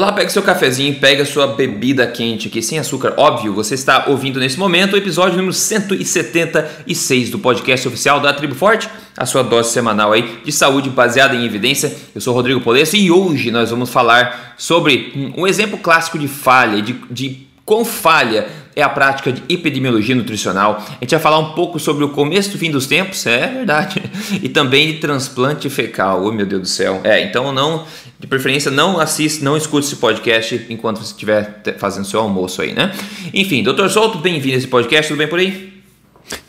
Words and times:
Olá, 0.00 0.12
pega 0.12 0.30
seu 0.30 0.42
cafezinho, 0.42 0.98
pega 0.98 1.26
sua 1.26 1.48
bebida 1.48 2.06
quente 2.06 2.48
aqui, 2.48 2.62
sem 2.62 2.78
açúcar, 2.78 3.12
óbvio. 3.18 3.52
Você 3.52 3.74
está 3.74 4.06
ouvindo 4.08 4.40
nesse 4.40 4.58
momento 4.58 4.94
o 4.94 4.96
episódio 4.96 5.36
número 5.36 5.52
176 5.52 7.28
do 7.28 7.38
podcast 7.38 7.86
oficial 7.86 8.18
da 8.18 8.32
Tribo 8.32 8.54
Forte, 8.54 8.88
a 9.14 9.26
sua 9.26 9.42
dose 9.42 9.74
semanal 9.74 10.14
aí 10.14 10.40
de 10.42 10.50
saúde 10.52 10.88
baseada 10.88 11.36
em 11.36 11.44
evidência. 11.44 11.94
Eu 12.14 12.20
sou 12.22 12.32
Rodrigo 12.32 12.62
Polesso 12.62 12.96
e 12.96 13.10
hoje 13.10 13.50
nós 13.50 13.68
vamos 13.68 13.90
falar 13.90 14.54
sobre 14.56 15.32
um 15.36 15.46
exemplo 15.46 15.76
clássico 15.76 16.18
de 16.18 16.28
falha, 16.28 16.80
de, 16.80 16.94
de 17.10 17.46
quão 17.66 17.84
falha 17.84 18.48
é 18.74 18.82
a 18.82 18.88
prática 18.88 19.32
de 19.32 19.42
epidemiologia 19.48 20.14
nutricional. 20.14 20.82
A 20.88 21.04
gente 21.04 21.10
vai 21.10 21.20
falar 21.20 21.38
um 21.38 21.52
pouco 21.52 21.78
sobre 21.78 22.04
o 22.04 22.10
começo 22.10 22.50
do 22.50 22.58
fim 22.58 22.70
dos 22.70 22.86
tempos, 22.86 23.26
é 23.26 23.46
verdade, 23.46 24.02
e 24.42 24.48
também 24.48 24.92
de 24.92 24.98
transplante 24.98 25.68
fecal. 25.68 26.24
Oh, 26.24 26.32
meu 26.32 26.46
Deus 26.46 26.62
do 26.62 26.68
céu. 26.68 27.00
É, 27.04 27.22
então 27.22 27.52
não, 27.52 27.84
de 28.18 28.26
preferência 28.26 28.70
não 28.70 28.98
assista, 29.00 29.44
não 29.44 29.56
escute 29.56 29.86
esse 29.86 29.96
podcast 29.96 30.66
enquanto 30.68 30.98
você 30.98 31.12
estiver 31.12 31.62
fazendo 31.78 32.06
seu 32.06 32.20
almoço 32.20 32.62
aí, 32.62 32.72
né? 32.72 32.92
Enfim, 33.34 33.62
doutor 33.62 33.90
Souto, 33.90 34.18
bem-vindo 34.18 34.54
a 34.54 34.58
esse 34.58 34.68
podcast, 34.68 35.08
tudo 35.08 35.18
bem 35.18 35.28
por 35.28 35.38
aí? 35.38 35.70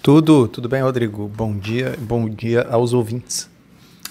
Tudo, 0.01 0.47
tudo 0.47 0.69
bem, 0.69 0.81
Rodrigo. 0.81 1.27
Bom 1.27 1.57
dia, 1.57 1.95
bom 1.99 2.29
dia 2.29 2.67
aos 2.69 2.93
ouvintes. 2.93 3.50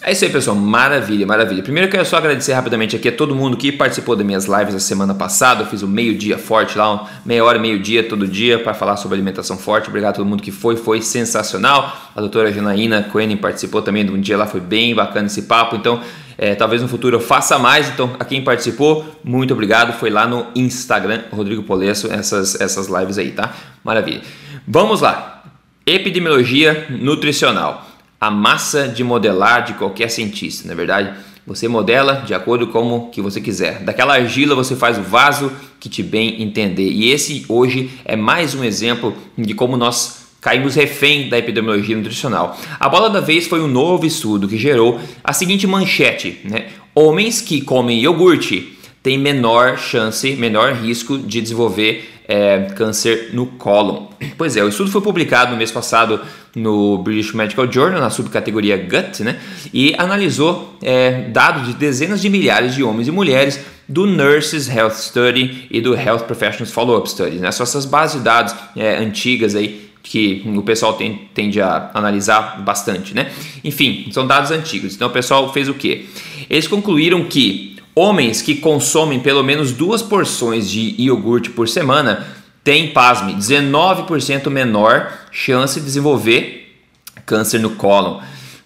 É 0.03 0.13
isso 0.13 0.25
aí, 0.25 0.31
pessoal. 0.31 0.57
Maravilha, 0.57 1.27
maravilha. 1.27 1.63
Primeiro 1.63 1.87
eu 1.87 1.91
quero 1.91 2.07
só 2.07 2.17
agradecer 2.17 2.55
rapidamente 2.55 2.97
aqui 2.97 3.09
a 3.09 3.13
todo 3.13 3.35
mundo 3.35 3.55
que 3.55 3.71
participou 3.71 4.17
das 4.17 4.25
minhas 4.25 4.47
lives 4.47 4.75
a 4.75 4.81
semana 4.81 5.15
passada. 5.15 5.63
Eu 5.63 5.67
fiz 5.67 5.83
o 5.83 5.87
meio-dia 5.87 6.39
forte 6.39 6.79
lá, 6.79 7.07
meia 7.23 7.45
hora, 7.45 7.59
meio-dia, 7.59 8.03
todo 8.03 8.27
dia, 8.27 8.59
para 8.59 8.73
falar 8.73 8.97
sobre 8.97 9.17
alimentação 9.17 9.59
forte. 9.59 9.91
Obrigado 9.91 10.13
a 10.13 10.17
todo 10.17 10.27
mundo 10.27 10.43
que 10.43 10.51
foi, 10.51 10.75
foi 10.75 11.03
sensacional. 11.03 11.95
A 12.17 12.21
doutora 12.21 12.51
Janaína 12.51 13.03
Cohen 13.13 13.37
participou 13.37 13.83
também 13.83 14.07
de 14.07 14.11
um 14.11 14.19
dia 14.19 14.39
lá, 14.39 14.47
foi 14.47 14.61
bem 14.61 14.95
bacana 14.95 15.27
esse 15.27 15.43
papo. 15.43 15.77
Então, 15.77 16.01
é, 16.39 16.55
talvez 16.55 16.81
no 16.81 16.89
futuro 16.89 17.17
eu 17.17 17.21
faça 17.21 17.59
mais. 17.59 17.91
Então, 17.91 18.17
a 18.19 18.25
quem 18.25 18.43
participou, 18.43 19.05
muito 19.23 19.53
obrigado. 19.53 19.93
Foi 19.99 20.09
lá 20.09 20.27
no 20.27 20.47
Instagram, 20.55 21.25
Rodrigo 21.31 21.63
Polesso, 21.63 22.11
essas, 22.11 22.59
essas 22.59 22.87
lives 22.87 23.19
aí, 23.19 23.33
tá? 23.33 23.53
Maravilha. 23.85 24.23
Vamos 24.67 25.03
lá. 25.03 25.43
Epidemiologia 25.85 26.87
nutricional 26.89 27.90
a 28.21 28.31
massa 28.31 28.87
de 28.87 29.03
modelar 29.03 29.65
de 29.65 29.73
qualquer 29.75 30.11
cientista, 30.11 30.69
na 30.69 30.75
é 30.75 30.77
verdade. 30.77 31.15
Você 31.47 31.67
modela 31.67 32.23
de 32.27 32.35
acordo 32.35 32.67
com 32.67 32.93
o 32.93 33.09
que 33.09 33.23
você 33.23 33.41
quiser. 33.41 33.83
Daquela 33.83 34.15
argila 34.15 34.55
você 34.55 34.77
faz 34.77 34.99
o 34.99 35.03
vaso 35.03 35.51
que 35.81 35.89
te 35.89 36.03
bem 36.03 36.43
entender. 36.43 36.91
E 36.91 37.11
esse 37.11 37.47
hoje 37.49 37.91
é 38.05 38.15
mais 38.15 38.55
um 38.55 38.63
exemplo 38.63 39.17
de 39.39 39.55
como 39.55 39.75
nós 39.75 40.27
caímos 40.39 40.75
refém 40.75 41.31
da 41.31 41.39
epidemiologia 41.39 41.97
nutricional. 41.97 42.59
A 42.79 42.89
bola 42.91 43.09
da 43.09 43.21
vez 43.21 43.47
foi 43.47 43.63
um 43.63 43.67
novo 43.67 44.05
estudo 44.05 44.47
que 44.47 44.59
gerou 44.59 45.01
a 45.25 45.33
seguinte 45.33 45.67
manchete: 45.67 46.41
né? 46.45 46.67
homens 46.95 47.41
que 47.41 47.63
comem 47.63 48.01
iogurte 48.01 48.79
têm 49.03 49.17
menor 49.17 49.79
chance, 49.79 50.37
menor 50.37 50.75
risco 50.75 51.17
de 51.17 51.41
desenvolver 51.41 52.20
é, 52.31 52.69
câncer 52.77 53.31
no 53.33 53.45
cólon. 53.45 54.07
Pois 54.39 54.57
é, 54.57 54.63
o 54.63 54.69
estudo 54.69 54.89
foi 54.89 55.01
publicado 55.01 55.51
no 55.51 55.57
mês 55.57 55.73
passado 55.73 56.21
no 56.55 56.99
British 56.99 57.33
Medical 57.33 57.71
Journal, 57.71 58.01
na 58.01 58.09
subcategoria 58.09 58.77
Gut, 58.77 59.25
né? 59.25 59.41
E 59.75 59.95
analisou 59.99 60.79
é, 60.81 61.23
dados 61.23 61.67
de 61.67 61.75
dezenas 61.75 62.23
de 62.23 62.31
milhares 62.31 62.75
de 62.75 62.85
homens 62.85 63.09
e 63.09 63.11
mulheres 63.11 63.61
do 63.89 64.07
Nurses 64.07 64.69
Health 64.69 64.93
Study 64.93 65.67
e 65.71 65.81
do 65.81 65.95
Health 65.95 66.21
Professionals 66.21 66.71
Follow-up 66.71 67.11
Study, 67.11 67.39
né? 67.39 67.51
São 67.51 67.65
essas 67.65 67.85
bases 67.85 68.19
de 68.19 68.25
dados 68.25 68.55
é, 68.77 68.97
antigas 68.99 69.57
aí 69.57 69.91
que 70.01 70.43
o 70.47 70.63
pessoal 70.63 70.93
tem, 70.93 71.29
tende 71.35 71.61
a 71.61 71.91
analisar 71.93 72.63
bastante, 72.63 73.13
né? 73.13 73.31
Enfim, 73.65 74.09
são 74.13 74.25
dados 74.25 74.53
antigos. 74.53 74.95
Então 74.95 75.09
o 75.09 75.11
pessoal 75.11 75.53
fez 75.53 75.69
o 75.69 75.75
quê? 75.75 76.07
Eles 76.49 76.69
concluíram 76.69 77.25
que 77.25 77.77
Homens 78.03 78.41
que 78.41 78.55
consomem 78.55 79.21
pelo 79.21 79.45
menos 79.45 79.73
duas 79.73 80.01
porções 80.01 80.71
de 80.71 80.95
iogurte 80.99 81.51
por 81.51 81.69
semana 81.69 82.27
têm, 82.65 82.95
pasme, 82.95 83.35
19% 83.35 84.49
menor 84.49 85.13
chance 85.31 85.79
de 85.79 85.85
desenvolver 85.85 86.81
câncer 87.27 87.59
no 87.59 87.73
cólon. 87.73 88.23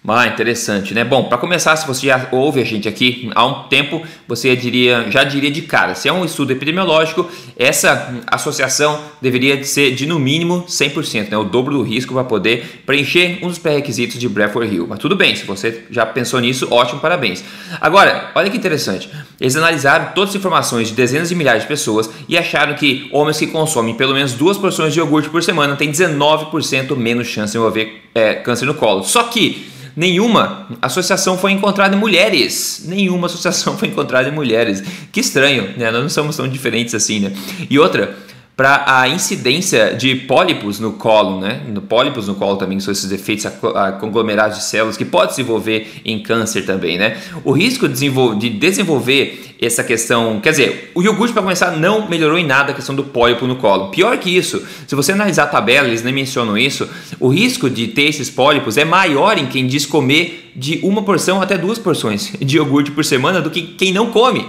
Ah, 0.07 0.27
interessante, 0.27 0.93
né? 0.93 1.03
Bom, 1.03 1.23
para 1.23 1.37
começar, 1.37 1.75
se 1.75 1.87
você 1.87 2.07
já 2.07 2.27
ouve 2.31 2.61
a 2.61 2.63
gente 2.63 2.87
aqui 2.87 3.31
há 3.33 3.45
um 3.45 3.63
tempo, 3.63 4.03
você 4.27 4.55
diria, 4.55 5.09
já 5.09 5.23
diria 5.23 5.49
de 5.49 5.63
cara, 5.63 5.95
se 5.95 6.07
é 6.07 6.13
um 6.13 6.23
estudo 6.23 6.51
epidemiológico, 6.51 7.27
essa 7.57 8.13
associação 8.27 8.99
deveria 9.19 9.63
ser 9.63 9.95
de 9.95 10.05
no 10.05 10.19
mínimo 10.19 10.63
100%, 10.67 11.29
né? 11.29 11.37
O 11.37 11.43
dobro 11.43 11.73
do 11.73 11.81
risco 11.81 12.13
para 12.13 12.23
poder 12.23 12.83
preencher 12.85 13.39
um 13.41 13.47
dos 13.47 13.57
pré-requisitos 13.57 14.19
de 14.19 14.29
Bradford 14.29 14.75
Hill. 14.75 14.85
Mas 14.87 14.99
tudo 14.99 15.15
bem, 15.15 15.35
se 15.35 15.43
você 15.43 15.85
já 15.89 16.05
pensou 16.05 16.39
nisso, 16.39 16.67
ótimo, 16.69 16.99
parabéns. 16.99 17.43
Agora, 17.81 18.31
olha 18.35 18.49
que 18.49 18.57
interessante. 18.57 19.09
Eles 19.41 19.55
analisaram 19.55 20.11
todas 20.13 20.29
as 20.29 20.35
informações 20.35 20.89
de 20.89 20.93
dezenas 20.93 21.29
de 21.29 21.35
milhares 21.35 21.63
de 21.63 21.67
pessoas 21.67 22.09
e 22.29 22.37
acharam 22.37 22.75
que 22.75 23.09
homens 23.11 23.37
que 23.39 23.47
consomem 23.47 23.95
pelo 23.95 24.13
menos 24.13 24.33
duas 24.33 24.57
porções 24.57 24.93
de 24.93 24.99
iogurte 24.99 25.29
por 25.29 25.41
semana 25.41 25.75
têm 25.75 25.91
19% 25.91 26.95
menos 26.95 27.27
chance 27.27 27.47
de 27.47 27.57
desenvolver 27.57 28.03
é, 28.13 28.35
câncer 28.35 28.65
no 28.65 28.75
colo. 28.75 29.03
Só 29.03 29.23
que 29.23 29.73
Nenhuma 29.95 30.67
associação 30.81 31.37
foi 31.37 31.51
encontrada 31.51 31.95
em 31.95 31.99
mulheres. 31.99 32.83
Nenhuma 32.85 33.27
associação 33.27 33.77
foi 33.79 33.87
encontrada 33.87 34.27
em 34.27 34.31
mulheres. 34.31 34.83
Que 35.11 35.21
estranho, 35.21 35.73
né? 35.77 35.89
Nós 35.91 36.01
não 36.01 36.09
somos 36.09 36.35
tão 36.35 36.47
diferentes 36.47 36.93
assim, 36.93 37.19
né? 37.19 37.31
E 37.69 37.79
outra, 37.79 38.15
para 38.55 38.85
a 38.87 39.09
incidência 39.09 39.93
de 39.95 40.15
pólipos 40.15 40.79
no 40.79 40.93
colo, 40.93 41.41
né? 41.41 41.61
No 41.67 41.81
pólipos 41.81 42.27
no 42.27 42.35
colo 42.35 42.55
também 42.55 42.79
são 42.79 42.91
esses 42.91 43.11
efeitos 43.11 43.45
a, 43.45 43.91
conglomerados 43.93 44.57
de 44.57 44.63
células 44.63 44.95
que 44.95 45.03
pode 45.03 45.35
se 45.35 45.41
envolver 45.41 46.01
em 46.05 46.23
câncer 46.23 46.61
também, 46.61 46.97
né? 46.97 47.17
O 47.43 47.51
risco 47.51 47.87
de 47.89 48.49
desenvolver 48.49 49.55
essa 49.61 49.83
questão, 49.83 50.39
quer 50.39 50.51
dizer, 50.51 50.91
o 50.95 51.01
iogurte 51.01 51.33
para 51.33 51.41
começar 51.41 51.71
não 51.71 52.07
melhorou 52.07 52.37
em 52.37 52.45
nada 52.45 52.71
a 52.71 52.75
questão 52.75 52.95
do 52.95 53.03
pólipo 53.03 53.45
no 53.45 53.57
colo. 53.57 53.89
Pior 53.89 54.17
que 54.17 54.29
isso, 54.29 54.65
se 54.87 54.95
você 54.95 55.11
analisar 55.11 55.43
a 55.43 55.47
tabela, 55.47 55.87
eles 55.87 56.03
nem 56.03 56.13
mencionam 56.13 56.57
isso, 56.57 56.87
o 57.19 57.27
risco 57.27 57.69
de 57.69 57.87
ter 57.87 58.03
esses 58.03 58.29
pólipos 58.29 58.77
é 58.77 58.85
maior 58.85 59.37
em 59.37 59.47
quem 59.47 59.67
diz 59.67 59.85
comer 59.85 60.51
de 60.55 60.79
uma 60.81 61.03
porção 61.03 61.41
até 61.41 61.57
duas 61.57 61.77
porções 61.77 62.31
de 62.39 62.55
iogurte 62.55 62.91
por 62.91 63.03
semana 63.03 63.41
do 63.41 63.49
que 63.49 63.61
quem 63.61 63.91
não 63.91 64.11
come 64.11 64.45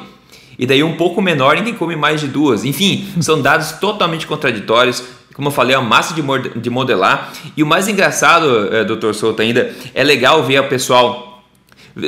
e 0.59 0.67
daí 0.67 0.83
um 0.83 0.97
pouco 0.97 1.21
menor 1.21 1.63
quem 1.63 1.75
come 1.75 1.97
mais 1.97 2.21
de 2.21 2.29
duas. 2.29 2.65
Enfim, 2.65 3.07
são 3.21 3.41
dados 3.41 3.73
totalmente 3.73 4.27
contraditórios. 4.27 5.03
Como 5.35 5.49
eu 5.49 5.53
falei, 5.53 5.75
é 5.75 5.79
uma 5.79 5.89
massa 5.89 6.15
de 6.15 6.71
modelar. 6.71 7.33
E 7.57 7.63
o 7.63 7.67
mais 7.67 7.89
engraçado, 7.89 8.75
é, 8.75 8.85
doutor 8.85 9.15
Souto, 9.15 9.43
ainda, 9.43 9.75
é 9.95 10.03
legal 10.03 10.43
ver 10.45 10.61
o 10.61 10.69
pessoal, 10.69 11.45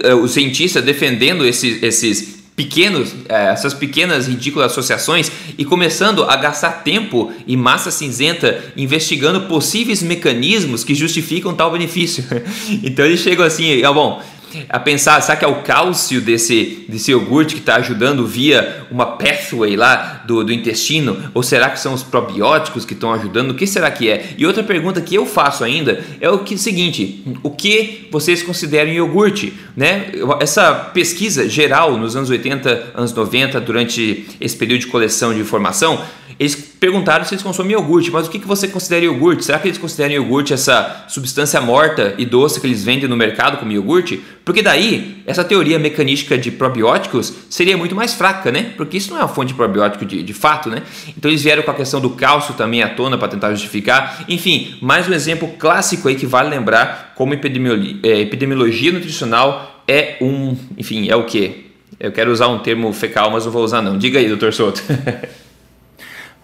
é, 0.02 0.14
o 0.14 0.26
cientista 0.26 0.80
defendendo 0.80 1.44
esses, 1.44 1.82
esses 1.82 2.38
pequenos, 2.58 3.14
é, 3.28 3.52
essas 3.52 3.72
pequenas 3.72 4.26
ridículas 4.26 4.72
associações 4.72 5.30
e 5.56 5.64
começando 5.64 6.24
a 6.24 6.34
gastar 6.34 6.82
tempo 6.82 7.32
e 7.46 7.56
massa 7.56 7.90
cinzenta 7.90 8.72
investigando 8.76 9.42
possíveis 9.42 10.02
mecanismos 10.02 10.82
que 10.82 10.92
justificam 10.92 11.54
tal 11.54 11.70
benefício. 11.70 12.24
então 12.82 13.04
eles 13.04 13.20
chegam 13.20 13.46
assim, 13.46 13.84
ah, 13.84 13.92
bom, 13.92 14.20
a 14.68 14.78
pensar, 14.78 15.20
será 15.20 15.36
que 15.36 15.44
é 15.44 15.48
o 15.48 15.62
cálcio 15.62 16.20
desse, 16.20 16.84
desse 16.88 17.10
iogurte 17.10 17.54
que 17.54 17.60
está 17.60 17.76
ajudando 17.76 18.26
via 18.26 18.86
uma 18.90 19.06
pathway 19.06 19.76
lá 19.76 20.22
do, 20.26 20.44
do 20.44 20.52
intestino? 20.52 21.30
Ou 21.34 21.42
será 21.42 21.70
que 21.70 21.80
são 21.80 21.94
os 21.94 22.02
probióticos 22.02 22.84
que 22.84 22.94
estão 22.94 23.12
ajudando? 23.12 23.50
O 23.50 23.54
que 23.54 23.66
será 23.66 23.90
que 23.90 24.08
é? 24.08 24.34
E 24.36 24.46
outra 24.46 24.62
pergunta 24.62 25.00
que 25.00 25.14
eu 25.14 25.26
faço 25.26 25.64
ainda 25.64 26.02
é 26.20 26.30
o 26.30 26.38
que 26.38 26.56
seguinte: 26.56 27.24
o 27.42 27.50
que 27.50 28.08
vocês 28.10 28.42
consideram 28.42 28.90
iogurte? 28.90 29.52
Né? 29.76 30.12
Essa 30.40 30.74
pesquisa 30.74 31.48
geral 31.48 31.96
nos 31.96 32.16
anos 32.16 32.30
80, 32.30 32.92
anos 32.94 33.12
90, 33.12 33.60
durante 33.60 34.26
esse 34.40 34.56
período 34.56 34.80
de 34.80 34.86
coleção 34.86 35.32
de 35.32 35.40
informação, 35.40 36.02
eles 36.38 36.67
perguntaram 36.78 37.24
se 37.24 37.34
eles 37.34 37.42
consomem 37.42 37.72
iogurte, 37.72 38.10
mas 38.10 38.26
o 38.26 38.30
que, 38.30 38.38
que 38.38 38.46
você 38.46 38.68
considera 38.68 39.04
iogurte? 39.04 39.44
Será 39.44 39.58
que 39.58 39.68
eles 39.68 39.78
consideram 39.78 40.14
iogurte 40.14 40.52
essa 40.52 41.04
substância 41.08 41.60
morta 41.60 42.14
e 42.18 42.24
doce 42.24 42.60
que 42.60 42.66
eles 42.66 42.84
vendem 42.84 43.08
no 43.08 43.16
mercado 43.16 43.58
como 43.58 43.72
iogurte? 43.72 44.22
Porque 44.44 44.62
daí, 44.62 45.22
essa 45.26 45.44
teoria 45.44 45.78
mecanística 45.78 46.38
de 46.38 46.50
probióticos 46.50 47.34
seria 47.50 47.76
muito 47.76 47.94
mais 47.94 48.14
fraca, 48.14 48.52
né? 48.52 48.72
Porque 48.76 48.96
isso 48.96 49.10
não 49.10 49.18
é 49.18 49.22
uma 49.22 49.28
fonte 49.28 49.48
de 49.48 49.54
probiótico 49.54 50.06
de, 50.06 50.22
de 50.22 50.32
fato, 50.32 50.70
né? 50.70 50.82
Então 51.16 51.30
eles 51.30 51.42
vieram 51.42 51.62
com 51.62 51.70
a 51.70 51.74
questão 51.74 52.00
do 52.00 52.10
cálcio 52.10 52.54
também 52.54 52.82
à 52.82 52.88
tona 52.88 53.18
para 53.18 53.28
tentar 53.28 53.50
justificar. 53.50 54.24
Enfim, 54.28 54.78
mais 54.80 55.08
um 55.08 55.12
exemplo 55.12 55.48
clássico 55.58 56.08
aí 56.08 56.14
que 56.14 56.26
vale 56.26 56.48
lembrar 56.48 57.12
como 57.14 57.34
epidemiologia, 57.34 57.96
é, 58.02 58.20
epidemiologia 58.20 58.92
nutricional 58.92 59.82
é 59.86 60.16
um, 60.20 60.56
enfim, 60.76 61.08
é 61.08 61.16
o 61.16 61.24
que? 61.24 61.66
Eu 61.98 62.12
quero 62.12 62.30
usar 62.30 62.46
um 62.46 62.60
termo 62.60 62.92
fecal, 62.92 63.30
mas 63.30 63.44
não 63.44 63.50
vou 63.50 63.64
usar 63.64 63.82
não. 63.82 63.98
Diga 63.98 64.20
aí, 64.20 64.28
doutor 64.28 64.52
Souto. 64.52 64.82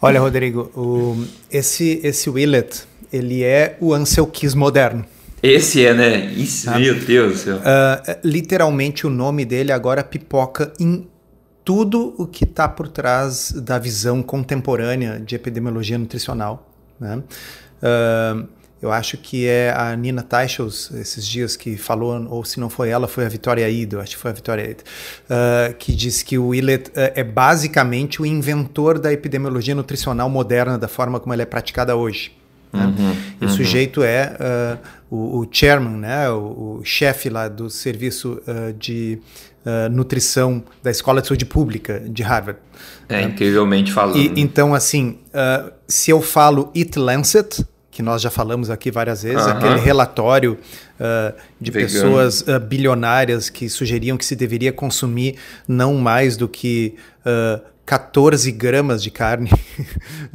Olha, 0.00 0.20
Rodrigo, 0.20 0.70
o, 0.76 1.24
esse, 1.50 2.00
esse 2.02 2.28
Willett, 2.28 2.82
ele 3.12 3.42
é 3.42 3.76
o 3.80 3.94
Ansel 3.94 4.26
Keys 4.26 4.54
moderno. 4.54 5.04
Esse 5.42 5.84
é, 5.84 5.92
né? 5.92 6.26
Isso, 6.32 6.70
ah. 6.70 6.78
meu 6.78 6.94
Deus 6.98 7.32
do 7.32 7.38
céu. 7.38 7.56
Uh, 7.56 8.18
literalmente, 8.24 9.06
o 9.06 9.10
nome 9.10 9.44
dele 9.44 9.72
agora 9.72 10.02
pipoca 10.02 10.72
em 10.80 11.06
tudo 11.64 12.14
o 12.18 12.26
que 12.26 12.44
está 12.44 12.68
por 12.68 12.88
trás 12.88 13.52
da 13.52 13.78
visão 13.78 14.22
contemporânea 14.22 15.18
de 15.18 15.34
epidemiologia 15.34 15.98
nutricional. 15.98 16.70
Né? 17.00 17.22
Uh, 17.82 18.48
eu 18.84 18.92
acho 18.92 19.16
que 19.16 19.46
é 19.46 19.72
a 19.74 19.96
Nina 19.96 20.22
Teichels, 20.22 20.90
esses 20.92 21.26
dias, 21.26 21.56
que 21.56 21.74
falou, 21.74 22.26
ou 22.28 22.44
se 22.44 22.60
não 22.60 22.68
foi 22.68 22.90
ela, 22.90 23.08
foi 23.08 23.24
a 23.24 23.28
Vitória 23.30 23.66
Ido, 23.66 23.98
acho 23.98 24.10
que 24.10 24.18
foi 24.20 24.30
a 24.30 24.34
Vitória 24.34 24.70
Ido, 24.70 24.82
uh, 24.82 25.74
que 25.78 25.94
diz 25.94 26.22
que 26.22 26.36
o 26.36 26.48
Willett 26.48 26.90
uh, 26.90 26.92
é 27.14 27.24
basicamente 27.24 28.20
o 28.20 28.26
inventor 28.26 28.98
da 28.98 29.10
epidemiologia 29.10 29.74
nutricional 29.74 30.28
moderna, 30.28 30.76
da 30.76 30.86
forma 30.86 31.18
como 31.18 31.32
ela 31.32 31.40
é 31.40 31.46
praticada 31.46 31.96
hoje. 31.96 32.32
Né? 32.70 32.84
Uhum, 32.84 33.16
e 33.40 33.44
o 33.46 33.48
uhum. 33.48 33.54
sujeito 33.54 34.02
é 34.02 34.36
uh, 34.38 34.78
o, 35.10 35.38
o, 35.38 35.48
chairman, 35.50 35.96
né? 35.96 36.28
o, 36.28 36.80
o 36.80 36.84
chefe 36.84 37.30
lá 37.30 37.48
do 37.48 37.70
serviço 37.70 38.42
de 38.78 39.18
uh, 39.64 39.90
nutrição 39.90 40.62
da 40.82 40.90
Escola 40.90 41.22
de 41.22 41.28
Saúde 41.28 41.46
Pública 41.46 42.02
de 42.06 42.22
Harvard. 42.22 42.60
É, 43.08 43.16
né? 43.16 43.22
incrivelmente 43.24 43.92
falando. 43.92 44.18
E, 44.18 44.32
então, 44.36 44.74
assim, 44.74 45.18
uh, 45.28 45.72
se 45.88 46.10
eu 46.10 46.20
falo 46.20 46.70
It 46.76 46.98
Lancet, 46.98 47.64
que 47.94 48.02
nós 48.02 48.20
já 48.20 48.28
falamos 48.28 48.70
aqui 48.70 48.90
várias 48.90 49.22
vezes, 49.22 49.46
aquele 49.46 49.78
relatório 49.78 50.58
uh, 50.98 51.32
de 51.60 51.70
Vegano. 51.70 51.92
pessoas 51.92 52.40
uh, 52.40 52.58
bilionárias 52.58 53.48
que 53.48 53.68
sugeriam 53.68 54.16
que 54.16 54.24
se 54.24 54.34
deveria 54.34 54.72
consumir 54.72 55.36
não 55.68 55.94
mais 55.94 56.36
do 56.36 56.48
que 56.48 56.96
uh, 57.20 57.64
14 57.86 58.50
gramas 58.50 59.00
de 59.00 59.12
carne. 59.12 59.48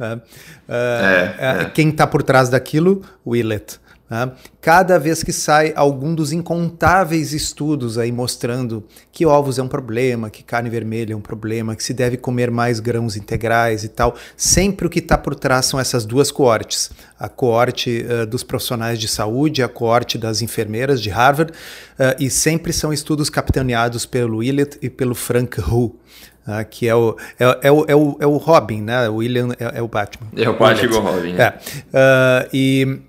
é, 0.66 1.34
é. 1.38 1.70
Quem 1.74 1.90
está 1.90 2.06
por 2.06 2.22
trás 2.22 2.48
daquilo? 2.48 3.02
Willett. 3.26 3.78
Né? 4.10 4.32
Cada 4.60 4.98
vez 4.98 5.22
que 5.22 5.32
sai 5.32 5.72
algum 5.76 6.12
dos 6.16 6.32
incontáveis 6.32 7.32
estudos 7.32 7.96
aí 7.96 8.10
mostrando 8.10 8.84
que 9.12 9.24
ovos 9.24 9.56
é 9.56 9.62
um 9.62 9.68
problema, 9.68 10.28
que 10.28 10.42
carne 10.42 10.68
vermelha 10.68 11.12
é 11.12 11.16
um 11.16 11.20
problema, 11.20 11.76
que 11.76 11.84
se 11.84 11.94
deve 11.94 12.16
comer 12.16 12.50
mais 12.50 12.80
grãos 12.80 13.16
integrais 13.16 13.84
e 13.84 13.88
tal, 13.88 14.16
sempre 14.36 14.88
o 14.88 14.90
que 14.90 14.98
está 14.98 15.16
por 15.16 15.36
trás 15.36 15.66
são 15.66 15.78
essas 15.78 16.04
duas 16.04 16.32
coortes: 16.32 16.90
a 17.18 17.28
coorte 17.28 18.04
uh, 18.04 18.26
dos 18.26 18.42
profissionais 18.42 18.98
de 18.98 19.06
saúde, 19.06 19.62
a 19.62 19.68
coorte 19.68 20.18
das 20.18 20.42
enfermeiras 20.42 21.00
de 21.00 21.08
Harvard, 21.08 21.52
uh, 21.52 22.16
e 22.18 22.28
sempre 22.28 22.72
são 22.72 22.92
estudos 22.92 23.30
capitaneados 23.30 24.04
pelo 24.04 24.38
Willett 24.38 24.76
e 24.82 24.90
pelo 24.90 25.14
Frank 25.14 25.60
Hu. 25.60 25.94
Uh, 26.40 26.64
que 26.68 26.88
é 26.88 26.94
o, 26.94 27.16
é, 27.38 27.68
é, 27.68 27.70
o, 27.70 27.84
é, 27.86 27.94
o, 27.94 28.16
é 28.18 28.26
o 28.26 28.36
Robin, 28.38 28.80
né? 28.80 29.08
O 29.08 29.16
William 29.16 29.50
é, 29.60 29.78
é 29.78 29.82
o 29.82 29.86
Batman. 29.86 30.26
É 30.34 30.48
o 30.48 30.58
Batman 30.58 30.98
Robin. 30.98 31.36
É. 31.36 31.58
Uh, 31.92 32.48
e 32.52 33.00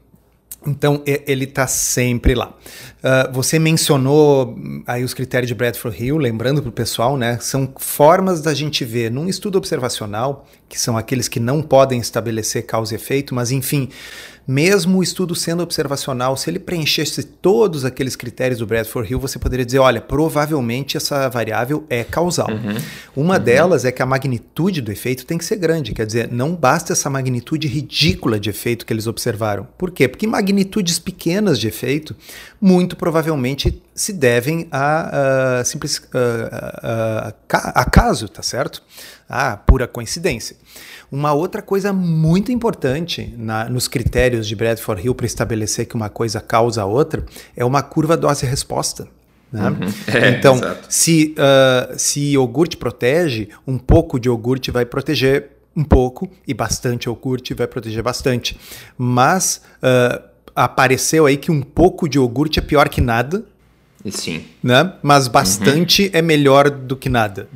então 0.66 1.02
ele 1.06 1.46
está 1.46 1.66
sempre 1.66 2.36
lá. 2.36 2.56
Uh, 3.00 3.34
você 3.34 3.58
mencionou 3.58 4.50
hum, 4.50 4.84
aí 4.86 5.04
os 5.04 5.14
critérios 5.14 5.48
de 5.48 5.56
Bradford 5.56 6.04
Hill, 6.04 6.18
lembrando 6.18 6.62
para 6.62 6.70
o 6.70 6.72
pessoal, 6.72 7.18
né? 7.18 7.40
São 7.42 7.74
formas 7.78 8.42
da 8.42 8.54
gente 8.54 8.86
ver 8.86 9.10
num 9.10 9.28
estudo 9.28 9.58
observacional, 9.58 10.46
que 10.70 10.80
são 10.80 10.96
aqueles 10.96 11.28
que 11.28 11.40
não 11.40 11.64
podem 11.64 12.00
estabelecer 12.00 12.66
causa 12.66 12.94
e 12.94 12.96
efeito, 12.96 13.34
mas 13.34 13.52
enfim, 13.52 13.90
mesmo 14.52 15.00
o 15.00 15.04
estudo 15.04 15.34
sendo 15.34 15.64
observacional, 15.64 16.36
se 16.36 16.50
ele 16.50 16.60
preenchesse 16.60 17.24
todos 17.24 17.86
aqueles 17.86 18.18
critérios 18.18 18.60
do 18.60 18.68
Bradford 18.68 19.10
Hill, 19.10 19.20
você 19.20 19.40
poderia 19.40 19.66
dizer, 19.66 19.80
olha, 19.80 20.02
provavelmente 20.02 20.98
essa 20.98 21.30
variável 21.30 21.86
é 21.90 22.04
causal. 22.04 22.50
Uhum. 22.52 22.76
Uma 23.16 23.38
uhum. 23.38 23.44
delas 23.44 23.86
é 23.86 23.92
que 23.92 24.02
a 24.02 24.06
magnitude 24.06 24.82
do 24.82 24.92
efeito 24.92 25.26
tem 25.26 25.38
que 25.38 25.46
ser 25.46 25.56
grande, 25.56 25.94
quer 25.94 26.06
dizer, 26.06 26.30
não 26.30 26.54
basta 26.54 26.92
essa 26.92 27.10
magnitude 27.10 27.66
ridícula 27.68 28.38
de 28.38 28.50
efeito 28.50 28.86
que 28.86 28.92
eles 28.92 29.08
observaram. 29.08 29.66
Por 29.78 29.90
quê? 29.90 30.08
Porque 30.08 30.28
magnitudes 30.28 31.00
pequenas 31.00 31.58
de 31.58 31.70
efeito, 31.70 32.14
muito 32.60 32.98
provavelmente 32.98 33.82
se 33.96 34.12
devem 34.12 34.68
a, 34.70 35.60
a 35.60 35.64
simples 35.64 36.02
a, 36.14 37.34
a, 37.50 37.82
a 37.82 37.86
caso, 37.86 38.28
tá 38.28 38.42
certo? 38.42 38.84
A 39.30 39.56
pura 39.56 39.88
coincidência. 39.88 40.58
Uma 41.12 41.34
outra 41.34 41.62
coisa 41.62 41.92
muito 41.92 42.54
importante 42.54 43.34
na, 43.38 43.68
nos 43.68 43.88
critérios 43.90 44.48
de 44.48 44.56
Bradford 44.56 45.04
Hill 45.06 45.14
para 45.14 45.26
estabelecer 45.26 45.86
que 45.86 45.94
uma 45.94 46.08
coisa 46.08 46.40
causa 46.40 46.84
a 46.84 46.86
outra 46.86 47.26
é 47.56 47.66
uma 47.66 47.84
curva 47.84 48.16
dose-resposta. 48.16 49.08
Né? 49.52 49.70
Uhum. 49.70 49.78
É, 50.16 50.30
então, 50.30 50.60
se, 50.88 51.36
uh, 51.38 52.00
se 52.00 52.32
iogurte 52.32 52.78
protege, 52.78 53.50
um 53.68 53.78
pouco 53.78 54.18
de 54.18 54.30
iogurte 54.30 54.72
vai 54.72 54.86
proteger 54.86 55.50
um 55.76 55.84
pouco 55.84 56.30
e 56.48 56.54
bastante 56.54 57.08
iogurte 57.08 57.54
vai 57.54 57.68
proteger 57.68 58.02
bastante. 58.02 58.58
Mas 58.98 59.62
uh, 59.84 60.22
apareceu 60.56 61.26
aí 61.26 61.36
que 61.36 61.52
um 61.52 61.62
pouco 61.62 62.08
de 62.08 62.18
iogurte 62.18 62.60
é 62.60 62.62
pior 62.62 62.88
que 62.88 63.02
nada. 63.02 63.44
Sim. 64.10 64.46
Né? 64.64 64.94
Mas 65.02 65.28
bastante 65.28 66.04
uhum. 66.04 66.10
é 66.14 66.22
melhor 66.22 66.70
do 66.70 66.96
que 66.96 67.10
nada. 67.10 67.50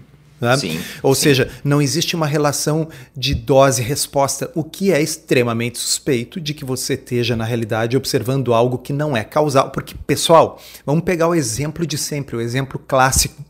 Né? 0.46 0.58
Sim, 0.58 0.80
Ou 1.02 1.16
sim. 1.16 1.22
seja, 1.22 1.50
não 1.64 1.82
existe 1.82 2.16
uma 2.16 2.28
relação 2.28 2.88
de 3.16 3.34
dose-resposta, 3.34 4.52
o 4.54 4.64
que 4.64 4.92
é 4.92 5.02
extremamente 5.02 5.78
suspeito 5.78 6.40
de 6.40 6.54
que 6.54 6.64
você 6.64 6.94
esteja, 6.94 7.36
na 7.36 7.44
realidade, 7.44 7.98
observando 7.98 8.54
algo 8.54 8.78
que 8.78 8.94
não 8.94 9.16
é 9.16 9.24
causal. 9.24 9.72
Porque, 9.72 9.96
pessoal, 10.06 10.62
vamos 10.86 11.04
pegar 11.04 11.28
o 11.28 11.36
exemplo 11.36 11.86
de 11.86 11.98
sempre, 11.98 12.36
o 12.36 12.42
exemplo 12.42 12.80
clássico. 12.80 13.44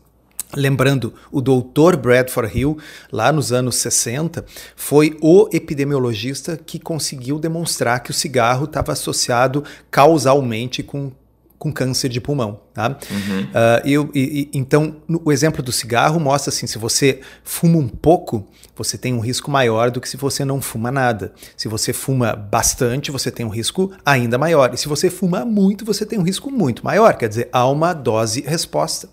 Lembrando, 0.54 1.12
o 1.30 1.40
doutor 1.40 1.96
Bradford 1.96 2.56
Hill, 2.56 2.78
lá 3.10 3.32
nos 3.32 3.52
anos 3.52 3.76
60, 3.76 4.44
foi 4.76 5.16
o 5.20 5.48
epidemiologista 5.52 6.56
que 6.56 6.78
conseguiu 6.78 7.38
demonstrar 7.38 8.00
que 8.00 8.10
o 8.10 8.14
cigarro 8.14 8.64
estava 8.64 8.92
associado 8.92 9.64
causalmente 9.90 10.82
com 10.82 11.10
com 11.58 11.72
câncer 11.72 12.08
de 12.08 12.20
pulmão. 12.20 12.60
Tá? 12.72 12.98
Uhum. 13.10 13.42
Uh, 13.44 13.88
eu, 13.88 14.10
e, 14.14 14.50
então, 14.52 14.96
no, 15.08 15.22
o 15.24 15.32
exemplo 15.32 15.62
do 15.62 15.72
cigarro 15.72 16.20
mostra 16.20 16.50
assim: 16.50 16.66
se 16.66 16.78
você 16.78 17.20
fuma 17.42 17.78
um 17.78 17.88
pouco, 17.88 18.46
você 18.76 18.98
tem 18.98 19.14
um 19.14 19.20
risco 19.20 19.50
maior 19.50 19.90
do 19.90 20.00
que 20.00 20.08
se 20.08 20.16
você 20.16 20.44
não 20.44 20.60
fuma 20.60 20.90
nada. 20.90 21.32
Se 21.56 21.68
você 21.68 21.92
fuma 21.92 22.36
bastante, 22.36 23.10
você 23.10 23.30
tem 23.30 23.46
um 23.46 23.48
risco 23.48 23.90
ainda 24.04 24.36
maior. 24.36 24.74
E 24.74 24.76
se 24.76 24.88
você 24.88 25.08
fuma 25.08 25.44
muito, 25.44 25.84
você 25.84 26.04
tem 26.04 26.18
um 26.18 26.22
risco 26.22 26.50
muito 26.50 26.84
maior. 26.84 27.16
Quer 27.16 27.28
dizer, 27.28 27.48
há 27.52 27.66
uma 27.68 27.94
dose-resposta. 27.94 29.08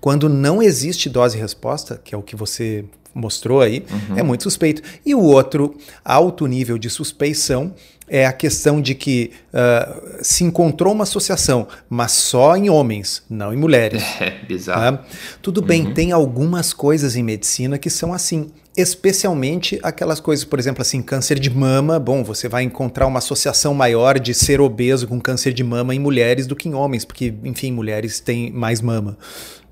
Quando 0.00 0.28
não 0.28 0.62
existe 0.62 1.08
dose-resposta, 1.08 2.00
que 2.02 2.14
é 2.14 2.18
o 2.18 2.22
que 2.22 2.34
você 2.34 2.84
mostrou 3.14 3.60
aí, 3.60 3.86
uhum. 3.90 4.18
é 4.18 4.22
muito 4.22 4.42
suspeito. 4.42 4.82
E 5.06 5.14
o 5.14 5.20
outro 5.20 5.76
alto 6.04 6.46
nível 6.46 6.76
de 6.76 6.90
suspeição 6.90 7.72
é 8.08 8.26
a 8.26 8.32
questão 8.32 8.80
de 8.80 8.94
que 8.94 9.30
uh, 9.52 10.18
se 10.22 10.44
encontrou 10.44 10.92
uma 10.92 11.04
associação, 11.04 11.66
mas 11.88 12.12
só 12.12 12.56
em 12.56 12.68
homens, 12.68 13.22
não 13.28 13.52
em 13.52 13.56
mulheres. 13.56 14.02
É, 14.24 14.30
bizarro. 14.46 14.98
Tá? 14.98 15.04
Tudo 15.42 15.60
uhum. 15.60 15.66
bem, 15.66 15.92
tem 15.92 16.12
algumas 16.12 16.72
coisas 16.72 17.16
em 17.16 17.22
medicina 17.22 17.76
que 17.78 17.90
são 17.90 18.12
assim. 18.12 18.50
Especialmente 18.76 19.78
aquelas 19.82 20.18
coisas, 20.18 20.44
por 20.44 20.58
exemplo, 20.58 20.82
assim, 20.82 21.02
câncer 21.02 21.38
de 21.38 21.50
mama. 21.50 21.98
Bom, 21.98 22.24
você 22.24 22.48
vai 22.48 22.62
encontrar 22.62 23.06
uma 23.06 23.18
associação 23.18 23.74
maior 23.74 24.18
de 24.18 24.32
ser 24.32 24.60
obeso 24.60 25.06
com 25.06 25.20
câncer 25.20 25.52
de 25.52 25.62
mama 25.62 25.94
em 25.94 25.98
mulheres 25.98 26.46
do 26.46 26.56
que 26.56 26.68
em 26.68 26.74
homens, 26.74 27.04
porque, 27.04 27.34
enfim, 27.44 27.70
mulheres 27.70 28.18
têm 28.18 28.50
mais 28.50 28.80
mama. 28.80 29.16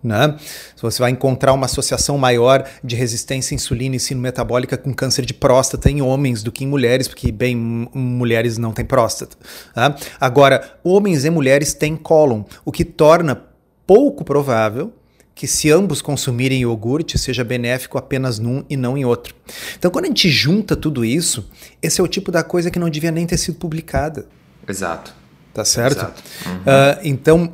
Né? 0.03 0.37
Você 0.81 0.99
vai 0.99 1.13
encontrar 1.13 1.53
uma 1.53 1.67
associação 1.67 2.19
maior 2.19 2.69
de 2.83 2.97
resistência 2.97 3.55
à 3.55 3.57
insulina 3.57 3.95
e 3.95 4.01
sino 4.01 4.21
metabólica 4.21 4.77
com 4.77 4.93
câncer 4.93 5.25
de 5.25 5.33
próstata 5.33 5.89
em 5.89 6.03
homens 6.03 6.43
do 6.43 6.51
que 6.51 6.65
em 6.65 6.67
mulheres, 6.67 7.07
porque, 7.07 7.31
bem, 7.31 7.55
mulheres 7.57 8.59
não 8.59 8.73
têm 8.73 8.85
próstata. 8.85 9.37
Tá? 9.73 9.95
Agora, 10.21 10.77
homens 10.83 11.25
e 11.25 11.31
mulheres 11.31 11.73
têm 11.73 11.97
cólon, 11.97 12.43
o 12.65 12.73
que 12.73 12.85
torna 12.85 13.45
pouco 13.87 14.25
provável 14.25 14.93
que 15.35 15.47
se 15.47 15.71
ambos 15.71 16.03
consumirem 16.03 16.61
iogurte 16.61 17.19
seja 17.19 17.43
benéfico 17.43 17.97
apenas 17.97 18.39
num 18.39 18.65
e 18.69 18.77
não 18.77 18.97
em 18.97 19.05
outro. 19.05 19.35
Então, 19.79 19.91
quando 19.91 20.05
a 20.05 20.09
gente 20.09 20.29
junta 20.29 20.77
tudo 20.77 21.05
isso, 21.05 21.49
esse 21.81 22.01
é 22.01 22.05
o 22.05 22.09
tipo 22.09 22.31
da 22.31 22.43
coisa 22.43 22.71
que 22.71 22.79
não 22.79 22.91
devia 22.91 23.11
nem 23.11 23.27
ter 23.27 23.39
sido 23.39 23.59
publicada. 23.59 24.27
Exato. 24.69 25.15
Tá 25.55 25.65
certo? 25.65 25.99
Exato. 25.99 26.23
Uhum. 26.47 26.57
Uh, 26.57 27.01
então, 27.05 27.53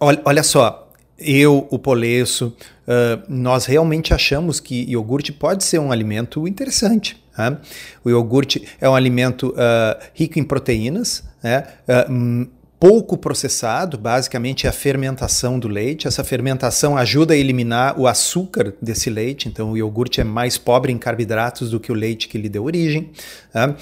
olha, 0.00 0.20
olha 0.24 0.42
só, 0.42 0.83
eu, 1.18 1.66
o 1.70 1.78
Polesso, 1.78 2.56
uh, 2.86 3.22
nós 3.28 3.66
realmente 3.66 4.12
achamos 4.12 4.60
que 4.60 4.84
iogurte 4.90 5.32
pode 5.32 5.64
ser 5.64 5.78
um 5.78 5.92
alimento 5.92 6.46
interessante. 6.48 7.22
Né? 7.36 7.58
O 8.04 8.10
iogurte 8.10 8.66
é 8.80 8.88
um 8.88 8.94
alimento 8.94 9.50
uh, 9.50 10.02
rico 10.12 10.38
em 10.38 10.44
proteínas, 10.44 11.24
né? 11.42 11.64
Uh, 11.88 12.48
pouco 12.86 13.16
processado, 13.16 13.96
basicamente 13.96 14.66
é 14.66 14.68
a 14.68 14.72
fermentação 14.72 15.58
do 15.58 15.68
leite. 15.68 16.06
Essa 16.06 16.22
fermentação 16.22 16.98
ajuda 16.98 17.32
a 17.32 17.36
eliminar 17.36 17.98
o 17.98 18.06
açúcar 18.06 18.74
desse 18.78 19.08
leite, 19.08 19.48
então 19.48 19.72
o 19.72 19.76
iogurte 19.78 20.20
é 20.20 20.24
mais 20.24 20.58
pobre 20.58 20.92
em 20.92 20.98
carboidratos 20.98 21.70
do 21.70 21.80
que 21.80 21.90
o 21.90 21.94
leite 21.94 22.28
que 22.28 22.36
lhe 22.36 22.46
deu 22.46 22.62
origem. 22.62 23.10
Né? 23.54 23.74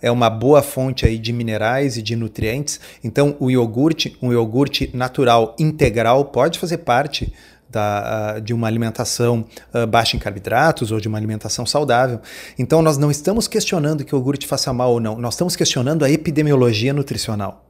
É 0.00 0.10
uma 0.10 0.30
boa 0.30 0.62
fonte 0.62 1.04
aí 1.04 1.18
de 1.18 1.30
minerais 1.30 1.98
e 1.98 2.02
de 2.02 2.16
nutrientes. 2.16 2.80
Então 3.04 3.36
o 3.38 3.50
iogurte, 3.50 4.16
um 4.22 4.32
iogurte 4.32 4.90
natural 4.94 5.54
integral, 5.58 6.24
pode 6.24 6.58
fazer 6.58 6.78
parte 6.78 7.30
da, 7.68 8.38
de 8.38 8.54
uma 8.54 8.66
alimentação 8.66 9.44
uh, 9.74 9.86
baixa 9.86 10.16
em 10.16 10.18
carboidratos 10.18 10.90
ou 10.90 10.98
de 10.98 11.06
uma 11.06 11.18
alimentação 11.18 11.66
saudável. 11.66 12.20
Então, 12.58 12.80
nós 12.80 12.96
não 12.96 13.10
estamos 13.10 13.46
questionando 13.46 14.04
que 14.04 14.14
o 14.14 14.16
iogurte 14.16 14.46
faça 14.46 14.72
mal 14.72 14.92
ou 14.92 15.00
não, 15.00 15.18
nós 15.18 15.34
estamos 15.34 15.54
questionando 15.54 16.02
a 16.02 16.10
epidemiologia 16.10 16.94
nutricional. 16.94 17.65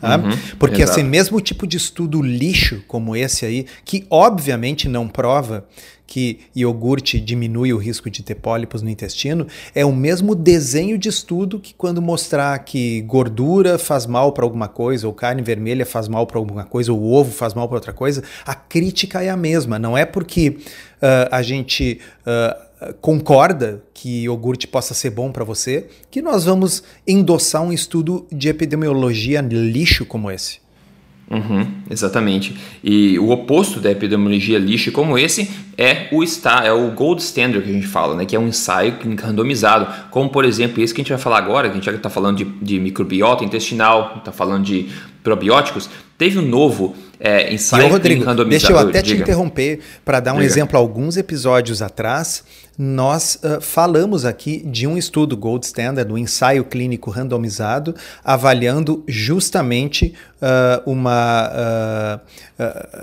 Tá? 0.00 0.16
Uhum, 0.16 0.30
Porque 0.58 0.82
exato. 0.82 0.98
esse 0.98 1.08
mesmo 1.08 1.40
tipo 1.40 1.66
de 1.66 1.76
estudo 1.76 2.22
lixo 2.22 2.82
como 2.88 3.14
esse 3.14 3.44
aí, 3.44 3.66
que 3.84 4.06
obviamente 4.08 4.88
não 4.88 5.06
prova 5.06 5.66
que 6.10 6.40
iogurte 6.56 7.20
diminui 7.20 7.72
o 7.72 7.76
risco 7.76 8.10
de 8.10 8.20
ter 8.24 8.34
pólipos 8.34 8.82
no 8.82 8.90
intestino, 8.90 9.46
é 9.72 9.86
o 9.86 9.92
mesmo 9.92 10.34
desenho 10.34 10.98
de 10.98 11.08
estudo 11.08 11.60
que 11.60 11.72
quando 11.72 12.02
mostrar 12.02 12.58
que 12.64 13.02
gordura 13.02 13.78
faz 13.78 14.06
mal 14.06 14.32
para 14.32 14.44
alguma 14.44 14.66
coisa, 14.66 15.06
ou 15.06 15.14
carne 15.14 15.40
vermelha 15.40 15.86
faz 15.86 16.08
mal 16.08 16.26
para 16.26 16.36
alguma 16.36 16.64
coisa, 16.64 16.92
ou 16.92 17.12
ovo 17.12 17.30
faz 17.30 17.54
mal 17.54 17.68
para 17.68 17.76
outra 17.76 17.92
coisa, 17.92 18.24
a 18.44 18.56
crítica 18.56 19.22
é 19.22 19.28
a 19.28 19.36
mesma. 19.36 19.78
Não 19.78 19.96
é 19.96 20.04
porque 20.04 20.48
uh, 20.48 21.28
a 21.30 21.42
gente. 21.42 22.00
Uh, 22.26 22.69
concorda 23.00 23.82
que 23.92 24.24
iogurte 24.24 24.66
possa 24.66 24.94
ser 24.94 25.10
bom 25.10 25.30
para 25.30 25.44
você, 25.44 25.86
que 26.10 26.22
nós 26.22 26.44
vamos 26.44 26.82
endossar 27.06 27.62
um 27.62 27.72
estudo 27.72 28.26
de 28.32 28.48
epidemiologia 28.48 29.40
lixo 29.40 30.04
como 30.04 30.30
esse. 30.30 30.58
Uhum, 31.30 31.64
exatamente. 31.88 32.56
E 32.82 33.16
o 33.20 33.30
oposto 33.30 33.78
da 33.78 33.88
epidemiologia 33.88 34.58
lixo 34.58 34.90
como 34.90 35.16
esse 35.16 35.48
é 35.78 36.08
o 36.10 36.24
está, 36.24 36.64
é 36.64 36.72
o 36.72 36.90
gold 36.90 37.22
standard 37.22 37.64
que 37.64 37.70
a 37.70 37.72
gente 37.72 37.86
fala, 37.86 38.16
né? 38.16 38.24
Que 38.24 38.34
é 38.34 38.38
um 38.38 38.48
ensaio 38.48 38.98
clínico 38.98 39.22
randomizado, 39.22 39.86
como 40.10 40.28
por 40.28 40.44
exemplo 40.44 40.82
esse 40.82 40.92
que 40.92 41.00
a 41.00 41.04
gente 41.04 41.12
vai 41.12 41.20
falar 41.20 41.38
agora, 41.38 41.68
que 41.68 41.72
a 41.72 41.76
gente 41.76 41.84
já 41.84 41.92
está 41.92 42.10
falando 42.10 42.38
de, 42.38 42.44
de 42.44 42.80
microbiota 42.80 43.44
intestinal, 43.44 44.16
está 44.18 44.32
falando 44.32 44.64
de 44.64 44.88
probióticos. 45.22 45.88
Teve 46.18 46.38
um 46.38 46.42
novo 46.42 46.96
é, 47.20 47.52
ensaio 47.52 47.88
Rodrigo, 47.88 48.24
randomizado. 48.24 48.50
Deixa 48.50 48.72
eu 48.72 48.88
até 48.88 49.00
Diga. 49.00 49.16
te 49.16 49.22
interromper 49.22 49.80
para 50.04 50.20
dar 50.20 50.32
um 50.32 50.36
Diga. 50.36 50.46
exemplo. 50.46 50.78
Alguns 50.78 51.16
episódios 51.16 51.80
atrás, 51.80 52.42
nós 52.82 53.38
uh, 53.44 53.60
falamos 53.60 54.24
aqui 54.24 54.62
de 54.64 54.86
um 54.86 54.96
estudo 54.96 55.36
Gold 55.36 55.66
Standard, 55.66 56.10
um 56.10 56.16
ensaio 56.16 56.64
clínico 56.64 57.10
randomizado, 57.10 57.94
avaliando 58.24 59.04
justamente 59.06 60.14
uh, 60.40 60.90
uma, 60.90 62.22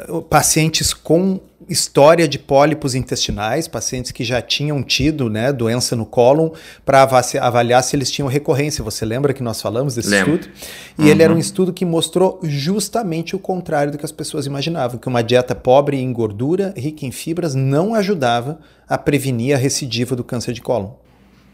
uh, 0.10 0.22
pacientes 0.24 0.96
com 0.96 1.40
história 1.70 2.28
de 2.28 2.40
pólipos 2.40 2.96
intestinais, 2.96 3.68
pacientes 3.68 4.12
que 4.12 4.24
já 4.24 4.42
tinham 4.42 4.82
tido 4.82 5.30
né, 5.30 5.54
doença 5.54 5.96
no 5.96 6.08
cólon, 6.08 6.50
para 6.84 7.08
avaliar 7.40 7.84
se 7.84 7.96
eles 7.96 8.10
tinham 8.10 8.28
recorrência. 8.28 8.84
Você 8.84 9.06
lembra 9.06 9.32
que 9.32 9.44
nós 9.44 9.62
falamos 9.62 9.94
desse 9.94 10.10
Lembro. 10.10 10.36
estudo? 10.36 10.54
E 10.98 11.02
uhum. 11.04 11.08
ele 11.08 11.22
era 11.22 11.34
um 11.34 11.38
estudo 11.38 11.72
que 11.72 11.86
mostrou 11.86 12.40
justamente 12.42 13.36
o 13.36 13.40
contrário 13.40 13.92
do 13.92 13.98
que 14.00 14.06
as 14.06 14.12
pessoas 14.12 14.48
imaginavam, 14.48 14.98
que 14.98 15.08
uma 15.08 15.22
dieta 15.22 15.54
pobre 15.54 15.98
em 15.98 16.12
gordura, 16.12 16.74
rica 16.76 17.06
em 17.06 17.12
fibras, 17.12 17.54
não 17.54 17.94
ajudava 17.94 18.58
a 18.88 18.98
prevenir 18.98 19.54
a 19.56 19.58
recidiva 19.58 20.16
do 20.16 20.24
câncer 20.24 20.54
de 20.54 20.62
cólon. 20.62 20.92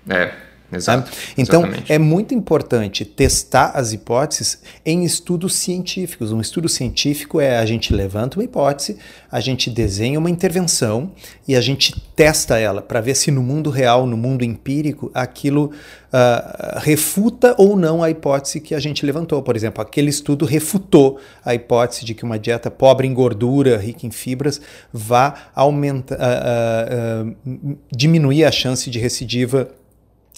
É, 0.10 0.34
Exato, 0.78 1.12
então, 1.38 1.62
exatamente. 1.62 1.92
é 1.92 1.98
muito 1.98 2.34
importante 2.34 3.06
testar 3.06 3.72
as 3.76 3.94
hipóteses 3.94 4.60
em 4.86 5.04
estudos 5.04 5.56
científicos. 5.56 6.32
Um 6.32 6.42
estudo 6.42 6.68
científico 6.70 7.40
é 7.40 7.58
a 7.58 7.66
gente 7.66 7.94
levanta 7.94 8.38
uma 8.38 8.44
hipótese, 8.44 8.98
a 9.32 9.40
gente 9.40 9.70
desenha 9.70 10.20
uma 10.20 10.30
intervenção 10.30 11.12
e 11.48 11.56
a 11.56 11.62
gente 11.62 12.00
testa 12.16 12.58
ela 12.58 12.82
para 12.82 13.02
ver 13.02 13.16
se 13.16 13.32
no 13.32 13.42
mundo 13.42 13.70
real, 13.70 14.06
no 14.06 14.16
mundo 14.16 14.44
empírico, 14.44 15.12
aquilo 15.14 15.72
uh, 16.14 16.80
refuta 16.80 17.56
ou 17.58 17.76
não 17.76 18.04
a 18.04 18.10
hipótese 18.10 18.60
que 18.60 18.76
a 18.76 18.80
gente 18.80 19.06
levantou. 19.06 19.42
Por 19.42 19.56
exemplo, 19.56 19.82
aquele 19.82 20.10
estudo 20.10 20.46
refutou 20.46 21.20
a 21.44 21.56
hipótese 21.56 22.06
de 22.06 22.14
que 22.14 22.24
uma 22.24 22.38
dieta 22.38 22.70
pobre 22.70 23.08
em 23.08 23.14
gordura, 23.14 23.78
rica 23.78 24.06
em 24.06 24.12
fibras, 24.12 24.62
vá 24.92 25.34
aumentar, 25.56 26.16
uh, 26.16 27.30
uh, 27.50 27.78
diminuir 27.92 28.46
a 28.46 28.52
chance 28.52 28.90
de 28.90 29.00
recidiva 29.00 29.70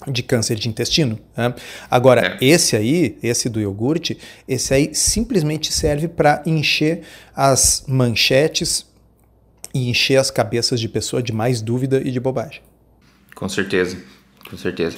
de 0.06 0.22
câncer 0.22 0.56
de 0.56 0.68
intestino. 0.68 1.18
Né? 1.36 1.54
Agora, 1.90 2.38
é. 2.40 2.44
esse 2.44 2.76
aí, 2.76 3.18
esse 3.22 3.48
do 3.48 3.60
iogurte, 3.60 4.18
esse 4.46 4.74
aí 4.74 4.94
simplesmente 4.94 5.72
serve 5.72 6.08
para 6.08 6.42
encher 6.44 7.02
as 7.34 7.84
manchetes 7.88 8.86
e 9.72 9.88
encher 9.88 10.16
as 10.16 10.30
cabeças 10.30 10.80
de 10.80 10.88
pessoa 10.88 11.22
de 11.22 11.32
mais 11.32 11.60
dúvida 11.60 12.00
e 12.04 12.10
de 12.10 12.20
bobagem. 12.20 12.60
Com 13.34 13.48
certeza, 13.48 13.98
com 14.48 14.56
certeza. 14.56 14.96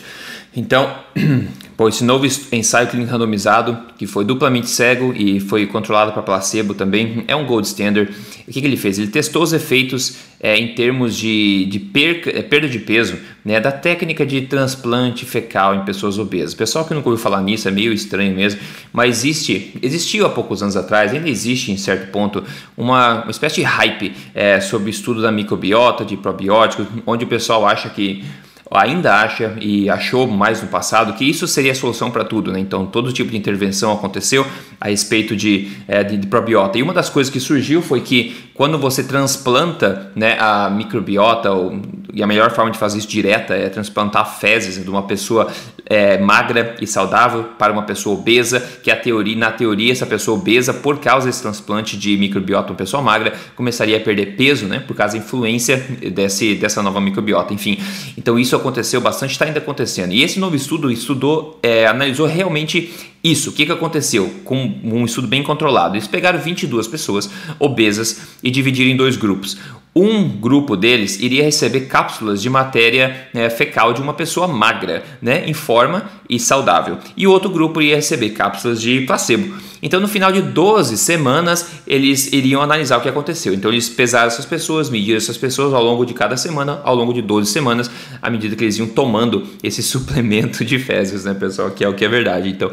Então, 0.54 0.94
pô, 1.76 1.88
esse 1.88 2.04
novo 2.04 2.26
ensaio 2.52 2.88
clínico 2.88 3.12
randomizado, 3.12 3.78
que 3.96 4.06
foi 4.06 4.24
duplamente 4.24 4.68
cego 4.68 5.14
e 5.16 5.40
foi 5.40 5.66
controlado 5.66 6.12
para 6.12 6.22
placebo 6.22 6.74
também, 6.74 7.24
é 7.26 7.34
um 7.34 7.46
gold 7.46 7.66
standard. 7.66 8.10
O 8.46 8.52
que, 8.52 8.60
que 8.60 8.66
ele 8.66 8.76
fez? 8.76 8.98
Ele 8.98 9.08
testou 9.08 9.42
os 9.42 9.52
efeitos 9.52 10.16
é, 10.40 10.56
em 10.56 10.74
termos 10.74 11.16
de, 11.16 11.66
de 11.66 11.78
perca, 11.78 12.30
é, 12.30 12.42
perda 12.42 12.68
de 12.68 12.78
peso 12.78 13.16
né, 13.44 13.60
da 13.60 13.72
técnica 13.72 14.24
de 14.24 14.42
transplante 14.42 15.24
fecal 15.24 15.74
em 15.74 15.84
pessoas 15.84 16.18
obesas. 16.18 16.54
Pessoal 16.54 16.84
que 16.84 16.94
nunca 16.94 17.08
ouviu 17.08 17.22
falar 17.22 17.40
nisso 17.42 17.68
é 17.68 17.70
meio 17.70 17.92
estranho 17.92 18.34
mesmo, 18.34 18.60
mas 18.92 19.18
existe, 19.18 19.78
existiu 19.82 20.26
há 20.26 20.30
poucos 20.30 20.62
anos 20.62 20.76
atrás, 20.76 21.12
ainda 21.12 21.28
existe 21.28 21.72
em 21.72 21.76
certo 21.76 22.10
ponto, 22.10 22.44
uma, 22.76 23.22
uma 23.22 23.30
espécie 23.30 23.56
de 23.56 23.62
hype 23.62 24.14
é, 24.34 24.60
sobre 24.60 24.90
estudo 24.90 25.22
da 25.22 25.32
microbiota, 25.32 26.04
de 26.04 26.16
probióticos, 26.16 26.86
onde 27.06 27.24
o 27.24 27.28
pessoal 27.28 27.66
acha 27.66 27.88
que 27.88 28.24
ainda 28.70 29.14
acha 29.14 29.56
e 29.60 29.88
achou 29.88 30.26
mais 30.26 30.60
no 30.62 30.68
passado 30.68 31.14
que 31.14 31.24
isso 31.24 31.46
seria 31.46 31.72
a 31.72 31.74
solução 31.74 32.10
para 32.10 32.24
tudo, 32.24 32.52
né? 32.52 32.60
Então 32.60 32.86
todo 32.86 33.12
tipo 33.12 33.30
de 33.30 33.36
intervenção 33.36 33.92
aconteceu 33.92 34.46
a 34.80 34.88
respeito 34.88 35.34
de, 35.34 35.70
é, 35.88 36.04
de, 36.04 36.16
de, 36.16 36.26
probiota. 36.26 36.78
E 36.78 36.82
uma 36.82 36.92
das 36.92 37.08
coisas 37.08 37.32
que 37.32 37.40
surgiu 37.40 37.82
foi 37.82 38.00
que 38.00 38.50
quando 38.54 38.78
você 38.78 39.02
transplanta 39.02 40.12
né, 40.14 40.36
a 40.38 40.68
microbiota, 40.68 41.50
ou, 41.50 41.80
e 42.12 42.22
a 42.22 42.26
melhor 42.26 42.50
forma 42.50 42.70
de 42.70 42.78
fazer 42.78 42.98
isso 42.98 43.08
direta 43.08 43.54
é 43.54 43.68
transplantar 43.68 44.38
fezes 44.38 44.82
de 44.82 44.90
uma 44.90 45.02
pessoa 45.02 45.48
é, 45.86 46.18
magra 46.18 46.76
e 46.80 46.86
saudável 46.86 47.44
para 47.58 47.72
uma 47.72 47.82
pessoa 47.82 48.18
obesa, 48.18 48.60
que 48.82 48.90
a 48.90 48.96
teoria, 48.96 49.36
na 49.36 49.50
teoria 49.50 49.92
essa 49.92 50.06
pessoa 50.06 50.38
obesa, 50.38 50.74
por 50.74 50.98
causa 50.98 51.26
desse 51.26 51.40
transplante 51.40 51.96
de 51.96 52.16
microbiota 52.16 52.72
uma 52.72 52.76
pessoa 52.76 53.02
magra, 53.02 53.32
começaria 53.56 53.96
a 53.96 54.00
perder 54.00 54.36
peso, 54.36 54.66
né? 54.66 54.80
Por 54.80 54.94
causa 54.94 55.16
da 55.16 55.24
influência 55.24 55.76
desse, 56.12 56.54
dessa 56.54 56.82
nova 56.82 57.00
microbiota. 57.00 57.54
Enfim, 57.54 57.78
então 58.16 58.38
isso 58.38 58.57
aconteceu 58.58 59.00
bastante, 59.00 59.32
está 59.32 59.44
ainda 59.44 59.58
acontecendo. 59.58 60.12
E 60.12 60.22
esse 60.22 60.38
novo 60.38 60.54
estudo 60.54 60.90
estudou, 60.90 61.58
é, 61.62 61.86
analisou 61.86 62.26
realmente 62.26 62.92
isso. 63.22 63.50
O 63.50 63.52
que, 63.52 63.66
que 63.66 63.72
aconteceu 63.72 64.32
com 64.44 64.80
um 64.84 65.04
estudo 65.04 65.26
bem 65.26 65.42
controlado? 65.42 65.96
Eles 65.96 66.06
pegaram 66.06 66.38
22 66.38 66.86
pessoas 66.86 67.28
obesas 67.58 68.20
e 68.42 68.50
dividiram 68.50 68.90
em 68.90 68.96
dois 68.96 69.16
grupos. 69.16 69.56
Um 69.94 70.28
grupo 70.28 70.76
deles 70.76 71.18
iria 71.18 71.42
receber 71.42 71.80
cápsulas 71.82 72.40
de 72.40 72.48
matéria 72.48 73.28
né, 73.34 73.50
fecal 73.50 73.92
de 73.92 74.00
uma 74.00 74.14
pessoa 74.14 74.46
magra, 74.46 75.02
né, 75.20 75.42
em 75.46 75.52
forma 75.52 76.08
e 76.30 76.38
saudável. 76.38 76.98
E 77.16 77.26
outro 77.26 77.50
grupo 77.50 77.80
iria 77.80 77.96
receber 77.96 78.30
cápsulas 78.30 78.80
de 78.80 79.00
placebo. 79.00 79.56
Então, 79.82 80.00
no 80.00 80.08
final 80.08 80.32
de 80.32 80.42
12 80.42 80.96
semanas, 80.98 81.66
eles 81.86 82.32
iriam 82.32 82.60
analisar 82.60 82.98
o 82.98 83.00
que 83.00 83.08
aconteceu. 83.08 83.54
Então, 83.54 83.70
eles 83.70 83.88
pesaram 83.88 84.26
essas 84.26 84.44
pessoas, 84.44 84.90
mediram 84.90 85.16
essas 85.16 85.36
pessoas 85.36 85.72
ao 85.72 85.82
longo 85.82 86.04
de 86.04 86.14
cada 86.14 86.36
semana, 86.36 86.80
ao 86.84 86.94
longo 86.94 87.12
de 87.12 87.22
12 87.22 87.50
semanas, 87.50 87.90
à 88.20 88.28
medida 88.28 88.56
que 88.56 88.64
eles 88.64 88.76
iam 88.78 88.88
tomando 88.88 89.46
esse 89.62 89.82
suplemento 89.82 90.64
de 90.64 90.78
fezes, 90.78 91.24
né, 91.24 91.34
pessoal? 91.34 91.70
Que 91.70 91.84
é 91.84 91.88
o 91.88 91.94
que 91.94 92.04
é 92.04 92.08
verdade. 92.08 92.48
Então, 92.48 92.70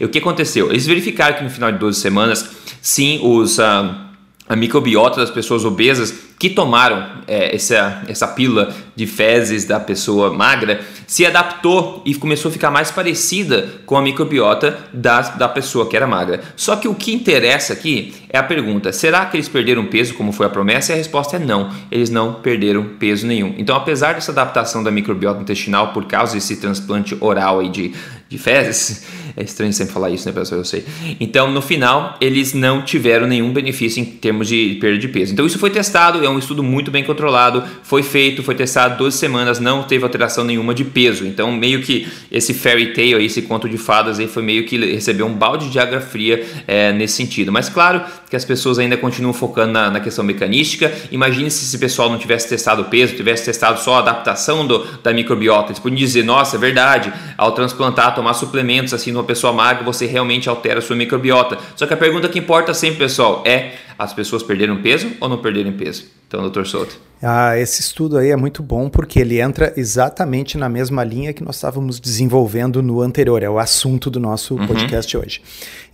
o 0.00 0.08
que 0.08 0.18
aconteceu? 0.18 0.70
Eles 0.70 0.86
verificaram 0.86 1.36
que 1.36 1.44
no 1.44 1.50
final 1.50 1.72
de 1.72 1.78
12 1.78 2.00
semanas, 2.00 2.48
sim, 2.80 3.20
os. 3.22 3.58
Uh, 3.58 4.06
a 4.48 4.54
microbiota 4.54 5.20
das 5.20 5.30
pessoas 5.30 5.64
obesas 5.64 6.26
que 6.38 6.50
tomaram 6.50 7.22
é, 7.26 7.54
essa, 7.54 8.02
essa 8.06 8.28
pílula 8.28 8.72
de 8.94 9.06
fezes 9.06 9.64
da 9.64 9.80
pessoa 9.80 10.32
magra 10.32 10.82
se 11.06 11.24
adaptou 11.24 12.02
e 12.04 12.14
começou 12.14 12.50
a 12.50 12.52
ficar 12.52 12.70
mais 12.70 12.90
parecida 12.90 13.80
com 13.86 13.96
a 13.96 14.02
microbiota 14.02 14.78
da, 14.92 15.22
da 15.22 15.48
pessoa 15.48 15.88
que 15.88 15.96
era 15.96 16.06
magra. 16.06 16.42
Só 16.54 16.76
que 16.76 16.86
o 16.86 16.94
que 16.94 17.12
interessa 17.12 17.72
aqui 17.72 18.14
é 18.28 18.38
a 18.38 18.42
pergunta: 18.42 18.92
será 18.92 19.24
que 19.26 19.36
eles 19.36 19.48
perderam 19.48 19.86
peso 19.86 20.14
como 20.14 20.30
foi 20.30 20.46
a 20.46 20.50
promessa? 20.50 20.92
E 20.92 20.94
a 20.94 20.98
resposta 20.98 21.36
é 21.36 21.38
não, 21.38 21.72
eles 21.90 22.10
não 22.10 22.34
perderam 22.34 22.84
peso 22.98 23.26
nenhum. 23.26 23.54
Então, 23.56 23.74
apesar 23.74 24.14
dessa 24.14 24.30
adaptação 24.30 24.82
da 24.82 24.90
microbiota 24.90 25.40
intestinal 25.40 25.92
por 25.92 26.04
causa 26.04 26.34
desse 26.34 26.56
transplante 26.56 27.16
oral 27.20 27.60
aí 27.60 27.68
de, 27.68 27.94
de 28.28 28.38
fezes, 28.38 29.06
é 29.36 29.44
estranho 29.44 29.72
sempre 29.72 29.92
falar 29.92 30.08
isso, 30.08 30.26
né, 30.26 30.32
pessoal? 30.32 30.60
Eu 30.60 30.64
sei. 30.64 30.82
Então, 31.20 31.50
no 31.50 31.60
final, 31.60 32.16
eles 32.22 32.54
não 32.54 32.80
tiveram 32.80 33.26
nenhum 33.26 33.52
benefício 33.52 34.00
em 34.00 34.04
termos 34.04 34.48
de 34.48 34.78
perda 34.80 34.98
de 34.98 35.08
peso. 35.08 35.34
Então, 35.34 35.44
isso 35.44 35.58
foi 35.58 35.68
testado 35.68 36.24
é 36.24 36.28
um 36.28 36.38
estudo 36.38 36.62
muito 36.62 36.90
bem 36.90 37.04
controlado, 37.04 37.62
foi 37.82 38.02
feito, 38.02 38.42
foi 38.42 38.54
testado 38.54 38.96
12 38.96 39.18
semanas, 39.18 39.60
não 39.60 39.82
teve 39.82 40.04
alteração 40.04 40.42
nenhuma 40.42 40.74
de 40.74 40.84
peso. 40.84 41.26
Então, 41.26 41.52
meio 41.52 41.82
que 41.82 42.08
esse 42.32 42.54
fairy 42.54 42.94
tale, 42.94 43.26
esse 43.26 43.42
conto 43.42 43.68
de 43.68 43.76
fadas 43.76 44.18
aí 44.18 44.26
foi 44.26 44.42
meio 44.42 44.64
que 44.64 44.78
recebeu 44.78 45.26
um 45.26 45.34
balde 45.34 45.68
de 45.68 45.78
água 45.78 46.00
fria 46.00 46.42
é, 46.66 46.92
nesse 46.92 47.16
sentido. 47.16 47.52
Mas 47.52 47.68
claro 47.68 48.02
que 48.30 48.36
as 48.36 48.44
pessoas 48.44 48.78
ainda 48.78 48.96
continuam 48.96 49.34
focando 49.34 49.72
na, 49.72 49.90
na, 49.90 50.00
questão 50.00 50.24
mecanística. 50.24 50.90
Imagine 51.10 51.50
se 51.50 51.64
esse 51.64 51.78
pessoal 51.78 52.08
não 52.08 52.18
tivesse 52.18 52.48
testado 52.48 52.84
peso, 52.84 53.14
tivesse 53.14 53.44
testado 53.44 53.80
só 53.80 53.96
a 53.96 53.98
adaptação 53.98 54.66
do, 54.66 54.84
da 55.02 55.12
microbiota. 55.12 55.72
Eles 55.72 55.78
podiam 55.78 55.98
dizer, 55.98 56.24
nossa, 56.24 56.56
é 56.56 56.58
verdade, 56.58 57.12
ao 57.36 57.52
transplantar, 57.52 58.14
tomar 58.14 58.32
suplementos 58.32 58.94
assim 58.94 59.12
numa 59.12 59.25
pessoa 59.26 59.52
magra, 59.52 59.84
você 59.84 60.06
realmente 60.06 60.48
altera 60.48 60.78
a 60.78 60.82
sua 60.82 60.96
microbiota. 60.96 61.58
Só 61.74 61.86
que 61.86 61.94
a 61.94 61.96
pergunta 61.96 62.28
que 62.28 62.38
importa 62.38 62.72
sempre, 62.72 62.98
pessoal, 62.98 63.42
é 63.46 63.74
as 63.98 64.12
pessoas 64.12 64.42
perderam 64.42 64.82
peso 64.82 65.10
ou 65.20 65.28
não 65.28 65.38
perderam 65.38 65.72
peso? 65.72 66.04
Então, 66.26 66.40
doutor 66.40 66.66
Souto. 66.66 67.00
Ah, 67.22 67.56
esse 67.56 67.80
estudo 67.80 68.18
aí 68.18 68.30
é 68.30 68.36
muito 68.36 68.62
bom 68.62 68.90
porque 68.90 69.20
ele 69.20 69.40
entra 69.40 69.72
exatamente 69.76 70.58
na 70.58 70.68
mesma 70.68 71.02
linha 71.02 71.32
que 71.32 71.42
nós 71.42 71.54
estávamos 71.54 71.98
desenvolvendo 71.98 72.82
no 72.82 73.00
anterior, 73.00 73.42
é 73.42 73.48
o 73.48 73.58
assunto 73.58 74.10
do 74.10 74.20
nosso 74.20 74.56
uhum. 74.56 74.66
podcast 74.66 75.16
hoje. 75.16 75.40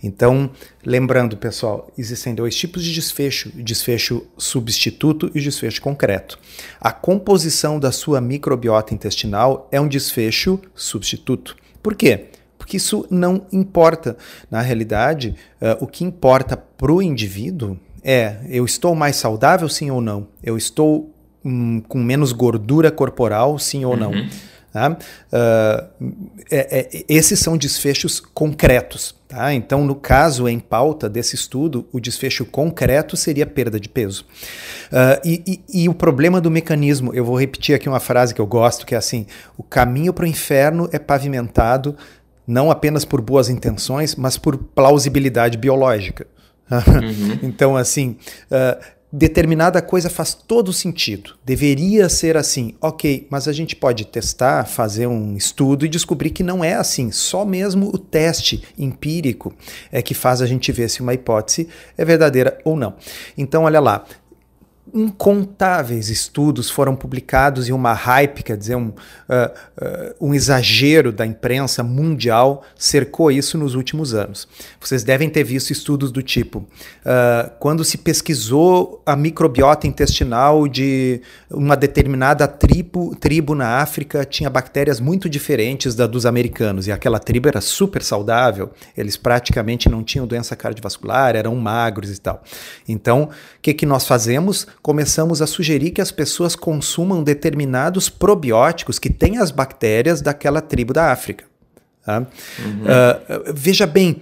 Então, 0.03 0.49
lembrando, 0.85 1.37
pessoal, 1.37 1.89
existem 1.97 2.35
dois 2.35 2.55
tipos 2.55 2.83
de 2.83 2.93
desfecho: 2.93 3.51
desfecho 3.55 4.25
substituto 4.37 5.31
e 5.33 5.39
desfecho 5.39 5.81
concreto. 5.81 6.37
A 6.81 6.91
composição 6.91 7.79
da 7.79 7.91
sua 7.91 8.19
microbiota 8.19 8.93
intestinal 8.93 9.69
é 9.71 9.79
um 9.79 9.87
desfecho 9.87 10.59
substituto. 10.75 11.55
Por 11.81 11.95
quê? 11.95 12.25
Porque 12.63 12.77
isso 12.77 13.05
não 13.09 13.45
importa. 13.51 14.15
Na 14.49 14.61
realidade, 14.61 15.35
uh, 15.61 15.83
o 15.83 15.85
que 15.85 16.05
importa 16.05 16.55
para 16.55 16.93
o 16.93 17.01
indivíduo 17.01 17.77
é: 18.01 18.37
eu 18.47 18.63
estou 18.63 18.95
mais 18.95 19.17
saudável, 19.17 19.67
sim 19.67 19.91
ou 19.91 19.99
não? 19.99 20.29
Eu 20.41 20.57
estou 20.57 21.13
hum, 21.43 21.81
com 21.81 22.01
menos 22.01 22.31
gordura 22.31 22.89
corporal, 22.89 23.59
sim 23.59 23.83
ou 23.83 23.97
não? 23.97 24.11
Uhum. 24.11 24.29
Tá? 24.71 24.89
Uh, 24.89 26.07
é, 26.49 26.79
é, 26.79 27.05
esses 27.07 27.37
são 27.37 27.55
desfechos 27.55 28.19
concretos. 28.19 29.13
Tá? 29.27 29.53
Então, 29.53 29.83
no 29.83 29.93
caso 29.93 30.47
em 30.47 30.57
pauta 30.57 31.07
desse 31.07 31.35
estudo, 31.35 31.87
o 31.91 31.99
desfecho 31.99 32.43
concreto 32.43 33.15
seria 33.15 33.45
perda 33.45 33.79
de 33.79 33.87
peso. 33.89 34.25
Uh, 34.91 35.21
e, 35.23 35.43
e, 35.45 35.83
e, 35.83 35.89
o 35.89 35.93
problema 35.93 36.41
do 36.41 36.49
mecanismo, 36.49 37.13
eu 37.13 37.23
vou 37.23 37.39
repetir 37.39 37.75
aqui 37.75 37.87
uma 37.87 37.99
frase 37.99 38.33
que 38.33 38.41
eu 38.41 38.47
gosto, 38.47 38.85
que 38.85 38.95
é 38.95 38.97
assim: 38.97 39.27
o 39.55 39.61
caminho 39.61 40.11
para 40.11 40.25
o 40.25 40.27
inferno 40.27 40.89
é 40.91 40.97
pavimentado 40.97 41.95
não 42.45 42.69
apenas 42.69 43.05
por 43.05 43.21
boas 43.21 43.49
intenções, 43.49 44.15
mas 44.15 44.37
por 44.37 44.57
plausibilidade 44.57 45.57
biológica. 45.57 46.27
Uhum. 46.71 47.39
então, 47.47 47.75
assim, 47.75 48.17
uh, 48.51 48.83
determinada 49.15 49.79
coisa 49.79 50.09
faz 50.09 50.33
todo 50.33 50.73
sentido. 50.73 51.35
Deveria 51.45 52.09
ser 52.09 52.35
assim, 52.35 52.73
ok, 52.81 53.27
mas 53.29 53.47
a 53.47 53.53
gente 53.53 53.75
pode 53.75 54.05
testar, 54.05 54.65
fazer 54.65 55.05
um 55.05 55.37
estudo 55.37 55.85
e 55.85 55.89
descobrir 55.89 56.31
que 56.31 56.41
não 56.41 56.63
é 56.63 56.73
assim. 56.73 57.11
Só 57.11 57.45
mesmo 57.45 57.91
o 57.93 57.97
teste 57.99 58.63
empírico 58.75 59.53
é 59.91 60.01
que 60.01 60.15
faz 60.15 60.41
a 60.41 60.47
gente 60.47 60.71
ver 60.71 60.89
se 60.89 61.01
uma 61.01 61.13
hipótese 61.13 61.67
é 61.95 62.03
verdadeira 62.03 62.57
ou 62.65 62.75
não. 62.75 62.95
Então, 63.37 63.65
olha 63.65 63.79
lá, 63.79 64.03
incontáveis 64.93 66.09
estudos 66.09 66.69
foram 66.69 66.95
publicados 66.95 67.69
e 67.69 67.73
uma 67.73 67.93
hype, 67.93 68.43
quer 68.43 68.57
dizer, 68.57 68.75
um, 68.75 68.89
uh, 68.89 68.91
uh, 68.91 70.15
um 70.29 70.33
exagero 70.33 71.11
da 71.11 71.25
imprensa 71.25 71.83
mundial 71.83 72.63
cercou 72.77 73.31
isso 73.31 73.57
nos 73.57 73.75
últimos 73.75 74.13
anos. 74.13 74.47
Vocês 74.79 75.03
devem 75.03 75.29
ter 75.29 75.43
visto 75.43 75.71
estudos 75.71 76.11
do 76.11 76.21
tipo: 76.21 76.59
uh, 76.59 77.49
quando 77.59 77.83
se 77.83 77.97
pesquisou 77.97 79.01
a 79.05 79.15
microbiota 79.15 79.87
intestinal 79.87 80.67
de 80.67 81.21
uma 81.49 81.77
determinada 81.77 82.47
tribo, 82.47 83.15
tribo 83.15 83.55
na 83.55 83.77
África, 83.77 84.25
tinha 84.25 84.49
bactérias 84.49 84.99
muito 84.99 85.29
diferentes 85.29 85.95
da 85.95 86.05
dos 86.05 86.25
americanos, 86.25 86.87
e 86.87 86.91
aquela 86.91 87.19
tribo 87.19 87.47
era 87.47 87.61
super 87.61 88.03
saudável, 88.03 88.71
eles 88.95 89.15
praticamente 89.15 89.89
não 89.89 90.03
tinham 90.03 90.27
doença 90.27 90.55
cardiovascular, 90.55 91.35
eram 91.35 91.55
magros 91.55 92.11
e 92.11 92.19
tal. 92.19 92.43
Então, 92.87 93.23
o 93.23 93.61
que, 93.61 93.73
que 93.73 93.85
nós 93.85 94.05
fazemos? 94.05 94.67
Começamos 94.81 95.41
a 95.41 95.47
sugerir 95.47 95.91
que 95.91 96.01
as 96.01 96.11
pessoas 96.11 96.55
consumam 96.55 97.23
determinados 97.23 98.09
probióticos 98.09 98.99
que 98.99 99.09
têm 99.09 99.37
as 99.37 99.51
bactérias 99.51 100.21
daquela 100.21 100.61
tribo 100.61 100.93
da 100.93 101.11
África. 101.11 101.45
Tá? 102.03 102.19
Uhum. 102.19 102.83
Uh, 102.83 103.53
veja 103.53 103.87
bem, 103.87 104.21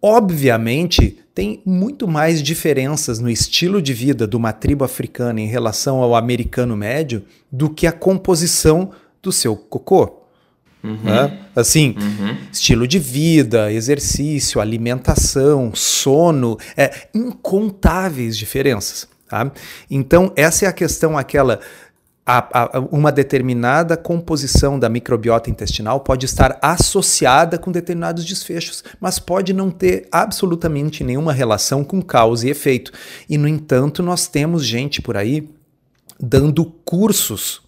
obviamente 0.00 1.18
tem 1.34 1.62
muito 1.64 2.08
mais 2.08 2.42
diferenças 2.42 3.20
no 3.20 3.30
estilo 3.30 3.80
de 3.80 3.94
vida 3.94 4.26
de 4.26 4.36
uma 4.36 4.52
tribo 4.52 4.84
africana 4.84 5.40
em 5.40 5.46
relação 5.46 6.02
ao 6.02 6.16
americano 6.16 6.76
médio 6.76 7.24
do 7.50 7.70
que 7.70 7.86
a 7.86 7.92
composição 7.92 8.90
do 9.22 9.30
seu 9.30 9.54
cocô. 9.54 10.17
Uhum. 10.82 10.96
Né? 11.02 11.38
Assim, 11.56 11.96
uhum. 11.98 12.36
estilo 12.52 12.86
de 12.86 12.98
vida, 12.98 13.72
exercício, 13.72 14.60
alimentação, 14.60 15.72
sono, 15.74 16.56
é, 16.76 17.08
incontáveis 17.14 18.36
diferenças. 18.36 19.08
Tá? 19.28 19.50
Então, 19.90 20.32
essa 20.36 20.64
é 20.64 20.68
a 20.68 20.72
questão, 20.72 21.16
aquela. 21.16 21.60
A, 22.30 22.76
a, 22.76 22.80
uma 22.90 23.10
determinada 23.10 23.96
composição 23.96 24.78
da 24.78 24.90
microbiota 24.90 25.48
intestinal 25.48 26.00
pode 26.00 26.26
estar 26.26 26.58
associada 26.60 27.56
com 27.56 27.72
determinados 27.72 28.22
desfechos, 28.22 28.84
mas 29.00 29.18
pode 29.18 29.54
não 29.54 29.70
ter 29.70 30.06
absolutamente 30.12 31.02
nenhuma 31.02 31.32
relação 31.32 31.82
com 31.82 32.02
causa 32.02 32.46
e 32.46 32.50
efeito. 32.50 32.92
E, 33.30 33.38
no 33.38 33.48
entanto, 33.48 34.02
nós 34.02 34.28
temos 34.28 34.66
gente 34.66 35.00
por 35.00 35.16
aí 35.16 35.48
dando 36.20 36.66
cursos 36.84 37.62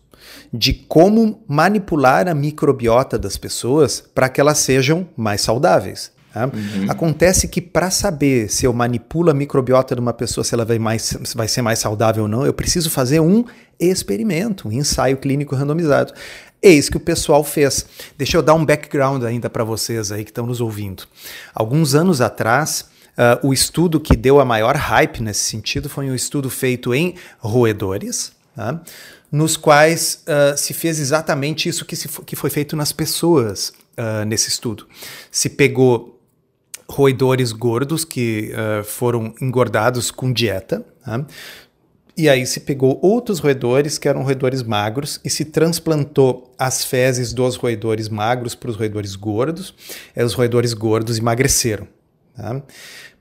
de 0.52 0.72
como 0.72 1.42
manipular 1.46 2.28
a 2.28 2.34
microbiota 2.34 3.18
das 3.18 3.36
pessoas 3.36 4.02
para 4.14 4.28
que 4.28 4.40
elas 4.40 4.58
sejam 4.58 5.08
mais 5.16 5.40
saudáveis. 5.40 6.12
Tá? 6.32 6.46
Uhum. 6.46 6.86
Acontece 6.88 7.48
que 7.48 7.60
para 7.60 7.90
saber 7.90 8.48
se 8.50 8.64
eu 8.64 8.72
manipulo 8.72 9.30
a 9.30 9.34
microbiota 9.34 9.94
de 9.94 10.00
uma 10.00 10.12
pessoa, 10.12 10.44
se 10.44 10.54
ela 10.54 10.64
vai, 10.64 10.78
mais, 10.78 11.16
vai 11.34 11.48
ser 11.48 11.62
mais 11.62 11.78
saudável 11.78 12.24
ou 12.24 12.28
não, 12.28 12.46
eu 12.46 12.54
preciso 12.54 12.90
fazer 12.90 13.20
um 13.20 13.44
experimento, 13.78 14.68
um 14.68 14.72
ensaio 14.72 15.16
clínico 15.16 15.54
randomizado. 15.54 16.12
Eis 16.62 16.88
que 16.88 16.96
o 16.96 17.00
pessoal 17.00 17.42
fez. 17.42 17.86
Deixa 18.18 18.36
eu 18.36 18.42
dar 18.42 18.54
um 18.54 18.64
background 18.64 19.24
ainda 19.24 19.48
para 19.48 19.64
vocês 19.64 20.12
aí 20.12 20.24
que 20.24 20.30
estão 20.30 20.46
nos 20.46 20.60
ouvindo. 20.60 21.04
Alguns 21.54 21.94
anos 21.94 22.20
atrás, 22.20 22.86
uh, 23.16 23.46
o 23.46 23.52
estudo 23.52 23.98
que 23.98 24.14
deu 24.14 24.38
a 24.40 24.44
maior 24.44 24.76
hype 24.76 25.22
nesse 25.22 25.44
sentido 25.44 25.88
foi 25.88 26.10
um 26.10 26.14
estudo 26.14 26.50
feito 26.50 26.94
em 26.94 27.14
roedores. 27.38 28.32
Tá? 28.54 28.80
Nos 29.30 29.56
quais 29.56 30.24
uh, 30.26 30.56
se 30.56 30.74
fez 30.74 30.98
exatamente 30.98 31.68
isso 31.68 31.84
que, 31.84 31.94
se, 31.94 32.08
que 32.08 32.34
foi 32.34 32.50
feito 32.50 32.74
nas 32.76 32.92
pessoas 32.92 33.72
uh, 33.96 34.24
nesse 34.26 34.48
estudo. 34.48 34.86
Se 35.30 35.48
pegou 35.48 36.20
roedores 36.88 37.52
gordos 37.52 38.04
que 38.04 38.52
uh, 38.52 38.82
foram 38.84 39.32
engordados 39.40 40.10
com 40.10 40.32
dieta, 40.32 40.84
tá? 41.04 41.24
e 42.16 42.28
aí 42.28 42.44
se 42.44 42.60
pegou 42.60 42.98
outros 43.00 43.38
roedores 43.38 43.96
que 43.96 44.08
eram 44.08 44.22
roedores 44.22 44.62
magros 44.62 45.20
e 45.24 45.30
se 45.30 45.44
transplantou 45.44 46.52
as 46.58 46.84
fezes 46.84 47.32
dos 47.32 47.56
roedores 47.56 48.08
magros 48.08 48.54
para 48.54 48.70
os 48.70 48.76
roedores 48.76 49.14
gordos, 49.14 49.72
e 50.16 50.22
os 50.22 50.34
roedores 50.34 50.74
gordos 50.74 51.18
emagreceram. 51.18 51.86
Tá? 52.36 52.60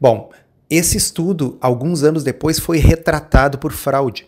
Bom, 0.02 0.32
esse 0.70 0.98
estudo, 0.98 1.58
alguns 1.62 2.04
anos 2.04 2.24
depois, 2.24 2.60
foi 2.60 2.78
retratado 2.78 3.58
por 3.58 3.72
fraude. 3.72 4.28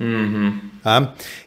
Uhum. 0.00 0.58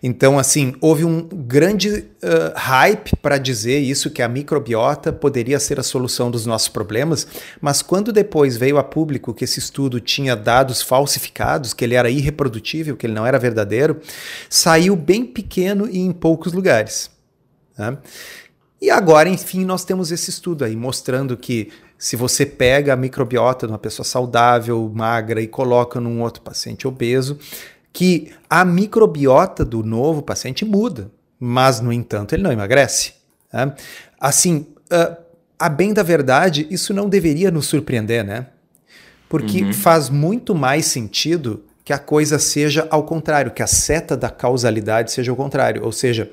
Então, 0.03 0.37
assim, 0.37 0.75
houve 0.79 1.03
um 1.03 1.27
grande 1.27 1.89
uh, 1.89 2.53
hype 2.55 3.15
para 3.19 3.39
dizer 3.39 3.79
isso, 3.79 4.11
que 4.11 4.21
a 4.21 4.27
microbiota 4.27 5.11
poderia 5.11 5.59
ser 5.59 5.79
a 5.79 5.83
solução 5.83 6.29
dos 6.29 6.45
nossos 6.45 6.67
problemas, 6.67 7.27
mas 7.59 7.81
quando 7.81 8.13
depois 8.13 8.55
veio 8.55 8.77
a 8.77 8.83
público 8.83 9.33
que 9.33 9.43
esse 9.43 9.57
estudo 9.57 9.99
tinha 9.99 10.35
dados 10.35 10.83
falsificados, 10.83 11.73
que 11.73 11.83
ele 11.83 11.95
era 11.95 12.11
irreprodutível, 12.11 12.95
que 12.95 13.07
ele 13.07 13.13
não 13.13 13.25
era 13.25 13.39
verdadeiro, 13.39 13.99
saiu 14.47 14.95
bem 14.95 15.25
pequeno 15.25 15.89
e 15.89 15.97
em 15.97 16.11
poucos 16.11 16.53
lugares. 16.53 17.09
Tá? 17.75 17.97
E 18.79 18.91
agora, 18.91 19.29
enfim, 19.29 19.65
nós 19.65 19.83
temos 19.83 20.11
esse 20.11 20.29
estudo 20.29 20.63
aí 20.63 20.75
mostrando 20.75 21.35
que 21.35 21.69
se 21.97 22.17
você 22.17 22.45
pega 22.45 22.91
a 22.91 22.97
microbiota 22.97 23.65
de 23.65 23.71
uma 23.71 23.79
pessoa 23.79 24.05
saudável, 24.05 24.91
magra 24.93 25.41
e 25.41 25.47
coloca 25.47 26.01
num 26.01 26.21
outro 26.21 26.41
paciente 26.41 26.85
obeso, 26.85 27.39
que 27.93 28.31
a 28.49 28.65
microbiota 28.65 29.63
do 29.63 29.83
novo 29.83 30.23
paciente 30.23 30.65
muda, 30.65 31.11
mas, 31.39 31.79
no 31.79 31.93
entanto, 31.93 32.33
ele 32.33 32.41
não 32.41 32.51
emagrece. 32.51 33.13
Né? 33.53 33.73
Assim, 34.19 34.65
uh, 34.91 35.15
a 35.59 35.69
bem 35.69 35.93
da 35.93 36.01
verdade, 36.01 36.67
isso 36.71 36.93
não 36.93 37.07
deveria 37.07 37.51
nos 37.51 37.67
surpreender, 37.67 38.25
né? 38.25 38.47
Porque 39.29 39.63
uhum. 39.63 39.73
faz 39.73 40.09
muito 40.09 40.55
mais 40.55 40.87
sentido 40.87 41.63
que 41.85 41.93
a 41.93 41.99
coisa 41.99 42.39
seja 42.39 42.87
ao 42.89 43.03
contrário, 43.03 43.51
que 43.51 43.61
a 43.61 43.67
seta 43.67 44.15
da 44.15 44.29
causalidade 44.29 45.11
seja 45.11 45.31
o 45.31 45.35
contrário. 45.35 45.83
Ou 45.83 45.91
seja, 45.91 46.29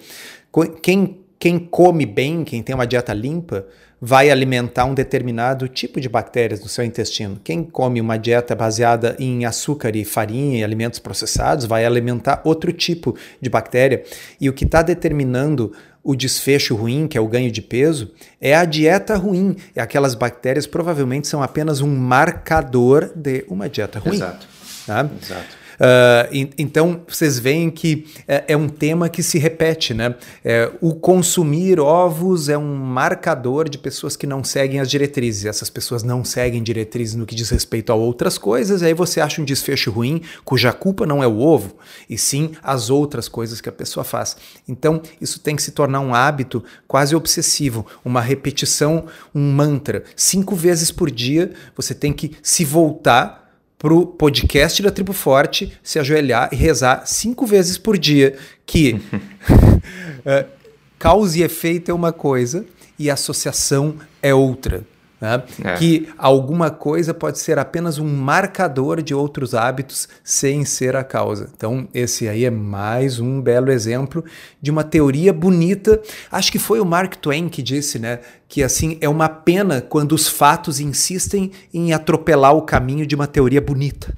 quem, 0.83 1.20
quem 1.41 1.59
come 1.59 2.05
bem, 2.05 2.45
quem 2.45 2.63
tem 2.63 2.75
uma 2.75 2.87
dieta 2.87 3.15
limpa, 3.15 3.67
vai 3.99 4.31
alimentar 4.31 4.85
um 4.85 4.93
determinado 4.93 5.67
tipo 5.69 5.99
de 5.99 6.07
bactérias 6.07 6.61
no 6.61 6.69
seu 6.69 6.85
intestino. 6.85 7.41
Quem 7.43 7.65
come 7.65 7.99
uma 7.99 8.19
dieta 8.19 8.55
baseada 8.55 9.17
em 9.19 9.47
açúcar 9.47 9.97
e 9.97 10.05
farinha 10.05 10.59
e 10.59 10.65
alimentos 10.65 10.99
processados 10.99 11.65
vai 11.65 11.87
alimentar 11.87 12.43
outro 12.45 12.73
tipo 12.75 13.17
de 13.41 13.49
bactéria. 13.49 14.05
E 14.39 14.51
o 14.51 14.53
que 14.53 14.67
está 14.67 14.83
determinando 14.83 15.73
o 16.05 16.15
desfecho 16.15 16.77
ruim, 16.77 17.09
que 17.09 17.17
é 17.17 17.21
o 17.21 17.29
ganho 17.29 17.51
de 17.51 17.63
peso, 17.63 18.11
é 18.39 18.55
a 18.55 18.67
dieta 18.67 19.17
ruim. 19.17 19.57
E 19.75 19.81
aquelas 19.81 20.15
bactérias 20.15 20.67
provavelmente 20.67 21.27
são 21.27 21.43
apenas 21.43 21.81
um 21.81 21.95
marcador 21.97 23.13
de 23.17 23.47
uma 23.49 23.67
dieta 23.67 23.99
ruim. 23.99 24.17
Exato. 24.17 24.47
Tá? 24.87 25.09
Exato. 25.23 25.60
Uh, 25.81 26.53
então, 26.59 27.01
vocês 27.09 27.39
veem 27.39 27.71
que 27.71 28.07
é, 28.29 28.45
é, 28.49 28.57
um 28.57 28.69
tema 28.69 29.09
que 29.09 29.23
se 29.23 29.39
repete, 29.39 29.95
né? 29.95 30.15
É, 30.45 30.71
o 30.79 30.95
consumir 30.95 31.81
ovos 31.81 32.51
é 32.51 32.59
um 32.59 32.77
marcador 32.77 33.67
de 33.67 33.79
pessoas 33.79 34.15
que 34.15 34.27
não 34.27 34.45
seguem 34.45 34.79
as 34.79 34.91
diretrizes. 34.91 35.47
Essas 35.47 35.71
pessoas 35.71 36.03
não 36.03 36.23
seguem 36.23 36.63
diretrizes 36.63 37.15
no 37.15 37.25
que 37.25 37.35
diz 37.35 37.49
respeito 37.49 37.91
a 37.91 37.95
outras 37.95 38.37
coisas, 38.37 38.83
e 38.83 38.87
aí 38.87 38.95
você 38.95 39.23
acha 39.23 39.41
um 39.41 39.45
desfecho 39.45 39.91
ruim, 39.91 40.21
cuja 40.45 40.71
culpa 40.71 41.07
não 41.07 41.23
é 41.23 41.27
o 41.27 41.39
ovo, 41.39 41.77
e 42.11 42.19
sim 42.19 42.53
as 42.63 42.91
outras 42.91 43.27
coisas 43.27 43.63
que 43.63 43.69
a 43.69 43.73
pessoa 43.73 44.05
faz. 44.05 44.37
Então, 44.69 45.01
isso 45.19 45.41
tem 45.41 45.57
que 45.57 45.63
se 45.63 45.71
tornar 45.71 46.01
um 46.01 46.15
hábito 46.15 46.63
quase 46.87 47.17
obsessivo, 47.17 47.87
uma 48.05 48.21
repetição, 48.21 49.07
um 49.35 49.51
mantra. 49.51 50.05
Cinco 50.15 50.55
vezes 50.55 50.91
por 50.91 51.11
dia 51.11 51.53
você 51.75 51.95
tem 51.95 52.13
que 52.13 52.33
se 52.43 52.67
voltar 52.67 53.41
para 53.81 53.95
o 53.95 54.05
podcast 54.05 54.83
da 54.83 54.91
Tribo 54.91 55.15
Forte, 55.15 55.73
se 55.83 55.99
ajoelhar 55.99 56.51
e 56.53 56.55
rezar 56.55 57.07
cinco 57.07 57.47
vezes 57.47 57.79
por 57.79 57.97
dia, 57.97 58.37
que 58.67 58.93
uh, 58.93 60.47
causa 60.99 61.39
e 61.39 61.43
efeito 61.43 61.91
é 61.91 61.95
uma 61.95 62.13
coisa 62.13 62.67
e 62.99 63.11
associação 63.11 63.97
é 64.21 64.35
outra. 64.35 64.85
Né? 65.21 65.43
É. 65.63 65.75
Que 65.75 66.09
alguma 66.17 66.71
coisa 66.71 67.13
pode 67.13 67.39
ser 67.39 67.59
apenas 67.59 67.99
um 67.99 68.09
marcador 68.09 69.03
de 69.03 69.15
outros 69.15 69.55
hábitos 69.55 70.09
sem 70.25 70.65
ser 70.65 70.97
a 70.97 71.05
causa. 71.05 71.51
Então, 71.55 71.87
esse 71.93 72.27
aí 72.27 72.45
é 72.45 72.51
mais 72.51 73.21
um 73.21 73.41
belo 73.41 73.71
exemplo 73.71 74.25
de 74.63 74.71
uma 74.71 74.83
teoria 74.83 75.33
bonita. 75.33 76.01
Acho 76.33 76.51
que 76.51 76.59
foi 76.59 76.81
o 76.81 76.87
Mark 76.87 77.17
Twain 77.17 77.49
que 77.49 77.63
disse, 77.63 77.99
né? 77.99 78.21
Que 78.49 78.63
assim 78.63 78.97
é 79.01 79.09
uma 79.09 79.29
pena 79.29 79.81
quando 79.81 80.13
os 80.13 80.27
fatos 80.27 80.81
insistem 80.81 81.53
em 81.73 81.93
atropelar 81.93 82.55
o 82.55 82.63
caminho 82.63 83.07
de 83.07 83.15
uma 83.15 83.27
teoria 83.27 83.61
bonita. 83.61 84.15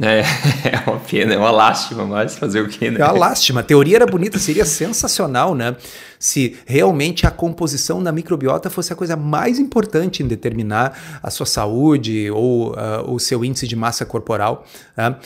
É, 0.00 0.20
é 0.68 0.90
uma 0.90 0.98
pena, 1.00 1.34
é 1.34 1.38
uma 1.38 1.50
lástima, 1.50 2.04
mas 2.04 2.36
fazer 2.36 2.60
o 2.62 2.68
quê, 2.68 2.90
né? 2.90 3.00
É 3.00 3.04
uma 3.04 3.12
lástima. 3.12 3.60
A 3.60 3.62
teoria 3.62 3.96
era 3.96 4.06
bonita, 4.06 4.38
seria 4.38 4.64
sensacional, 4.64 5.54
né? 5.54 5.76
Se 6.18 6.56
realmente 6.66 7.26
a 7.26 7.30
composição 7.30 8.02
da 8.02 8.12
microbiota 8.12 8.70
fosse 8.70 8.92
a 8.92 8.96
coisa 8.96 9.16
mais 9.16 9.58
importante 9.58 10.22
em 10.22 10.26
determinar 10.26 11.20
a 11.22 11.30
sua 11.30 11.46
saúde 11.46 12.30
ou 12.30 12.72
uh, 12.72 13.12
o 13.12 13.18
seu 13.18 13.44
índice 13.44 13.66
de 13.66 13.74
massa 13.74 14.04
corporal. 14.06 14.64
Né? 14.96 15.10
Uh, 15.10 15.16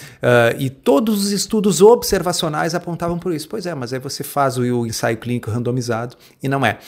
e 0.59 0.71
todos 0.71 1.23
os 1.23 1.33
estudos 1.33 1.83
observacionais 1.83 2.75
apontavam 2.75 3.19
por 3.19 3.33
isso. 3.33 3.49
Pois 3.49 3.67
é, 3.67 3.75
mas 3.75 3.93
aí 3.93 3.99
você 3.99 4.25
faz 4.25 4.57
o, 4.57 4.63
o 4.63 4.87
ensaio 4.87 5.19
clínico 5.19 5.51
randomizado 5.51 6.17
e 6.43 6.49
não 6.49 6.65
é. 6.65 6.79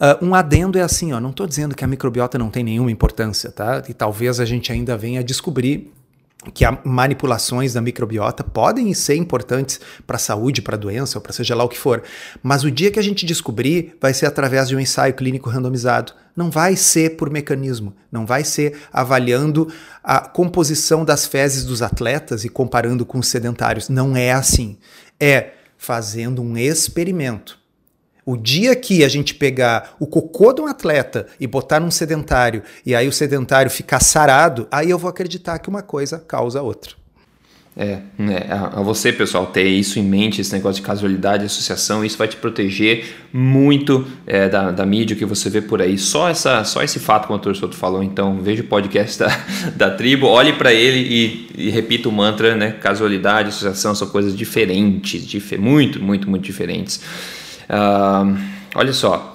Uh, 0.00 0.24
um 0.24 0.34
adendo 0.34 0.78
é 0.78 0.82
assim, 0.82 1.12
ó, 1.12 1.20
não 1.20 1.28
estou 1.28 1.46
dizendo 1.46 1.74
que 1.74 1.84
a 1.84 1.86
microbiota 1.86 2.38
não 2.38 2.48
tem 2.48 2.64
nenhuma 2.64 2.90
importância, 2.90 3.52
tá? 3.52 3.82
E 3.86 3.92
talvez 3.92 4.40
a 4.40 4.46
gente 4.46 4.72
ainda 4.72 4.96
venha 4.96 5.20
a 5.20 5.22
descobrir 5.22 5.92
que 6.54 6.64
as 6.64 6.78
manipulações 6.84 7.74
da 7.74 7.80
microbiota 7.82 8.42
podem 8.42 8.94
ser 8.94 9.16
importantes 9.16 9.78
para 10.06 10.16
a 10.16 10.18
saúde, 10.18 10.62
para 10.62 10.74
a 10.74 10.78
doença, 10.78 11.18
ou 11.18 11.22
para 11.22 11.32
seja 11.32 11.54
lá 11.54 11.64
o 11.64 11.68
que 11.68 11.76
for. 11.76 12.02
Mas 12.42 12.64
o 12.64 12.70
dia 12.70 12.90
que 12.90 12.98
a 12.98 13.02
gente 13.02 13.26
descobrir, 13.26 13.96
vai 14.00 14.14
ser 14.14 14.26
através 14.26 14.68
de 14.68 14.74
um 14.74 14.80
ensaio 14.80 15.12
clínico 15.12 15.50
randomizado. 15.50 16.14
Não 16.34 16.50
vai 16.50 16.76
ser 16.76 17.16
por 17.16 17.28
mecanismo, 17.28 17.94
não 18.10 18.24
vai 18.24 18.44
ser 18.44 18.78
avaliando 18.90 19.70
a 20.02 20.20
composição 20.20 21.04
das 21.04 21.26
fezes 21.26 21.64
dos 21.64 21.82
atletas 21.82 22.44
e 22.44 22.48
comparando 22.48 23.04
com 23.04 23.18
os 23.18 23.28
sedentários. 23.28 23.90
Não 23.90 24.16
é 24.16 24.32
assim. 24.32 24.78
É 25.18 25.50
fazendo 25.76 26.40
um 26.40 26.56
experimento 26.56 27.59
o 28.24 28.36
dia 28.36 28.74
que 28.76 29.04
a 29.04 29.08
gente 29.08 29.34
pegar 29.34 29.96
o 29.98 30.06
cocô 30.06 30.52
de 30.52 30.60
um 30.60 30.66
atleta 30.66 31.26
e 31.38 31.46
botar 31.46 31.80
num 31.80 31.90
sedentário 31.90 32.62
e 32.84 32.94
aí 32.94 33.08
o 33.08 33.12
sedentário 33.12 33.70
ficar 33.70 34.00
sarado, 34.00 34.66
aí 34.70 34.90
eu 34.90 34.98
vou 34.98 35.10
acreditar 35.10 35.58
que 35.58 35.68
uma 35.68 35.82
coisa 35.82 36.18
causa 36.18 36.62
outra. 36.62 37.00
É, 37.76 38.00
né, 38.18 38.46
a 38.50 38.82
você, 38.82 39.12
pessoal, 39.12 39.46
ter 39.46 39.66
isso 39.66 39.98
em 39.98 40.02
mente, 40.02 40.40
esse 40.40 40.52
negócio 40.52 40.82
de 40.82 40.86
casualidade, 40.86 41.44
associação, 41.44 42.04
isso 42.04 42.18
vai 42.18 42.26
te 42.26 42.36
proteger 42.36 43.04
muito 43.32 44.04
é, 44.26 44.48
da, 44.48 44.72
da 44.72 44.84
mídia 44.84 45.16
que 45.16 45.24
você 45.24 45.48
vê 45.48 45.62
por 45.62 45.80
aí. 45.80 45.96
Só, 45.96 46.28
essa, 46.28 46.64
só 46.64 46.82
esse 46.82 46.98
fato, 46.98 47.28
como 47.28 47.38
o 47.38 47.42
Torçoto 47.42 47.76
falou, 47.76 48.02
então 48.02 48.38
veja 48.42 48.62
o 48.62 48.66
podcast 48.66 49.16
da, 49.22 49.28
da 49.76 49.90
tribo, 49.90 50.26
olhe 50.26 50.52
para 50.54 50.74
ele 50.74 50.98
e, 50.98 51.68
e, 51.68 51.70
repita 51.70 52.08
o 52.08 52.12
mantra, 52.12 52.56
né? 52.56 52.72
Casualidade, 52.72 53.50
associação 53.50 53.94
são 53.94 54.08
coisas 54.08 54.36
diferentes, 54.36 55.24
dif 55.24 55.56
muito, 55.56 56.02
muito, 56.02 56.28
muito 56.28 56.42
diferentes. 56.42 57.00
Uh, 57.70 58.36
olha 58.74 58.92
só. 58.92 59.29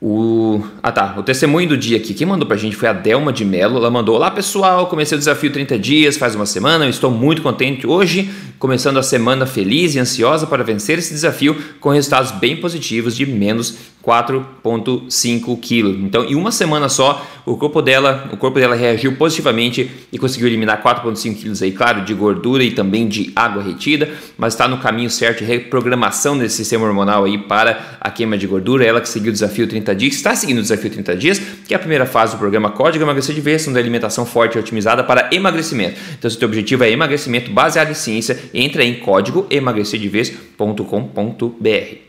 O... 0.00 0.62
Ah 0.80 0.92
tá, 0.92 1.16
o 1.18 1.24
testemunho 1.24 1.70
do 1.70 1.76
dia 1.76 1.96
aqui, 1.96 2.14
quem 2.14 2.24
mandou 2.24 2.46
pra 2.46 2.56
gente 2.56 2.76
foi 2.76 2.88
a 2.88 2.92
Delma 2.92 3.32
de 3.32 3.44
Mello. 3.44 3.78
Ela 3.78 3.90
mandou: 3.90 4.14
Olá 4.14 4.30
pessoal, 4.30 4.86
comecei 4.86 5.16
o 5.16 5.18
desafio 5.18 5.52
30 5.52 5.76
dias, 5.76 6.16
faz 6.16 6.36
uma 6.36 6.46
semana, 6.46 6.84
eu 6.84 6.90
estou 6.90 7.10
muito 7.10 7.42
contente 7.42 7.84
hoje, 7.84 8.30
começando 8.60 8.98
a 8.98 9.02
semana 9.02 9.44
feliz 9.44 9.96
e 9.96 9.98
ansiosa 9.98 10.46
para 10.46 10.62
vencer 10.62 10.98
esse 10.98 11.12
desafio 11.12 11.56
com 11.80 11.90
resultados 11.90 12.30
bem 12.30 12.56
positivos 12.56 13.16
de 13.16 13.26
menos 13.26 13.76
4,5 14.08 15.60
quilos. 15.60 15.96
Então, 16.00 16.24
em 16.24 16.34
uma 16.34 16.50
semana 16.50 16.88
só, 16.88 17.26
o 17.44 17.56
corpo 17.56 17.82
dela, 17.82 18.30
o 18.32 18.36
corpo 18.36 18.58
dela 18.58 18.74
reagiu 18.74 19.16
positivamente 19.16 19.90
e 20.12 20.18
conseguiu 20.18 20.46
eliminar 20.46 20.82
4,5 20.82 21.34
quilos 21.34 21.62
aí, 21.62 21.72
claro, 21.72 22.02
de 22.04 22.14
gordura 22.14 22.62
e 22.62 22.70
também 22.70 23.06
de 23.06 23.32
água 23.36 23.62
retida, 23.62 24.08
mas 24.38 24.54
está 24.54 24.66
no 24.66 24.78
caminho 24.78 25.10
certo 25.10 25.40
de 25.40 25.44
reprogramação 25.44 26.38
desse 26.38 26.56
sistema 26.56 26.86
hormonal 26.86 27.24
aí 27.24 27.36
para 27.36 27.98
a 28.00 28.10
queima 28.10 28.38
de 28.38 28.46
gordura. 28.46 28.84
Ela 28.84 29.00
que 29.00 29.08
seguiu 29.08 29.30
o 29.30 29.32
desafio 29.32 29.66
30 29.66 29.87
dias, 29.94 30.14
está 30.14 30.34
seguindo 30.34 30.58
o 30.58 30.62
desafio 30.62 30.90
30 30.90 31.16
dias, 31.16 31.40
que 31.66 31.74
é 31.74 31.76
a 31.76 31.78
primeira 31.78 32.06
fase 32.06 32.32
do 32.32 32.38
programa 32.38 32.70
Código 32.70 33.04
Emagrecer 33.04 33.34
de 33.34 33.40
Vez, 33.40 33.66
onde 33.66 33.78
a 33.78 33.80
alimentação 33.80 34.26
forte 34.26 34.56
e 34.56 34.58
otimizada 34.58 35.04
para 35.04 35.28
emagrecimento. 35.32 35.98
Então, 36.18 36.30
se 36.30 36.36
o 36.36 36.38
teu 36.38 36.48
objetivo 36.48 36.84
é 36.84 36.90
emagrecimento 36.90 37.50
baseado 37.50 37.90
em 37.90 37.94
ciência, 37.94 38.38
entra 38.52 38.84
em 38.84 38.96
código 38.96 39.46
emagrecerdevez.com.br. 39.50 42.08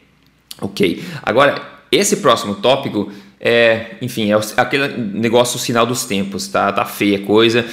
Ok, 0.62 1.04
agora 1.24 1.80
esse 1.92 2.18
próximo 2.18 2.56
tópico 2.56 3.12
é, 3.39 3.96
enfim, 4.02 4.32
é 4.32 4.39
aquele 4.58 4.89
negócio 4.98 5.58
sinal 5.58 5.86
dos 5.86 6.04
tempos, 6.04 6.48
tá? 6.48 6.72
Tá 6.72 6.84
feia 6.84 7.20
coisa. 7.20 7.65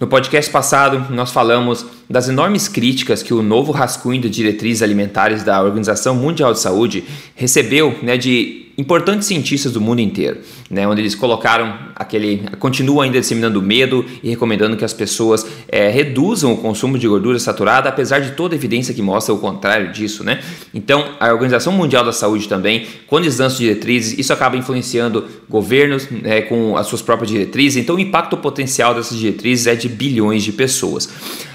No 0.00 0.06
podcast 0.06 0.50
passado, 0.50 1.14
nós 1.14 1.30
falamos 1.30 1.86
das 2.08 2.28
enormes 2.28 2.66
críticas 2.66 3.22
que 3.22 3.32
o 3.32 3.42
novo 3.42 3.70
rascunho 3.70 4.20
de 4.20 4.28
diretrizes 4.28 4.82
alimentares 4.82 5.44
da 5.44 5.62
Organização 5.62 6.14
Mundial 6.14 6.52
de 6.52 6.60
Saúde 6.60 7.04
recebeu 7.36 7.96
né, 8.02 8.16
de 8.16 8.71
importantes 8.76 9.28
cientistas 9.28 9.72
do 9.72 9.80
mundo 9.80 10.00
inteiro, 10.00 10.38
né, 10.70 10.86
onde 10.88 11.00
eles 11.00 11.14
colocaram 11.14 11.78
aquele, 11.94 12.42
continuam 12.58 13.02
ainda 13.02 13.20
disseminando 13.20 13.60
medo 13.60 14.04
e 14.22 14.30
recomendando 14.30 14.76
que 14.76 14.84
as 14.84 14.92
pessoas 14.92 15.46
é, 15.68 15.88
reduzam 15.88 16.52
o 16.52 16.56
consumo 16.56 16.98
de 16.98 17.06
gordura 17.06 17.38
saturada, 17.38 17.88
apesar 17.88 18.20
de 18.20 18.32
toda 18.32 18.54
a 18.54 18.56
evidência 18.56 18.94
que 18.94 19.02
mostra 19.02 19.34
o 19.34 19.38
contrário 19.38 19.92
disso, 19.92 20.24
né? 20.24 20.40
Então, 20.72 21.12
a 21.20 21.32
Organização 21.32 21.72
Mundial 21.72 22.04
da 22.04 22.12
Saúde 22.12 22.48
também, 22.48 22.86
quando 23.06 23.24
eles 23.24 23.38
lançam 23.38 23.58
diretrizes, 23.58 24.18
isso 24.18 24.32
acaba 24.32 24.56
influenciando 24.56 25.26
governos 25.48 26.08
né, 26.10 26.42
com 26.42 26.76
as 26.76 26.86
suas 26.86 27.02
próprias 27.02 27.30
diretrizes. 27.30 27.82
Então, 27.82 27.96
o 27.96 28.00
impacto 28.00 28.36
potencial 28.36 28.94
dessas 28.94 29.18
diretrizes 29.18 29.66
é 29.66 29.74
de 29.74 29.88
bilhões 29.88 30.42
de 30.42 30.52
pessoas. 30.52 31.08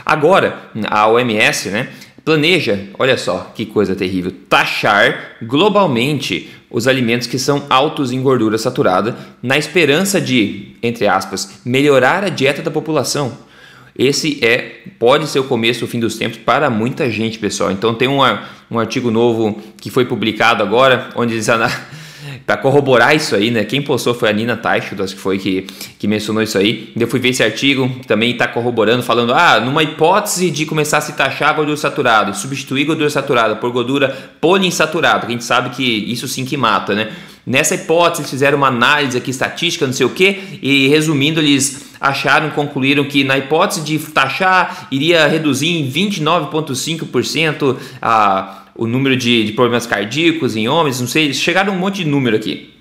Agora, 0.06 0.70
a 0.90 1.08
OMS, 1.08 1.70
né? 1.70 1.90
Planeja, 2.28 2.90
olha 3.00 3.18
só 3.18 3.54
que 3.56 3.66
coisa 3.66 3.96
terrível, 3.96 4.34
taxar 4.50 5.38
globalmente 5.42 6.50
os 6.70 6.88
alimentos 6.88 7.28
que 7.28 7.40
são 7.40 7.66
altos 7.70 8.12
em 8.12 8.22
gordura 8.22 8.58
saturada, 8.58 9.18
na 9.42 9.58
esperança 9.58 10.20
de, 10.20 10.76
entre 10.84 11.08
aspas, 11.08 11.60
melhorar 11.64 12.24
a 12.24 12.30
dieta 12.30 12.62
da 12.62 12.72
população. 12.72 13.38
Esse 13.98 14.44
é 14.46 14.82
pode 15.00 15.28
ser 15.28 15.40
o 15.40 15.46
começo 15.46 15.80
do 15.80 15.88
fim 15.88 16.00
dos 16.00 16.18
tempos 16.18 16.38
para 16.38 16.70
muita 16.70 17.10
gente, 17.10 17.40
pessoal. 17.40 17.72
Então 17.72 17.96
tem 17.96 18.08
um, 18.08 18.20
um 18.70 18.80
artigo 18.80 19.10
novo 19.10 19.60
que 19.82 19.90
foi 19.90 20.06
publicado 20.06 20.62
agora, 20.62 21.10
onde 21.16 21.34
eles 21.34 21.50
para 22.48 22.56
corroborar 22.56 23.14
isso 23.14 23.36
aí, 23.36 23.52
né? 23.52 23.66
Quem 23.66 23.82
postou 23.82 24.14
foi 24.14 24.30
a 24.30 24.32
Nina 24.32 24.56
Teichel, 24.56 25.04
acho 25.04 25.16
que 25.16 25.20
foi 25.20 25.38
que, 25.38 25.68
que 26.00 26.08
mencionou 26.08 26.42
isso 26.42 26.58
aí. 26.58 26.94
Eu 26.98 27.06
fui 27.06 27.20
ver 27.20 27.30
esse 27.30 27.44
artigo, 27.44 27.92
também 28.08 28.32
está 28.32 28.48
corroborando, 28.48 29.04
falando: 29.04 29.34
ah, 29.34 29.60
numa 29.60 29.84
hipótese 29.84 30.50
de 30.50 30.66
começar 30.66 31.00
a 31.00 31.02
se 31.02 31.12
taxar 31.12 31.54
gordura 31.54 31.76
saturada 31.76 32.34
substituir 32.34 32.86
gordura 32.86 33.10
saturada 33.10 33.58
por 33.58 33.70
gordura 33.72 34.16
poliinsaturada, 34.40 35.26
que 35.26 35.26
a 35.26 35.32
gente 35.32 35.44
sabe 35.44 35.72
que 35.72 35.84
isso 35.84 36.26
sim 36.26 36.46
que 36.46 36.56
mata, 36.56 36.96
né? 36.96 37.12
Nessa 37.46 37.76
hipótese, 37.76 38.22
eles 38.22 38.30
fizeram 38.30 38.58
uma 38.58 38.68
análise 38.68 39.18
aqui 39.18 39.32
estatística, 39.32 39.86
não 39.86 39.94
sei 39.94 40.06
o 40.06 40.10
que, 40.10 40.60
e 40.62 40.88
resumindo, 40.88 41.42
eles 41.42 41.88
acharam, 42.00 42.50
concluíram 42.52 43.04
que 43.04 43.26
na 43.26 43.38
hipótese 43.38 43.82
de 43.82 44.00
taxar, 44.00 44.88
iria 44.90 45.28
reduzir 45.28 45.68
em 45.68 45.92
29,5% 45.92 47.78
a 48.02 48.57
o 48.78 48.86
número 48.86 49.16
de, 49.16 49.44
de 49.44 49.52
problemas 49.54 49.86
cardíacos 49.86 50.56
em 50.56 50.68
homens, 50.68 51.02
não 51.02 51.08
sei, 51.08 51.34
chegaram 51.34 51.74
um 51.74 51.80
monte 51.80 52.04
de 52.04 52.06
número 52.06 52.36
aqui. 52.36 52.74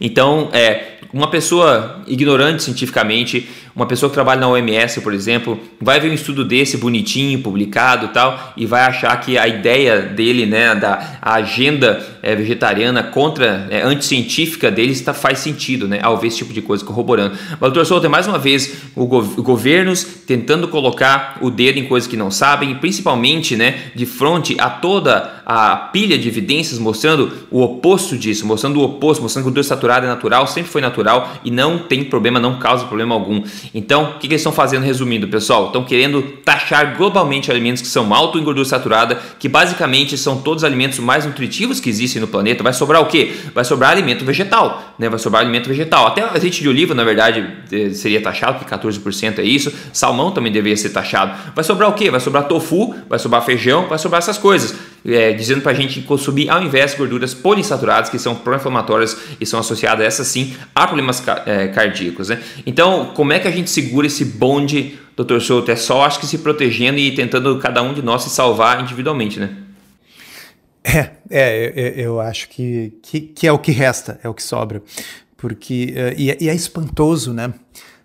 Então, 0.00 0.48
é, 0.52 0.98
uma 1.12 1.28
pessoa 1.28 2.02
ignorante 2.06 2.62
cientificamente 2.62 3.48
uma 3.74 3.86
pessoa 3.86 4.10
que 4.10 4.14
trabalha 4.14 4.40
na 4.40 4.48
OMS, 4.48 5.00
por 5.00 5.14
exemplo, 5.14 5.58
vai 5.80 6.00
ver 6.00 6.10
um 6.10 6.14
estudo 6.14 6.44
desse 6.44 6.76
bonitinho, 6.76 7.40
publicado 7.40 8.08
tal, 8.08 8.52
e 8.56 8.66
vai 8.66 8.82
achar 8.82 9.18
que 9.20 9.38
a 9.38 9.46
ideia 9.46 10.00
dele, 10.00 10.46
né, 10.46 10.74
da 10.74 11.18
agenda 11.22 12.04
é, 12.22 12.34
vegetariana 12.34 13.02
contra, 13.02 13.66
é, 13.70 13.82
anticientífica 13.82 14.70
dele 14.70 14.92
está, 14.92 15.14
faz 15.14 15.38
sentido, 15.38 15.86
né, 15.86 16.00
ao 16.02 16.18
ver 16.18 16.28
esse 16.28 16.38
tipo 16.38 16.52
de 16.52 16.62
coisa 16.62 16.84
corroborando. 16.84 17.36
Mas, 17.50 17.60
doutor 17.60 17.86
Souto, 17.86 18.06
é 18.06 18.08
mais 18.08 18.26
uma 18.26 18.38
vez 18.38 18.74
o 18.94 19.06
gov 19.06 19.40
governos 19.40 20.04
tentando 20.26 20.68
colocar 20.68 21.38
o 21.40 21.50
dedo 21.50 21.78
em 21.78 21.86
coisas 21.86 22.08
que 22.08 22.16
não 22.16 22.30
sabem, 22.30 22.74
principalmente, 22.76 23.56
né, 23.56 23.90
de 23.94 24.06
frente 24.06 24.56
a 24.58 24.68
toda 24.68 25.40
a 25.46 25.76
pilha 25.76 26.16
de 26.16 26.28
evidências 26.28 26.78
mostrando 26.78 27.32
o 27.50 27.60
oposto 27.62 28.16
disso, 28.16 28.46
mostrando 28.46 28.78
o 28.80 28.84
oposto, 28.84 29.22
mostrando 29.22 29.44
que 29.44 29.46
gordura 29.46 29.64
saturada 29.64 30.06
é 30.06 30.08
natural, 30.08 30.46
sempre 30.46 30.70
foi 30.70 30.80
natural 30.80 31.32
e 31.44 31.50
não 31.50 31.78
tem 31.78 32.04
problema, 32.04 32.38
não 32.38 32.58
causa 32.58 32.84
problema 32.84 33.14
algum. 33.14 33.42
Então, 33.74 34.04
o 34.04 34.12
que, 34.14 34.20
que 34.20 34.26
eles 34.28 34.40
estão 34.40 34.52
fazendo 34.52 34.82
resumindo, 34.82 35.28
pessoal? 35.28 35.66
Estão 35.66 35.84
querendo 35.84 36.22
taxar 36.44 36.96
globalmente 36.96 37.50
alimentos 37.50 37.82
que 37.82 37.88
são 37.88 38.12
alto 38.14 38.38
em 38.38 38.44
gordura 38.44 38.66
saturada, 38.66 39.20
que 39.38 39.48
basicamente 39.48 40.16
são 40.16 40.40
todos 40.40 40.62
os 40.62 40.64
alimentos 40.64 40.98
mais 40.98 41.24
nutritivos 41.26 41.80
que 41.80 41.88
existem 41.88 42.20
no 42.20 42.28
planeta. 42.28 42.62
Vai 42.62 42.72
sobrar 42.72 43.02
o 43.02 43.06
quê? 43.06 43.32
Vai 43.54 43.64
sobrar 43.64 43.90
alimento 43.90 44.24
vegetal, 44.24 44.94
né? 44.98 45.08
Vai 45.08 45.18
sobrar 45.18 45.42
alimento 45.42 45.68
vegetal. 45.68 46.06
Até 46.06 46.22
azeite 46.22 46.62
de 46.62 46.68
oliva, 46.68 46.94
na 46.94 47.04
verdade, 47.04 47.46
eh, 47.72 47.90
seria 47.90 48.20
taxado, 48.20 48.58
porque 48.58 48.74
14% 48.74 49.38
é 49.38 49.44
isso. 49.44 49.72
Salmão 49.92 50.30
também 50.30 50.52
deveria 50.52 50.76
ser 50.76 50.90
taxado. 50.90 51.36
Vai 51.54 51.64
sobrar 51.64 51.88
o 51.88 51.92
quê? 51.92 52.10
Vai 52.10 52.20
sobrar 52.20 52.44
tofu, 52.44 52.94
vai 53.08 53.18
sobrar 53.18 53.44
feijão, 53.44 53.86
vai 53.86 53.98
sobrar 53.98 54.18
essas 54.18 54.38
coisas. 54.38 54.89
É, 55.04 55.32
dizendo 55.32 55.62
para 55.62 55.72
a 55.72 55.74
gente 55.74 56.02
consumir 56.02 56.50
ao 56.50 56.62
invés 56.62 56.94
gorduras 56.94 57.32
poliinsaturadas, 57.32 58.10
que 58.10 58.18
são 58.18 58.34
pró-inflamatórias 58.34 59.16
e 59.40 59.46
são 59.46 59.58
associadas, 59.58 60.04
essas 60.04 60.26
sim, 60.26 60.54
a 60.74 60.86
problemas 60.86 61.22
é, 61.46 61.68
cardíacos. 61.68 62.28
Né? 62.28 62.42
Então, 62.66 63.12
como 63.14 63.32
é 63.32 63.38
que 63.38 63.48
a 63.48 63.50
gente 63.50 63.70
segura 63.70 64.06
esse 64.06 64.24
bonde, 64.24 64.98
doutor 65.16 65.40
Souto? 65.40 65.70
É 65.70 65.76
só, 65.76 66.04
acho 66.04 66.20
que 66.20 66.26
se 66.26 66.38
protegendo 66.38 66.98
e 66.98 67.14
tentando 67.14 67.58
cada 67.58 67.82
um 67.82 67.94
de 67.94 68.02
nós 68.02 68.22
se 68.24 68.30
salvar 68.30 68.82
individualmente, 68.82 69.40
né? 69.40 69.50
É, 71.32 71.72
é 71.76 71.94
eu 71.96 72.20
acho 72.20 72.48
que, 72.48 72.92
que, 73.02 73.20
que, 73.20 73.46
é 73.46 73.52
o 73.52 73.58
que 73.58 73.70
resta, 73.70 74.18
é 74.22 74.28
o 74.28 74.34
que 74.34 74.42
sobra. 74.42 74.82
Porque, 75.36 75.94
uh, 75.96 76.14
e, 76.18 76.36
e, 76.40 76.48
é 76.48 76.54
espantoso, 76.54 77.32
né? 77.32 77.54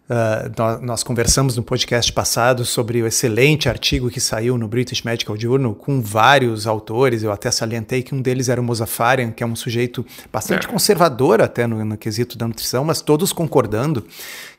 Uh, 0.07 0.53
nós, 0.55 0.81
nós, 0.81 1.03
conversamos 1.03 1.57
no 1.57 1.63
podcast 1.63 2.13
passado 2.13 2.63
sobre 2.63 3.01
o 3.01 3.07
excelente 3.07 3.67
artigo 3.67 4.07
que 4.07 4.19
saiu 4.19 4.55
no 4.55 4.67
British 4.67 5.01
Medical 5.01 5.35
Journal 5.35 5.73
com 5.73 5.99
vários 5.99 6.67
autores. 6.67 7.23
Eu 7.23 7.31
até 7.31 7.49
salientei 7.49 8.03
que 8.03 8.13
um 8.13 8.21
deles 8.21 8.47
era 8.47 8.61
o 8.61 8.63
Mozafarian, 8.63 9.31
que 9.31 9.41
é 9.41 9.47
um 9.47 9.55
sujeito 9.55 10.05
bastante 10.31 10.67
é. 10.67 10.69
conservador 10.69 11.41
até 11.41 11.65
no, 11.65 11.83
no 11.83 11.97
quesito 11.97 12.37
da 12.37 12.47
nutrição, 12.47 12.85
mas 12.85 13.01
todos 13.01 13.33
concordando 13.33 14.05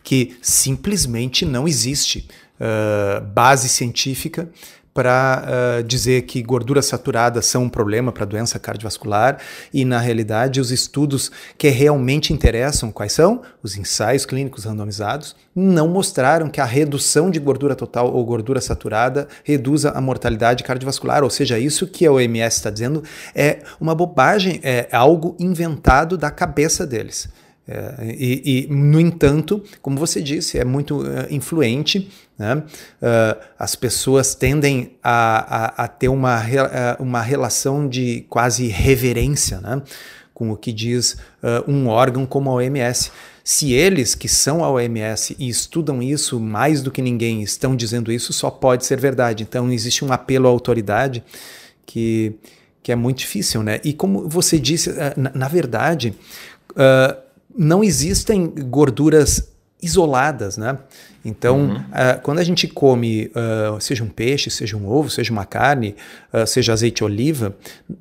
que 0.02 0.36
simplesmente 0.42 1.44
não 1.44 1.68
existe 1.68 2.26
uh, 2.60 3.24
base 3.24 3.68
científica 3.68 4.50
para 4.96 5.44
uh, 5.44 5.82
dizer 5.82 6.22
que 6.22 6.42
gorduras 6.42 6.86
saturadas 6.86 7.44
são 7.44 7.64
um 7.64 7.68
problema 7.68 8.10
para 8.10 8.24
doença 8.24 8.58
cardiovascular 8.58 9.36
e, 9.70 9.84
na 9.84 9.98
realidade, 9.98 10.58
os 10.58 10.70
estudos 10.70 11.30
que 11.58 11.68
realmente 11.68 12.32
interessam, 12.32 12.90
quais 12.90 13.12
são? 13.12 13.42
Os 13.62 13.76
ensaios 13.76 14.24
clínicos 14.24 14.64
randomizados, 14.64 15.36
não 15.54 15.86
mostraram 15.86 16.48
que 16.48 16.62
a 16.62 16.64
redução 16.64 17.30
de 17.30 17.38
gordura 17.38 17.74
total 17.74 18.10
ou 18.10 18.24
gordura 18.24 18.58
saturada 18.58 19.28
reduza 19.44 19.90
a 19.90 20.00
mortalidade 20.00 20.64
cardiovascular. 20.64 21.22
Ou 21.22 21.28
seja, 21.28 21.58
isso 21.58 21.86
que 21.86 22.06
a 22.06 22.12
OMS 22.12 22.56
está 22.56 22.70
dizendo 22.70 23.04
é 23.34 23.58
uma 23.78 23.94
bobagem, 23.94 24.60
é 24.62 24.88
algo 24.90 25.36
inventado 25.38 26.16
da 26.16 26.30
cabeça 26.30 26.86
deles. 26.86 27.28
É, 27.68 28.14
e, 28.16 28.68
e, 28.68 28.72
no 28.72 29.00
entanto, 29.00 29.62
como 29.82 29.98
você 29.98 30.22
disse, 30.22 30.56
é 30.56 30.64
muito 30.64 31.02
uh, 31.02 31.26
influente. 31.30 32.08
Né? 32.38 32.54
Uh, 32.54 33.44
as 33.58 33.74
pessoas 33.74 34.34
tendem 34.34 34.92
a, 35.02 35.82
a, 35.82 35.84
a 35.84 35.88
ter 35.88 36.08
uma, 36.08 36.38
uh, 36.40 37.02
uma 37.02 37.20
relação 37.20 37.88
de 37.88 38.24
quase 38.28 38.68
reverência 38.68 39.60
né? 39.60 39.82
com 40.32 40.52
o 40.52 40.56
que 40.56 40.70
diz 40.70 41.16
um 41.66 41.88
órgão 41.88 42.26
como 42.26 42.50
a 42.50 42.54
OMS. 42.54 43.10
Se 43.42 43.72
eles, 43.72 44.14
que 44.14 44.28
são 44.28 44.62
a 44.62 44.70
OMS 44.70 45.34
e 45.38 45.48
estudam 45.48 46.02
isso 46.02 46.38
mais 46.38 46.82
do 46.82 46.90
que 46.90 47.00
ninguém, 47.00 47.42
estão 47.42 47.74
dizendo 47.74 48.12
isso, 48.12 48.34
só 48.34 48.50
pode 48.50 48.84
ser 48.84 49.00
verdade. 49.00 49.44
Então, 49.44 49.72
existe 49.72 50.04
um 50.04 50.12
apelo 50.12 50.46
à 50.46 50.50
autoridade 50.50 51.24
que, 51.86 52.34
que 52.82 52.92
é 52.92 52.94
muito 52.94 53.20
difícil. 53.20 53.62
Né? 53.62 53.80
E 53.82 53.94
como 53.94 54.28
você 54.28 54.58
disse, 54.58 54.92
na, 55.16 55.32
na 55.34 55.48
verdade. 55.48 56.14
Uh, 56.72 57.25
não 57.56 57.82
existem 57.82 58.46
gorduras 58.46 59.48
isoladas, 59.82 60.56
né? 60.56 60.78
Então, 61.24 61.58
uhum. 61.58 61.76
uh, 61.76 62.20
quando 62.22 62.38
a 62.38 62.44
gente 62.44 62.66
come, 62.68 63.26
uh, 63.26 63.80
seja 63.80 64.04
um 64.04 64.08
peixe, 64.08 64.50
seja 64.50 64.76
um 64.76 64.88
ovo, 64.88 65.10
seja 65.10 65.32
uma 65.32 65.44
carne, 65.44 65.96
uh, 66.32 66.46
seja 66.46 66.72
azeite 66.72 66.96
de 66.96 67.04
oliva, 67.04 67.56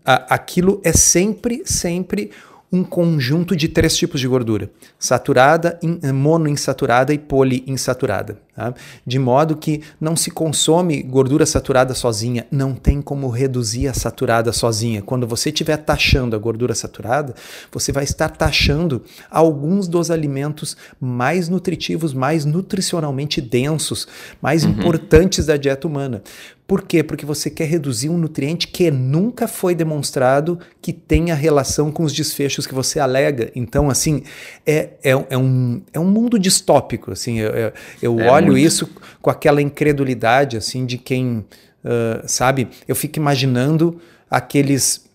aquilo 0.05 0.79
é 0.83 0.91
sempre, 0.91 1.63
sempre 1.65 2.31
um 2.75 2.83
conjunto 2.83 3.55
de 3.55 3.67
três 3.67 3.95
tipos 3.95 4.19
de 4.19 4.27
gordura: 4.27 4.69
saturada, 4.99 5.79
in, 5.81 5.99
monoinsaturada 6.11 7.13
e 7.13 7.17
poliinsaturada. 7.17 8.38
Tá? 8.55 8.73
De 9.05 9.19
modo 9.19 9.57
que 9.57 9.81
não 9.99 10.15
se 10.15 10.31
consome 10.31 11.03
gordura 11.03 11.45
saturada 11.45 11.93
sozinha, 11.93 12.47
não 12.49 12.73
tem 12.73 13.01
como 13.01 13.29
reduzir 13.29 13.88
a 13.88 13.93
saturada 13.93 14.53
sozinha. 14.53 15.01
Quando 15.01 15.27
você 15.27 15.49
estiver 15.49 15.75
taxando 15.77 16.35
a 16.35 16.39
gordura 16.39 16.73
saturada, 16.73 17.35
você 17.71 17.91
vai 17.91 18.05
estar 18.05 18.29
taxando 18.29 19.03
alguns 19.29 19.89
dos 19.89 20.09
alimentos 20.09 20.77
mais 20.99 21.49
nutritivos, 21.49 22.13
mais 22.13 22.45
nutricionalmente 22.45 23.41
densos, 23.41 24.07
mais 24.41 24.63
uhum. 24.63 24.71
importantes 24.71 25.45
da 25.45 25.57
dieta 25.57 25.85
humana. 25.85 26.23
Por 26.67 26.82
quê? 26.82 27.04
Porque 27.04 27.25
você 27.25 27.49
quer 27.49 27.65
reduzir 27.65 28.10
um 28.10 28.17
nutriente 28.17 28.67
que 28.67 28.89
nunca 28.89 29.47
foi 29.47 29.75
demonstrado 29.75 30.60
que 30.82 30.91
tenha 30.91 31.36
relação 31.36 31.91
com 31.91 32.04
os 32.04 32.12
desfechos 32.12 32.65
que 32.65 32.73
você 32.73 32.99
alega. 32.99 33.51
Então, 33.56 33.89
assim, 33.89 34.23
é, 34.65 34.89
é, 35.04 35.12
é 35.30 35.38
um, 35.38 35.82
é 35.93 35.99
um 35.99 36.06
mundo 36.06 36.39
distópico. 36.39 37.12
Assim, 37.12 37.38
eu, 37.38 37.71
eu 38.01 38.19
é 38.19 38.32
olho 38.32 38.47
muito. 38.54 38.65
isso 38.65 38.89
com 39.21 39.30
aquela 39.30 39.62
incredulidade 39.62 40.58
assim 40.58 40.88
de 40.88 40.97
quem, 40.97 41.45
uh, 41.84 42.23
sabe? 42.25 42.67
Eu 42.88 42.95
fico 42.95 43.19
imaginando 43.19 44.01
aqueles 44.30 45.06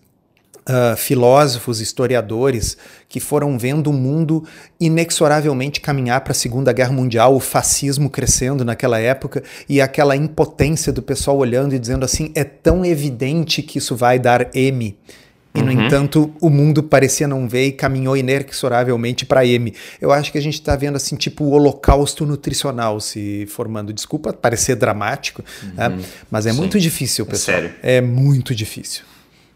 uh, 0.69 0.95
filósofos, 0.95 1.81
historiadores 1.81 2.77
que 3.07 3.19
foram 3.19 3.57
vendo 3.57 3.89
o 3.89 3.93
mundo 3.93 4.43
inexoravelmente 4.79 5.81
caminhar 5.81 6.21
para 6.21 6.31
a 6.31 6.35
Segunda 6.35 6.71
Guerra 6.71 6.91
Mundial, 6.91 7.35
o 7.35 7.39
fascismo 7.39 8.09
crescendo 8.09 8.63
naquela 8.63 8.99
época 8.99 9.43
e 9.67 9.81
aquela 9.81 10.15
impotência 10.15 10.91
do 10.91 11.01
pessoal 11.01 11.37
olhando 11.37 11.75
e 11.75 11.79
dizendo 11.79 12.05
assim: 12.05 12.31
é 12.35 12.43
tão 12.43 12.85
evidente 12.85 13.61
que 13.61 13.77
isso 13.77 13.95
vai 13.95 14.19
dar 14.19 14.49
M. 14.53 14.97
E, 15.53 15.59
uhum. 15.59 15.65
no 15.65 15.71
entanto, 15.71 16.33
o 16.39 16.49
mundo 16.49 16.81
parecia 16.81 17.27
não 17.27 17.45
ver 17.45 17.65
e 17.67 17.71
caminhou 17.73 18.15
inexoravelmente 18.15 19.25
para 19.25 19.45
M. 19.45 19.73
Eu 19.99 20.09
acho 20.11 20.31
que 20.31 20.37
a 20.37 20.41
gente 20.41 20.53
está 20.53 20.77
vendo, 20.77 20.95
assim, 20.95 21.17
tipo 21.17 21.43
o 21.43 21.51
holocausto 21.51 22.25
nutricional 22.25 23.01
se 23.01 23.45
formando. 23.47 23.91
Desculpa 23.91 24.31
parecer 24.31 24.75
dramático, 24.75 25.43
né? 25.75 25.89
uhum. 25.89 25.97
né? 25.97 26.03
mas 26.29 26.45
é 26.45 26.51
Sim. 26.51 26.57
muito 26.57 26.79
difícil, 26.79 27.25
pessoal. 27.25 27.57
É, 27.57 27.61
sério. 27.61 27.75
é 27.83 27.99
muito 27.99 28.55
difícil. 28.55 29.03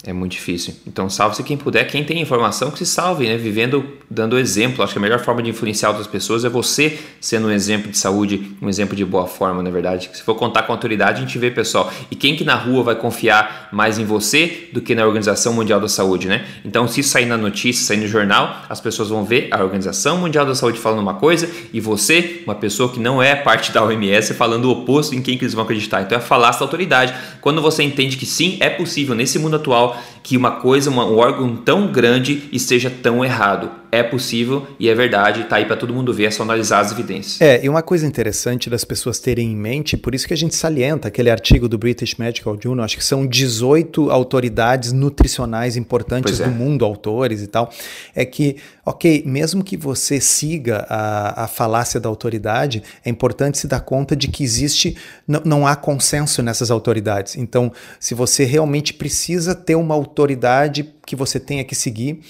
É 0.08 0.14
muito 0.14 0.34
difícil. 0.34 0.76
Então, 0.86 1.10
salve-se 1.10 1.42
quem 1.42 1.58
puder. 1.58 1.84
Quem 1.86 2.04
tem 2.04 2.22
informação, 2.22 2.70
que 2.70 2.78
se 2.78 2.86
salve, 2.86 3.28
né? 3.28 3.38
Vivendo, 3.38 3.84
dando 4.08 4.38
exemplo. 4.38 4.84
Acho 4.84 4.94
que 4.94 5.00
a 5.00 5.02
melhor 5.02 5.20
forma 5.20 5.42
de 5.42 5.50
influenciar 5.50 5.90
outras 5.90 6.06
pessoas 6.06 6.46
é 6.46 6.50
você 6.50 7.00
sendo 7.20 7.48
um 7.48 7.52
exemplo 7.52 7.90
de 7.90 7.98
saúde, 7.98 8.56
um 8.62 8.70
exemplo 8.70 8.96
de 8.96 9.04
boa 9.04 9.26
forma, 9.26 9.64
na 9.64 9.72
verdade. 9.72 10.12
Se 10.14 10.22
for 10.22 10.36
contar 10.36 10.62
com 10.62 10.72
a 10.72 10.76
autoridade, 10.76 11.18
a 11.18 11.22
gente 11.22 11.40
vê, 11.40 11.50
pessoal. 11.50 11.92
E 12.12 12.16
quem 12.16 12.36
que 12.36 12.44
na 12.44 12.54
rua 12.54 12.84
vai 12.84 12.96
confiar 12.96 13.70
mais 13.72 13.98
em 13.98 14.06
você 14.06 14.70
do 14.72 14.80
que 14.80 14.94
na 14.94 15.08
Organização 15.08 15.54
Mundial 15.54 15.80
da 15.80 15.88
Saúde, 15.88 16.28
né? 16.28 16.46
Então, 16.64 16.88
se 16.88 17.02
sair 17.02 17.26
na 17.26 17.36
notícia, 17.36 17.84
sair 17.84 17.98
no 17.98 18.08
jornal, 18.08 18.64
as 18.70 18.80
pessoas 18.80 19.10
vão 19.10 19.26
ver 19.26 19.48
a 19.50 19.64
Organização 19.64 20.20
Mundial 20.20 20.46
da 20.46 20.54
Saúde 20.54 20.78
falando 20.78 21.00
uma 21.00 21.16
coisa 21.16 21.50
e 21.74 21.80
você, 21.80 22.44
uma 22.46 22.54
pessoa 22.54 22.90
que 22.90 23.00
não 23.00 23.24
é 23.24 23.36
parte 23.36 23.72
da 23.72 23.84
OMS, 23.84 24.36
falando 24.36 24.66
o 24.66 24.72
oposto 24.72 25.16
em 25.16 25.22
quem 25.24 25.36
que 25.36 25.46
eles 25.46 25.56
vão 25.56 25.64
acreditar. 25.64 26.04
Então, 26.04 26.16
é 26.16 26.22
falar 26.22 26.52
da 26.52 26.60
autoridade. 26.60 27.12
Quando 27.42 27.60
você 27.60 27.82
entende 27.82 28.18
que 28.18 28.26
sim, 28.28 28.58
é 28.60 28.70
possível 28.70 29.16
nesse 29.16 29.40
mundo 29.40 29.56
atual 29.56 29.95
que 30.24 30.36
uma 30.36 30.60
coisa, 30.60 30.90
uma, 30.90 31.06
um 31.06 31.18
órgão 31.18 31.56
tão 31.56 31.92
grande 31.92 32.50
esteja 32.52 32.90
tão 32.90 33.24
errado 33.24 33.70
é 33.96 34.04
possível 34.04 34.68
e 34.80 34.90
é 34.90 34.96
verdade, 34.96 35.42
está 35.42 35.56
aí 35.56 35.66
para 35.66 35.78
todo 35.78 35.94
mundo 35.94 36.14
ver, 36.14 36.26
é 36.26 36.32
só 36.32 36.44
analisar 36.44 36.80
as 36.80 36.92
evidências. 36.92 37.40
É, 37.40 37.64
e 37.64 37.70
uma 37.70 37.82
coisa 37.82 38.06
interessante 38.06 38.70
das 38.70 38.84
pessoas 38.84 39.20
terem 39.20 39.52
em 39.52 39.56
mente, 39.56 39.96
por 39.96 40.14
isso 40.14 40.28
que 40.28 40.34
a 40.34 40.38
gente 40.38 40.54
salienta 40.54 41.08
aquele 41.08 41.30
artigo 41.30 41.70
do 41.70 41.78
British 41.78 42.16
Medical 42.16 42.58
Journal, 42.62 42.84
acho 42.84 42.98
que 42.98 43.04
são 43.04 43.26
18 43.26 44.12
autoridades 44.12 44.92
nutricionais 44.92 45.78
importantes 45.78 46.40
é. 46.40 46.46
do 46.46 46.52
mundo, 46.52 46.84
autores 46.84 47.42
e 47.42 47.48
tal, 47.48 47.72
é 48.14 48.26
que, 48.26 48.58
ok, 48.86 49.24
mesmo 49.26 49.64
que 49.64 49.78
você 49.78 50.20
siga 50.20 50.86
a, 50.90 51.46
a 51.46 51.48
falácia 51.48 52.00
da 52.00 52.10
autoridade, 52.10 52.84
é 53.04 53.10
importante 53.10 53.58
se 53.58 53.68
dar 53.68 53.80
conta 53.80 54.16
de 54.16 54.28
que 54.28 54.44
existe, 54.44 54.98
não, 55.28 55.42
não 55.46 55.68
há 55.68 55.76
consenso 55.76 56.44
nessas 56.44 56.70
autoridades. 56.70 57.38
Então, 57.38 57.72
se 58.00 58.14
você 58.14 58.44
realmente 58.44 58.94
precisa 58.94 59.56
ter 59.56 59.76
uma 59.86 59.96
autoridade 59.96 60.94
que 61.06 61.16
você 61.16 61.40
tenha 61.40 61.64
que 61.64 61.76
seguir, 61.76 62.22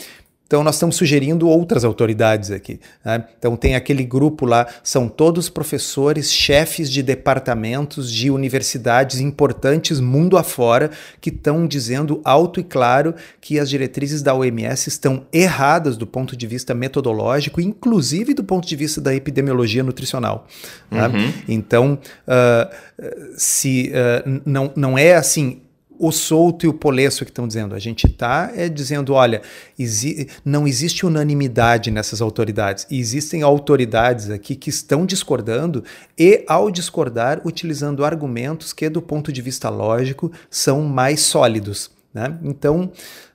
Então, 0.48 0.64
nós 0.64 0.76
estamos 0.76 0.96
sugerindo 0.96 1.50
outras 1.50 1.84
autoridades 1.84 2.52
aqui. 2.52 2.80
Né? 3.04 3.26
Então, 3.38 3.58
tem 3.58 3.76
aquele 3.76 4.04
grupo 4.04 4.46
lá, 4.46 4.68
são 4.84 5.10
todos 5.10 5.50
professores, 5.50 6.32
chefes 6.32 6.92
de 6.92 7.02
departamentos 7.02 8.12
de 8.12 8.30
universidades 8.30 9.20
importantes 9.20 10.00
mundo 10.00 10.38
afora, 10.38 10.92
que 11.20 11.32
estão 11.32 11.66
dizendo 11.66 12.22
alto 12.24 12.60
e 12.60 12.64
claro 12.64 13.16
que 13.42 13.60
as 13.60 13.68
diretrizes 13.70 14.22
da 14.22 14.36
OMS 14.36 14.88
estão 14.88 15.26
erradas 15.34 15.98
do 15.98 16.06
ponto 16.06 16.38
de 16.38 16.46
vista 16.46 16.76
metodológico, 16.76 17.60
inclusive 17.60 18.36
do 18.36 18.44
ponto 18.44 18.68
de 18.68 18.76
vista 18.76 19.02
da 19.02 19.16
epidemiologia 19.16 19.84
nutricional. 19.84 20.46
Né? 20.92 21.08
Uhum. 21.08 21.34
Então, 21.48 22.00
uh, 22.28 23.06
se 23.36 23.92
uh, 23.92 24.42
não, 24.46 24.72
não 24.76 24.96
é 24.96 25.16
assim 25.16 25.65
o 26.00 26.12
solto 26.12 26.66
e 26.66 26.70
o 26.70 26.74
polesso 26.74 27.24
que 27.26 27.32
estão 27.32 27.48
dizendo. 27.48 27.76
A 27.76 27.80
gente 27.80 28.08
está 28.08 28.52
é, 28.56 28.68
dizendo, 28.70 29.14
olha, 29.14 29.42
exi 29.78 30.28
não 30.44 30.68
existe 30.68 31.06
unanimidade 31.06 31.92
nessas 31.92 32.22
autoridades. 32.22 32.86
E 32.90 33.00
existem 33.00 33.42
autoridades 33.42 34.30
aqui 34.30 34.56
que 34.56 34.70
estão 34.70 35.06
discordando 35.06 35.84
e, 36.18 36.44
ao 36.48 36.70
discordar, 36.70 37.42
utilizando 37.46 38.04
argumentos 38.04 38.74
que, 38.74 38.90
do 38.90 39.02
ponto 39.02 39.32
de 39.32 39.42
vista 39.42 39.70
lógico, 39.70 40.32
são 40.50 40.82
mais 40.84 41.22
sólidos. 41.22 41.92
Né? 42.14 42.38
Então, 42.44 42.92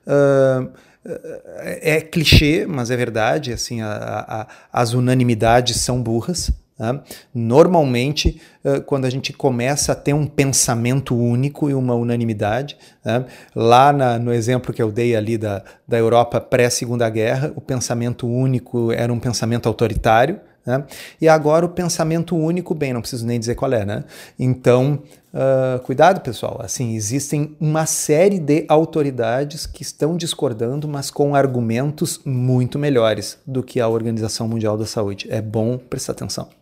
uh, 0.07 0.69
é 1.03 2.01
clichê, 2.01 2.65
mas 2.67 2.91
é 2.91 2.97
verdade. 2.97 3.53
Assim, 3.53 3.81
a, 3.81 3.87
a, 3.91 4.47
as 4.71 4.93
unanimidades 4.93 5.77
são 5.77 6.01
burras. 6.01 6.51
Né? 6.77 6.99
Normalmente, 7.33 8.41
uh, 8.63 8.81
quando 8.81 9.05
a 9.05 9.09
gente 9.09 9.31
começa 9.33 9.91
a 9.91 9.95
ter 9.95 10.13
um 10.13 10.25
pensamento 10.25 11.15
único 11.15 11.69
e 11.69 11.73
uma 11.73 11.93
unanimidade, 11.93 12.77
né? 13.05 13.25
lá 13.55 13.93
na, 13.93 14.17
no 14.17 14.33
exemplo 14.33 14.73
que 14.73 14.81
eu 14.81 14.91
dei 14.91 15.15
ali 15.15 15.37
da, 15.37 15.63
da 15.87 15.97
Europa 15.97 16.41
pré-Segunda 16.41 17.09
Guerra, 17.09 17.53
o 17.55 17.61
pensamento 17.61 18.27
único 18.27 18.91
era 18.91 19.11
um 19.13 19.19
pensamento 19.19 19.67
autoritário, 19.67 20.39
né? 20.65 20.85
E 21.19 21.27
agora 21.27 21.65
o 21.65 21.69
pensamento 21.69 22.35
único, 22.35 22.75
bem, 22.75 22.93
não 22.93 23.01
preciso 23.01 23.25
nem 23.25 23.39
dizer 23.39 23.55
qual 23.55 23.73
é, 23.73 23.83
né? 23.83 24.03
Então, 24.37 25.01
uh, 25.33 25.79
cuidado, 25.79 26.21
pessoal. 26.21 26.59
Assim, 26.61 26.95
existem 26.95 27.55
uma 27.59 27.85
série 27.85 28.39
de 28.39 28.65
autoridades 28.67 29.65
que 29.65 29.81
estão 29.81 30.15
discordando, 30.15 30.87
mas 30.87 31.09
com 31.09 31.33
argumentos 31.33 32.21
muito 32.23 32.77
melhores 32.77 33.39
do 33.45 33.63
que 33.63 33.79
a 33.79 33.87
Organização 33.87 34.47
Mundial 34.47 34.77
da 34.77 34.85
Saúde. 34.85 35.27
É 35.31 35.41
bom 35.41 35.77
prestar 35.77 36.13
atenção. 36.13 36.60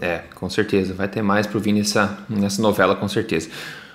É, 0.00 0.18
com 0.34 0.48
certeza. 0.48 0.94
Vai 0.94 1.08
ter 1.08 1.22
mais 1.22 1.46
pro 1.46 1.60
vir 1.60 1.72
nessa, 1.72 2.18
nessa 2.28 2.60
novela, 2.62 2.96
com 2.96 3.08
certeza. 3.08 3.48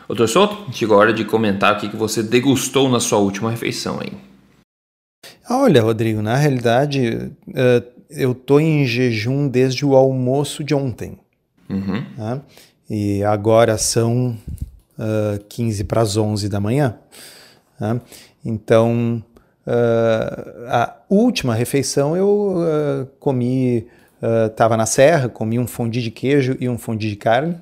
Doutor 0.08 0.28
Souto, 0.30 0.72
chegou 0.72 0.96
a 0.96 1.00
hora 1.02 1.14
de 1.14 1.26
comentar 1.26 1.76
o 1.76 1.80
que, 1.80 1.90
que 1.90 1.98
você 1.98 2.24
degustou 2.24 2.90
na 2.90 3.00
sua 3.00 3.18
última 3.18 3.52
refeição 3.52 4.00
aí. 4.00 4.14
Olha, 5.50 5.82
Rodrigo, 5.82 6.22
na 6.22 6.36
realidade, 6.36 7.32
uh, 7.50 7.98
eu 8.10 8.34
tô 8.34 8.60
em 8.60 8.86
jejum 8.86 9.48
desde 9.48 9.86
o 9.86 9.96
almoço 9.96 10.64
de 10.64 10.74
ontem. 10.74 11.20
Uhum. 11.70 12.06
Tá? 12.16 12.42
E 12.90 13.24
agora 13.24 13.78
são 13.78 14.38
uh, 14.98 15.44
15 15.50 15.84
para 15.84 16.02
as 16.02 16.16
11 16.16 16.48
da 16.48 16.60
manhã. 16.60 16.96
Tá? 17.78 18.00
Então, 18.46 19.22
uh, 19.66 20.68
a 20.70 20.96
última 21.10 21.54
refeição 21.54 22.16
eu 22.16 22.56
uh, 22.58 23.06
comi 23.20 23.88
estava 24.22 24.76
uh, 24.76 24.78
na 24.78 24.86
serra, 24.86 25.30
comi 25.30 25.60
um 25.60 25.68
fondue 25.68 26.02
de 26.02 26.12
queijo 26.12 26.58
e 26.60 26.68
um 26.68 26.78
fondue 26.78 27.10
de 27.10 27.16
carne 27.16 27.58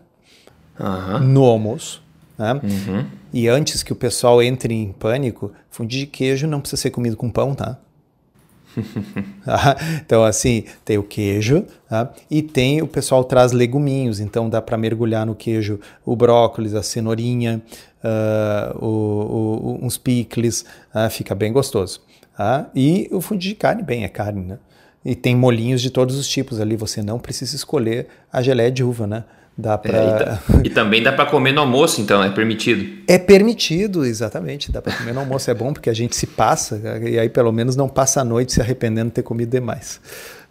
uhum. 0.79 1.19
no 1.19 1.43
almoço. 1.43 2.01
Né? 2.37 2.53
Uhum. 2.53 3.05
E 3.33 3.47
antes 3.47 3.83
que 3.83 3.93
o 3.93 3.95
pessoal 3.95 4.41
entre 4.41 4.73
em 4.73 4.91
pânico, 4.91 5.51
fondue 5.69 5.99
de 5.99 6.05
queijo 6.05 6.47
não 6.47 6.59
precisa 6.59 6.81
ser 6.81 6.91
comido 6.91 7.17
com 7.17 7.29
pão, 7.29 7.53
tá? 7.53 7.77
então, 10.03 10.23
assim, 10.23 10.65
tem 10.83 10.97
o 10.97 11.03
queijo 11.03 11.65
tá? 11.89 12.11
e 12.29 12.41
tem 12.41 12.81
o 12.81 12.87
pessoal 12.87 13.23
traz 13.23 13.51
leguminhos, 13.51 14.19
então 14.19 14.49
dá 14.49 14.61
para 14.61 14.77
mergulhar 14.77 15.25
no 15.25 15.33
queijo 15.33 15.79
o 16.05 16.15
brócolis, 16.15 16.73
a 16.73 16.83
cenourinha, 16.83 17.61
uh, 18.03 18.85
o, 18.85 19.79
o, 19.81 19.85
uns 19.85 19.97
picles, 19.97 20.65
uh, 20.93 21.09
fica 21.09 21.33
bem 21.33 21.51
gostoso. 21.51 22.01
Tá? 22.35 22.69
E 22.75 23.07
o 23.11 23.21
fundo 23.21 23.39
de 23.39 23.55
carne, 23.55 23.81
bem, 23.81 24.03
é 24.03 24.09
carne, 24.09 24.43
né? 24.43 24.57
E 25.05 25.15
tem 25.15 25.35
molinhos 25.35 25.81
de 25.81 25.91
todos 25.91 26.17
os 26.17 26.27
tipos 26.27 26.59
ali, 26.59 26.75
você 26.75 27.03
não 27.03 27.19
precisa 27.19 27.55
escolher 27.55 28.07
a 28.33 28.41
geleia 28.41 28.71
de 28.71 28.83
uva, 28.83 29.05
né? 29.05 29.23
Dá 29.57 29.77
pra... 29.77 29.97
É, 29.97 30.39
e, 30.63 30.67
e, 30.67 30.69
também 30.69 31.01
dá 31.01 31.13
para 31.13 31.25
comer 31.27 31.53
no 31.53 31.61
almoço, 31.61 32.01
então, 32.01 32.21
é 32.21 32.29
permitido? 32.29 33.03
É 33.07 33.17
permitido, 33.17 34.03
exatamente. 34.03 34.69
Dá 34.69 34.81
para 34.81 34.93
comer 34.93 35.13
no 35.13 35.21
almoço. 35.21 35.49
É 35.49 35.53
bom 35.53 35.71
porque 35.71 35.89
a 35.89 35.93
gente 35.93 36.13
se 36.13 36.27
passa, 36.27 36.81
e 37.07 37.17
aí 37.17 37.29
pelo 37.29 37.53
menos 37.53 37.75
não 37.75 37.87
passa 37.87 38.19
a 38.19 38.25
noite 38.25 38.51
se 38.51 38.59
arrependendo 38.59 39.07
de 39.07 39.13
ter 39.13 39.23
comido 39.23 39.51
demais. 39.51 40.01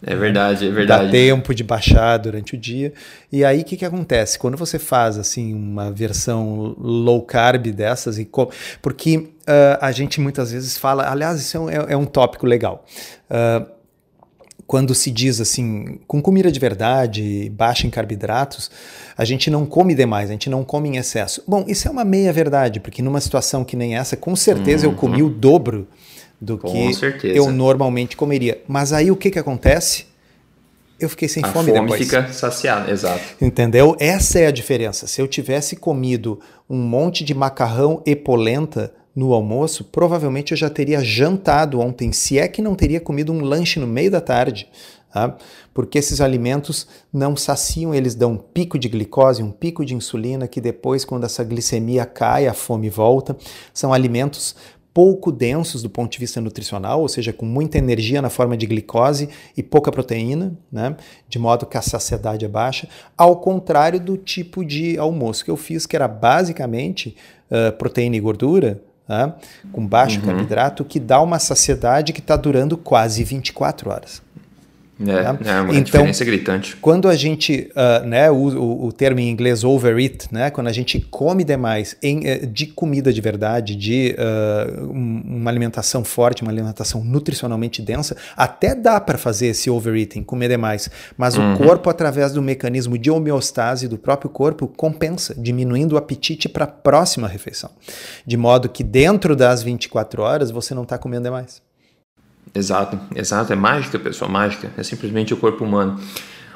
É 0.07 0.15
verdade, 0.15 0.67
é 0.67 0.71
verdade. 0.71 1.07
Dá 1.07 1.11
tempo 1.11 1.55
de 1.55 1.63
baixar 1.63 2.17
durante 2.19 2.55
o 2.55 2.59
dia. 2.59 2.95
E 3.31 3.45
aí 3.45 3.61
o 3.61 3.65
que, 3.65 3.77
que 3.77 3.85
acontece? 3.85 4.39
Quando 4.39 4.57
você 4.57 4.79
faz 4.79 5.19
assim 5.19 5.53
uma 5.53 5.91
versão 5.91 6.75
low 6.79 7.21
carb 7.23 7.67
dessas, 7.73 8.19
e 8.19 8.29
porque 8.81 9.17
uh, 9.19 9.33
a 9.81 9.93
gente 9.93 10.19
muitas 10.21 10.51
vezes 10.53 10.79
fala, 10.79 11.11
aliás, 11.11 11.41
isso 11.41 11.57
é 11.57 11.61
um, 11.61 11.71
é, 11.71 11.87
é 11.91 11.97
um 11.97 12.07
tópico 12.07 12.47
legal. 12.47 12.87
Uh, 13.31 13.74
quando 14.67 14.95
se 14.95 15.11
diz 15.11 15.41
assim, 15.41 15.99
com 16.07 16.23
comida 16.23 16.51
de 16.51 16.59
verdade, 16.59 17.51
baixa 17.55 17.87
em 17.87 17.91
carboidratos, 17.91 18.71
a 19.17 19.25
gente 19.25 19.51
não 19.51 19.67
come 19.67 19.95
demais, 19.95 20.31
a 20.31 20.33
gente 20.33 20.49
não 20.49 20.65
come 20.65 20.89
em 20.89 20.97
excesso. 20.97 21.43
Bom, 21.47 21.65
isso 21.69 21.87
é 21.87 21.91
uma 21.91 22.05
meia 22.05 22.33
verdade, 22.33 22.81
porque 22.81 23.03
numa 23.03 23.21
situação 23.21 23.65
que 23.65 23.77
nem 23.77 23.97
essa, 23.97 24.17
com 24.17 24.35
certeza 24.35 24.87
uhum. 24.87 24.93
eu 24.93 24.99
comi 24.99 25.23
o 25.23 25.29
dobro 25.29 25.87
do 26.41 26.59
com 26.59 26.71
que 26.71 26.95
certeza. 26.95 27.37
eu 27.37 27.51
normalmente 27.51 28.17
comeria. 28.17 28.61
Mas 28.67 28.93
aí 28.93 29.11
o 29.11 29.17
que, 29.17 29.31
que 29.31 29.39
acontece? 29.39 30.07
Eu 30.99 31.09
fiquei 31.09 31.29
sem 31.29 31.45
a 31.45 31.49
fome, 31.49 31.71
fome 31.71 31.81
depois. 31.81 32.03
fica 32.03 32.33
saciada, 32.33 32.91
exato. 32.91 33.21
Entendeu? 33.41 33.97
Essa 33.99 34.39
é 34.39 34.47
a 34.47 34.51
diferença. 34.51 35.07
Se 35.07 35.21
eu 35.21 35.27
tivesse 35.27 35.77
comido 35.77 36.41
um 36.71 36.79
monte 36.79 37.25
de 37.25 37.35
macarrão 37.35 38.01
e 38.07 38.15
polenta 38.15 38.93
no 39.15 39.33
almoço, 39.33 39.85
provavelmente 39.85 40.53
eu 40.53 40.57
já 40.57 40.69
teria 40.69 41.03
jantado 41.03 41.81
ontem, 41.81 42.13
se 42.13 42.39
é 42.39 42.49
que 42.49 42.61
não 42.61 42.75
teria 42.75 43.01
comido 43.01 43.33
um 43.33 43.41
lanche 43.41 43.79
no 43.79 43.87
meio 43.87 44.11
da 44.11 44.21
tarde. 44.21 44.69
Tá? 45.13 45.37
Porque 45.73 45.97
esses 45.97 46.21
alimentos 46.21 46.89
não 47.13 47.37
saciam, 47.37 47.95
eles 47.95 48.17
dão 48.17 48.33
um 48.33 48.37
pico 48.37 48.77
de 48.77 48.89
glicose, 48.89 49.45
um 49.45 49.53
pico 49.53 49.85
de 49.85 49.95
insulina, 49.95 50.49
que 50.49 50.61
depois, 50.61 51.05
quando 51.05 51.23
essa 51.23 51.45
glicemia 51.45 52.05
cai, 52.05 52.49
a 52.49 52.53
fome 52.53 52.91
volta. 52.91 53.37
São 53.73 53.93
alimentos 53.93 54.57
pouco 54.93 55.33
densos 55.33 55.83
do 55.83 55.91
ponto 55.91 56.13
de 56.13 56.19
vista 56.19 56.41
nutricional, 56.41 57.01
ou 57.01 57.09
seja, 57.09 57.33
com 57.33 57.45
muita 57.45 57.79
energia 57.79 58.23
na 58.23 58.31
forma 58.31 58.57
de 58.57 58.65
glicose 58.65 59.29
e 59.57 59.63
pouca 59.63 59.91
proteína, 59.91 60.57
né? 60.71 60.97
de 61.29 61.39
modo 61.39 61.67
que 61.67 61.77
a 61.77 61.83
saciedade 61.83 62.45
é 62.45 62.49
baixa, 62.49 62.89
ao 63.19 63.37
contrário 63.37 63.99
do 63.99 64.17
tipo 64.17 64.65
de 64.65 64.97
almoço 64.97 65.45
que 65.45 65.51
eu 65.51 65.57
fiz, 65.57 65.85
que 65.85 65.97
era 65.97 66.07
basicamente 66.07 67.17
uh, 67.51 67.77
proteína 67.77 68.17
e 68.17 68.21
gordura, 68.21 68.81
Tá? 69.07 69.35
com 69.71 69.87
baixo 69.87 70.19
uhum. 70.19 70.27
carboidrato, 70.27 70.83
que 70.83 70.99
dá 70.99 71.21
uma 71.21 71.39
saciedade 71.39 72.13
que 72.13 72.21
está 72.21 72.37
durando 72.37 72.77
quase 72.77 73.23
24 73.23 73.91
horas. 73.91 74.23
É, 75.01 75.23
tá? 75.23 75.39
é 75.45 75.61
uma 75.61 75.71
então, 75.73 75.83
diferença 75.83 76.25
gritante. 76.25 76.77
Quando 76.77 77.09
a 77.09 77.17
gente, 77.17 77.69
uh, 77.73 78.07
né, 78.07 78.31
o, 78.31 78.85
o, 78.87 78.93
termo 78.93 79.19
em 79.19 79.29
inglês 79.29 79.65
overeat, 79.65 80.29
né, 80.31 80.51
quando 80.51 80.69
a 80.69 80.73
gente 80.73 81.01
come 81.11 81.43
demais 81.43 81.97
em, 82.01 82.27
eh, 82.27 82.47
de 82.47 82.67
comida 82.67 83.13
de 83.13 83.21
verdade, 83.21 83.75
de 83.75 84.15
uh, 84.17 84.91
uma 84.93 85.51
alimentação 85.51 86.05
forte, 86.05 86.43
uma 86.43 86.53
alimentação 86.53 87.03
nutricionalmente 87.03 87.83
densa, 87.83 88.17
até 88.37 88.75
dá 88.75 89.01
para 89.01 89.19
fazer 89.19 89.49
esse 89.49 89.69
overeating, 89.69 90.23
comer 90.23 90.49
demais, 90.49 90.89
mas 91.17 91.37
uhum. 91.37 91.55
o 91.55 91.59
corpo, 91.59 91.91
através 91.91 92.33
do 92.33 92.41
mecanismo 92.41 92.97
de 92.97 93.11
homeostase 93.11 93.89
do 93.89 93.99
próprio 93.99 94.31
corpo, 94.31 94.69
compensa, 94.69 95.35
diminuindo 95.37 95.95
o 95.95 95.99
apetite 95.99 96.49
para 96.49 96.65
a 96.65 96.69
próxima 96.69 97.27
refeição. 97.27 97.71
De 98.25 98.37
modo 98.37 98.69
que 98.69 98.85
dentro 98.85 99.35
das 99.35 99.63
24 99.63 100.23
horas 100.23 100.51
você 100.53 100.73
não 100.73 100.85
está 100.85 100.97
comendo 100.97 101.25
demais. 101.25 101.61
Exato, 102.55 102.99
exato. 103.15 103.53
É 103.53 103.57
mágica, 103.57 103.99
pessoal, 103.99 104.31
mágica. 104.31 104.71
É 104.77 104.83
simplesmente 104.83 105.35
o 105.35 105.37
corpo 105.37 105.65
humano. 105.65 106.01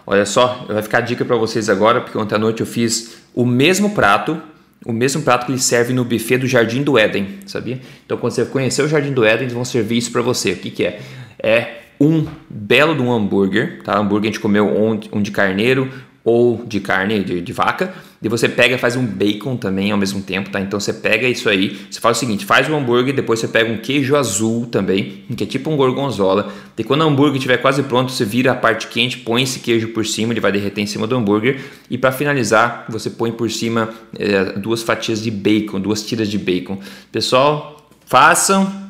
Olha 0.07 0.25
só, 0.25 0.65
vai 0.69 0.83
ficar 0.83 0.99
a 0.99 1.01
dica 1.03 1.25
para 1.25 1.37
vocês 1.37 1.69
agora, 1.69 2.01
porque 2.01 2.17
ontem 2.17 2.35
à 2.35 2.39
noite 2.39 2.61
eu 2.61 2.67
fiz 2.67 3.19
o 3.35 3.45
mesmo 3.45 3.91
prato, 3.91 4.41
o 4.87 4.93
mesmo 4.93 5.23
prato 5.23 5.45
que 5.45 5.53
eles 5.53 5.65
servem 5.65 5.95
no 5.95 6.05
buffet 6.05 6.39
do 6.39 6.47
Jardim 6.47 6.83
do 6.83 6.97
Éden, 6.97 7.41
sabia? 7.47 7.81
Então, 8.07 8.17
quando 8.17 8.33
você 8.33 8.45
conhecer 8.47 8.83
o 8.83 8.89
Jardim 8.89 9.13
do 9.13 9.25
Éden, 9.25 9.43
eles 9.43 9.53
vão 9.53 9.65
servir 9.65 9.99
isso 9.99 10.11
para 10.11 10.23
você. 10.23 10.53
O 10.53 10.57
que, 10.57 10.71
que 10.71 10.85
é? 10.85 11.01
É 11.39 11.81
um 12.01 12.27
belo 12.49 12.95
de 12.95 13.03
um 13.03 13.13
hambúrguer, 13.13 13.83
tá? 13.83 13.99
Hambúrguer 13.99 14.31
a 14.31 14.33
gente 14.33 14.41
comeu 14.41 14.67
um, 14.67 14.99
um 15.13 15.21
de 15.21 15.31
carneiro, 15.31 15.91
ou 16.29 16.63
de 16.67 16.79
carne 16.79 17.25
de, 17.25 17.41
de, 17.41 17.53
vaca, 17.55 17.95
e 18.21 18.29
você 18.29 18.49
pega 18.49 18.75
e 18.75 18.79
faz 18.79 18.97
um 18.97 19.05
bacon 19.05 19.57
também 19.57 19.93
ao 19.93 19.99
mesmo 19.99 20.21
tempo, 20.23 20.51
tá? 20.51 20.61
Então 20.61 20.79
você 20.81 20.93
pega 20.93 21.29
isso 21.29 21.49
aí, 21.49 21.79
você 21.91 22.01
faz 22.01 22.17
o 22.17 22.21
seguinte, 22.21 22.45
faz 22.45 22.69
o 22.69 22.75
hambúrguer, 22.75 23.15
depois 23.15 23.39
você 23.39 23.49
pega 23.49 23.71
um 23.71 23.79
queijo 23.79 24.17
azul 24.17 24.67
também, 24.67 25.25
que 25.37 25.45
é 25.45 25.47
tipo 25.47 25.71
um 25.71 25.77
gorgonzola, 25.77 26.53
e 26.77 26.83
quando 26.83 27.03
o 27.03 27.05
hambúrguer 27.05 27.37
estiver 27.37 27.59
quase 27.59 27.83
pronto, 27.83 28.11
você 28.11 28.25
vira 28.25 28.53
a 28.53 28.55
parte 28.55 28.89
quente, 28.89 29.19
põe 29.19 29.43
esse 29.43 29.61
queijo 29.61 29.89
por 29.89 30.05
cima, 30.05 30.33
ele 30.33 30.41
vai 30.41 30.51
derreter 30.51 30.81
em 30.81 30.87
cima 30.87 31.07
do 31.07 31.17
hambúrguer, 31.17 31.61
e 31.91 31.97
para 31.97 32.11
finalizar, 32.13 32.87
você 32.89 33.11
põe 33.11 33.31
por 33.31 33.51
cima 33.51 33.91
é, 34.19 34.59
duas 34.59 34.83
fatias 34.83 35.23
de 35.23 35.31
bacon, 35.31 35.81
duas 35.81 36.03
tiras 36.03 36.29
de 36.29 36.39
bacon. 36.39 36.79
Pessoal, 37.13 37.89
façam, 38.05 38.88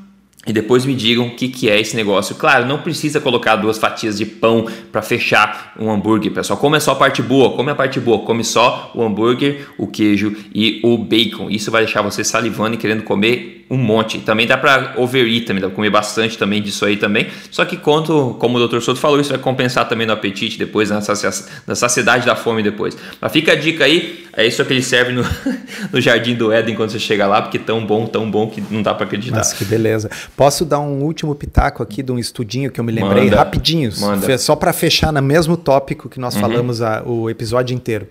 e 0.48 0.52
depois 0.52 0.86
me 0.86 0.94
digam 0.94 1.26
o 1.26 1.30
que, 1.36 1.46
que 1.46 1.68
é 1.68 1.78
esse 1.78 1.94
negócio. 1.94 2.34
Claro, 2.34 2.64
não 2.64 2.78
precisa 2.78 3.20
colocar 3.20 3.56
duas 3.56 3.76
fatias 3.76 4.16
de 4.16 4.24
pão 4.24 4.66
para 4.90 5.02
fechar 5.02 5.74
um 5.78 5.90
hambúrguer, 5.90 6.32
pessoal. 6.32 6.58
Come 6.58 6.80
só 6.80 6.92
a 6.92 6.96
parte 6.96 7.20
boa, 7.20 7.54
come 7.54 7.70
a 7.70 7.74
parte 7.74 8.00
boa, 8.00 8.20
come 8.20 8.42
só 8.42 8.90
o 8.94 9.02
hambúrguer, 9.02 9.68
o 9.76 9.86
queijo 9.86 10.34
e 10.54 10.80
o 10.82 10.96
bacon. 10.96 11.50
Isso 11.50 11.70
vai 11.70 11.84
deixar 11.84 12.00
você 12.00 12.24
salivando 12.24 12.74
e 12.74 12.78
querendo 12.78 13.02
comer 13.02 13.58
um 13.70 13.76
monte. 13.76 14.18
Também 14.18 14.46
dá 14.46 14.56
para 14.56 14.94
overeat, 14.96 15.44
também 15.44 15.60
dá 15.60 15.68
para 15.68 15.76
comer 15.76 15.90
bastante 15.90 16.38
também 16.38 16.62
disso 16.62 16.84
aí 16.84 16.96
também. 16.96 17.28
Só 17.50 17.64
que 17.64 17.76
quanto, 17.76 18.36
como 18.38 18.58
o 18.58 18.66
Dr. 18.66 18.80
Souto 18.80 19.00
falou, 19.00 19.20
isso 19.20 19.30
vai 19.30 19.38
compensar 19.38 19.88
também 19.88 20.06
no 20.06 20.12
apetite 20.12 20.58
depois, 20.58 20.90
na, 20.90 21.00
saciedade 21.74 22.24
da 22.24 22.34
fome 22.34 22.62
depois. 22.62 22.96
Mas 23.20 23.32
fica 23.32 23.52
a 23.52 23.54
dica 23.54 23.84
aí, 23.84 24.26
é 24.32 24.46
isso 24.46 24.64
que 24.64 24.72
ele 24.72 24.82
serve 24.82 25.12
no, 25.12 25.22
no 25.92 26.00
Jardim 26.00 26.34
do 26.34 26.50
Éden 26.50 26.74
quando 26.74 26.90
você 26.90 26.98
chega 26.98 27.26
lá, 27.26 27.42
porque 27.42 27.58
tão 27.58 27.84
bom, 27.84 28.06
tão 28.06 28.30
bom 28.30 28.48
que 28.48 28.62
não 28.70 28.82
dá 28.82 28.94
para 28.94 29.04
acreditar. 29.04 29.36
Mas 29.36 29.52
que 29.52 29.64
beleza. 29.64 30.10
Posso 30.38 30.64
dar 30.64 30.78
um 30.78 31.02
último 31.02 31.34
pitaco 31.34 31.82
aqui 31.82 32.00
de 32.00 32.12
um 32.12 32.18
estudinho 32.18 32.70
que 32.70 32.78
eu 32.78 32.84
me 32.84 32.92
lembrei 32.92 33.24
manda, 33.24 33.38
rapidinho, 33.38 33.90
manda. 33.98 34.38
só 34.38 34.54
para 34.54 34.72
fechar 34.72 35.12
no 35.12 35.20
mesmo 35.20 35.56
tópico 35.56 36.08
que 36.08 36.20
nós 36.20 36.36
uhum. 36.36 36.40
falamos 36.40 36.80
a, 36.80 37.02
o 37.02 37.28
episódio 37.28 37.74
inteiro. 37.74 38.06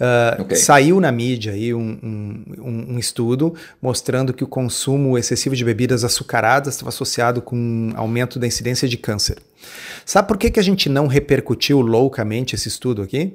Uh, 0.00 0.42
okay. 0.42 0.56
Saiu 0.56 1.00
na 1.00 1.12
mídia 1.12 1.52
aí 1.52 1.72
um, 1.72 1.96
um, 2.02 2.94
um, 2.94 2.98
estudo 2.98 3.54
mostrando 3.80 4.32
que 4.32 4.42
o 4.42 4.48
consumo 4.48 5.16
excessivo 5.16 5.54
de 5.54 5.64
bebidas 5.64 6.02
açucaradas 6.02 6.74
estava 6.74 6.88
associado 6.88 7.40
com 7.40 7.54
um 7.54 7.92
aumento 7.94 8.40
da 8.40 8.48
incidência 8.48 8.88
de 8.88 8.96
câncer. 8.96 9.38
Sabe 10.04 10.26
por 10.26 10.38
que, 10.38 10.50
que 10.50 10.58
a 10.58 10.64
gente 10.64 10.88
não 10.88 11.06
repercutiu 11.06 11.80
loucamente 11.80 12.56
esse 12.56 12.66
estudo 12.66 13.00
aqui? 13.00 13.34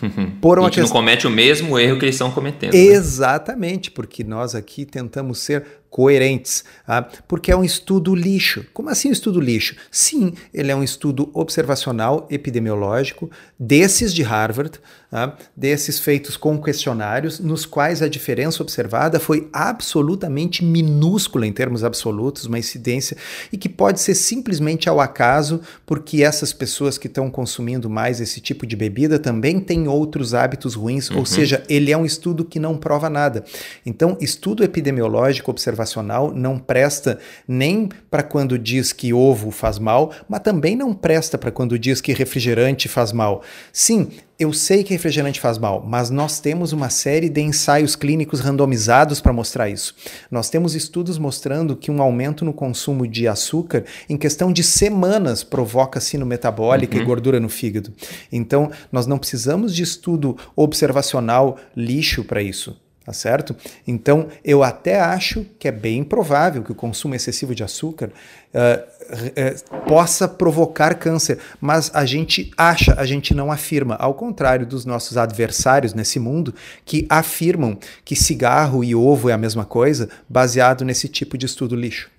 Por 0.40 0.58
uma 0.58 0.68
a 0.68 0.70
gente 0.70 0.80
questão... 0.80 0.94
não 0.94 1.02
comete 1.02 1.26
o 1.26 1.30
mesmo 1.30 1.78
erro 1.78 1.98
que 1.98 2.04
eles 2.04 2.14
estão 2.14 2.30
cometendo. 2.30 2.72
Né? 2.72 2.78
Exatamente, 2.78 3.90
né? 3.90 3.94
porque 3.94 4.22
nós 4.22 4.54
aqui 4.54 4.84
tentamos 4.84 5.38
ser 5.38 5.64
coerentes, 5.90 6.64
ah, 6.86 7.02
porque 7.26 7.50
é 7.50 7.56
um 7.56 7.64
estudo 7.64 8.14
lixo. 8.14 8.64
Como 8.74 8.90
assim 8.90 9.08
um 9.08 9.12
estudo 9.12 9.40
lixo? 9.40 9.74
Sim, 9.90 10.34
ele 10.52 10.70
é 10.70 10.76
um 10.76 10.82
estudo 10.82 11.30
observacional 11.32 12.26
epidemiológico 12.30 13.30
desses 13.58 14.12
de 14.12 14.22
Harvard, 14.22 14.78
ah, 15.10 15.34
desses 15.56 15.98
feitos 15.98 16.36
com 16.36 16.60
questionários, 16.60 17.40
nos 17.40 17.64
quais 17.64 18.02
a 18.02 18.08
diferença 18.08 18.62
observada 18.62 19.18
foi 19.18 19.48
absolutamente 19.52 20.62
minúscula 20.62 21.46
em 21.46 21.52
termos 21.52 21.82
absolutos, 21.82 22.44
uma 22.44 22.58
incidência 22.58 23.16
e 23.50 23.56
que 23.56 23.68
pode 23.68 24.00
ser 24.00 24.14
simplesmente 24.14 24.88
ao 24.88 25.00
acaso, 25.00 25.62
porque 25.86 26.22
essas 26.22 26.52
pessoas 26.52 26.98
que 26.98 27.06
estão 27.06 27.30
consumindo 27.30 27.88
mais 27.88 28.20
esse 28.20 28.40
tipo 28.40 28.66
de 28.66 28.76
bebida 28.76 29.18
também 29.18 29.58
têm 29.58 29.88
outros 29.88 30.34
hábitos 30.34 30.74
ruins, 30.74 31.10
uhum. 31.10 31.18
ou 31.18 31.26
seja, 31.26 31.64
ele 31.68 31.90
é 31.90 31.96
um 31.96 32.04
estudo 32.04 32.44
que 32.44 32.60
não 32.60 32.76
prova 32.76 33.08
nada. 33.08 33.44
Então, 33.86 34.18
estudo 34.20 34.62
epidemiológico 34.62 35.50
observacional 35.50 35.77
observacional 35.78 36.32
não 36.34 36.58
presta 36.58 37.18
nem 37.46 37.88
para 38.10 38.22
quando 38.22 38.58
diz 38.58 38.92
que 38.92 39.12
ovo 39.12 39.50
faz 39.50 39.78
mal, 39.78 40.12
mas 40.28 40.40
também 40.40 40.76
não 40.76 40.92
presta 40.92 41.38
para 41.38 41.50
quando 41.50 41.78
diz 41.78 42.00
que 42.00 42.12
refrigerante 42.12 42.88
faz 42.88 43.12
mal. 43.12 43.42
Sim, 43.72 44.08
eu 44.38 44.52
sei 44.52 44.84
que 44.84 44.92
refrigerante 44.92 45.40
faz 45.40 45.58
mal, 45.58 45.84
mas 45.86 46.10
nós 46.10 46.40
temos 46.40 46.72
uma 46.72 46.90
série 46.90 47.28
de 47.28 47.40
ensaios 47.40 47.96
clínicos 47.96 48.40
randomizados 48.40 49.20
para 49.20 49.32
mostrar 49.32 49.68
isso. 49.68 49.94
Nós 50.30 50.48
temos 50.48 50.74
estudos 50.74 51.18
mostrando 51.18 51.76
que 51.76 51.90
um 51.90 52.02
aumento 52.02 52.44
no 52.44 52.52
consumo 52.52 53.06
de 53.06 53.26
açúcar 53.26 53.84
em 54.08 54.16
questão 54.16 54.52
de 54.52 54.62
semanas 54.62 55.42
provoca 55.42 56.00
sino 56.00 56.26
metabólica 56.26 56.96
uhum. 56.96 57.02
e 57.02 57.06
gordura 57.06 57.40
no 57.40 57.48
fígado. 57.48 57.92
Então, 58.30 58.70
nós 58.92 59.06
não 59.06 59.18
precisamos 59.18 59.74
de 59.74 59.82
estudo 59.82 60.36
observacional 60.56 61.56
lixo 61.76 62.24
para 62.24 62.42
isso 62.42 62.76
tá 63.08 63.12
certo? 63.14 63.56
Então, 63.86 64.28
eu 64.44 64.62
até 64.62 65.00
acho 65.00 65.46
que 65.58 65.66
é 65.66 65.72
bem 65.72 66.04
provável 66.04 66.62
que 66.62 66.70
o 66.70 66.74
consumo 66.74 67.14
excessivo 67.14 67.54
de 67.54 67.64
açúcar 67.64 68.10
uh, 68.52 69.78
uh, 69.80 69.80
possa 69.88 70.28
provocar 70.28 70.94
câncer, 70.94 71.38
mas 71.58 71.90
a 71.94 72.04
gente 72.04 72.50
acha, 72.54 72.94
a 73.00 73.06
gente 73.06 73.32
não 73.32 73.50
afirma, 73.50 73.94
ao 73.94 74.12
contrário 74.12 74.66
dos 74.66 74.84
nossos 74.84 75.16
adversários 75.16 75.94
nesse 75.94 76.20
mundo, 76.20 76.54
que 76.84 77.06
afirmam 77.08 77.78
que 78.04 78.14
cigarro 78.14 78.84
e 78.84 78.94
ovo 78.94 79.30
é 79.30 79.32
a 79.32 79.38
mesma 79.38 79.64
coisa, 79.64 80.10
baseado 80.28 80.84
nesse 80.84 81.08
tipo 81.08 81.38
de 81.38 81.46
estudo 81.46 81.74
lixo. 81.74 82.10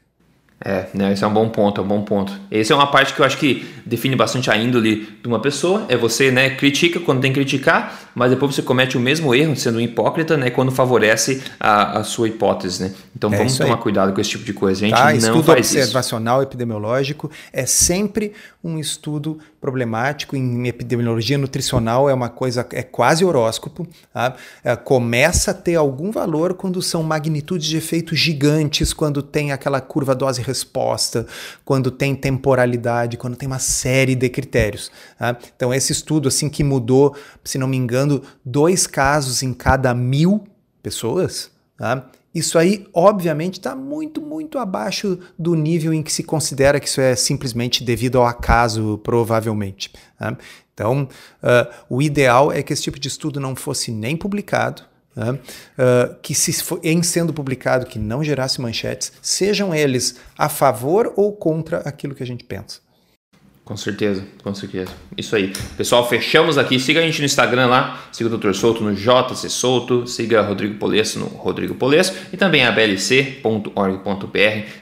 É, 0.64 0.88
né, 0.94 1.14
esse 1.14 1.24
é 1.24 1.28
um 1.28 1.34
bom 1.34 1.48
ponto, 1.48 1.80
é 1.80 1.84
um 1.84 1.88
bom 1.88 2.02
ponto. 2.02 2.34
Essa 2.52 2.74
é 2.74 2.76
uma 2.76 2.88
parte 2.88 3.14
que 3.14 3.22
eu 3.22 3.26
acho 3.26 3.38
que 3.38 3.66
define 3.86 4.16
bastante 4.16 4.52
a 4.52 4.58
índole 4.58 5.08
de 5.22 5.28
uma 5.28 5.40
pessoa. 5.40 5.86
É 5.88 5.96
você, 5.96 6.32
né, 6.32 6.50
critica 6.50 7.00
quando 7.00 7.22
tem 7.22 7.32
que 7.32 7.40
criticar, 7.40 8.10
mas 8.14 8.32
depois 8.32 8.54
você 8.54 8.62
comete 8.62 8.98
o 8.98 9.00
mesmo 9.00 9.34
erro, 9.34 9.56
sendo 9.56 9.78
um 9.78 9.82
hipócrita, 9.82 10.36
né, 10.36 10.50
quando 10.50 10.72
favorece 10.72 11.42
a, 11.60 12.00
a 12.00 12.04
sua 12.04 12.28
hipótese, 12.28 12.84
né? 12.84 12.94
Então 13.16 13.34
é 13.34 13.38
vamos 13.38 13.58
tomar 13.58 13.78
cuidado 13.78 14.14
com 14.14 14.20
esse 14.20 14.32
tipo 14.32 14.44
de 14.44 14.54
coisa. 14.54 14.86
A 14.86 14.90
gente 14.90 14.98
tá, 14.98 15.06
não 15.06 15.18
estudo 15.18 15.44
faz 15.44 15.72
observacional 15.72 16.44
epidemiológico 16.44 17.32
é 17.54 17.66
sempre 17.66 18.34
um 18.64 18.78
estudo 18.78 19.40
problemático 19.62 20.36
em 20.36 20.68
epidemiologia 20.68 21.38
nutricional 21.38 22.10
é 22.10 22.14
uma 22.14 22.30
coisa 22.30 22.66
é 22.72 22.84
quase 22.84 23.24
horóscopo, 23.24 23.88
tá? 24.14 24.36
é, 24.64 24.76
começa 24.76 25.52
a 25.52 25.54
ter 25.54 25.76
algum 25.76 26.12
valor 26.12 26.54
quando 26.54 26.82
são 26.82 27.04
magnitudes 27.04 27.68
de 27.68 27.78
efeitos 27.78 28.18
gigantes, 28.20 28.94
quando 28.94 29.22
tem 29.22 29.52
aquela 29.52 29.82
curva 29.82 30.16
dose-resposta, 30.50 31.28
quando 31.64 31.92
tem 31.92 32.16
temporalidade, 32.16 33.18
quando 33.18 33.36
tem 33.36 33.48
uma 33.48 33.60
série 33.60 34.16
de 34.16 34.28
critérios. 34.30 34.92
Tá? 35.18 35.38
Então 35.56 35.74
esse 35.74 35.92
estudo 35.92 36.28
assim 36.28 36.50
que 36.50 36.64
mudou, 36.64 37.16
se 37.44 37.58
não 37.58 37.68
me 37.68 37.78
engano, 37.78 38.22
dois 38.44 38.88
casos 38.88 39.44
em 39.44 39.54
cada 39.54 39.94
mil 39.94 40.44
pessoas. 40.82 41.52
Tá? 41.78 42.10
Isso 42.34 42.58
aí, 42.60 42.88
obviamente, 42.94 43.56
está 43.56 43.76
muito, 43.76 44.22
muito 44.22 44.60
abaixo 44.60 45.20
do 45.38 45.56
nível 45.56 45.94
em 45.94 46.04
que 46.04 46.12
se 46.12 46.24
considera 46.24 46.80
que 46.80 46.88
isso 46.88 47.02
é 47.02 47.16
simplesmente 47.16 47.84
devido 47.84 48.20
ao 48.20 48.26
acaso, 48.26 49.00
provavelmente. 49.04 49.92
Né? 50.20 50.38
Então, 50.74 51.10
uh, 51.44 51.74
o 51.90 52.02
ideal 52.02 52.52
é 52.52 52.62
que 52.62 52.72
esse 52.72 52.84
tipo 52.84 53.00
de 53.00 53.08
estudo 53.08 53.40
não 53.40 53.56
fosse 53.56 53.92
nem 53.92 54.16
publicado, 54.16 54.84
né? 55.20 55.32
Uh, 55.32 56.16
que 56.22 56.34
se 56.34 56.54
em 56.84 57.04
sendo 57.04 57.34
publicado 57.34 57.86
que 57.86 58.00
não 58.00 58.24
gerasse 58.24 58.62
manchetes, 58.62 59.12
sejam 59.22 59.76
eles 59.76 60.16
a 60.38 60.48
favor 60.48 61.14
ou 61.16 61.34
contra 61.34 61.80
aquilo 61.80 62.16
que 62.16 62.24
a 62.24 62.28
gente 62.28 62.44
pensa. 62.44 62.80
Com 63.70 63.78
certeza, 63.78 64.24
com 64.44 64.52
certeza. 64.56 64.92
Isso 65.16 65.36
aí. 65.36 65.54
Pessoal, 65.78 66.10
fechamos 66.10 66.58
aqui. 66.58 66.80
Siga 66.80 67.02
a 67.02 67.04
gente 67.04 67.20
no 67.20 67.26
Instagram 67.26 67.68
lá. 67.68 68.02
Siga 68.12 68.34
o 68.34 68.36
Dr. 68.36 68.52
Souto 68.54 68.84
no 68.84 68.96
JC 68.96 69.48
Souto. 69.48 70.08
Siga 70.08 70.42
Rodrigo 70.42 70.74
Polesso 70.80 71.20
no 71.20 71.28
Rodrigo 71.28 71.76
Polesso. 71.76 72.16
E 72.34 72.38
também 72.38 72.66
a 72.66 72.72
blc.org.br. 72.72 73.70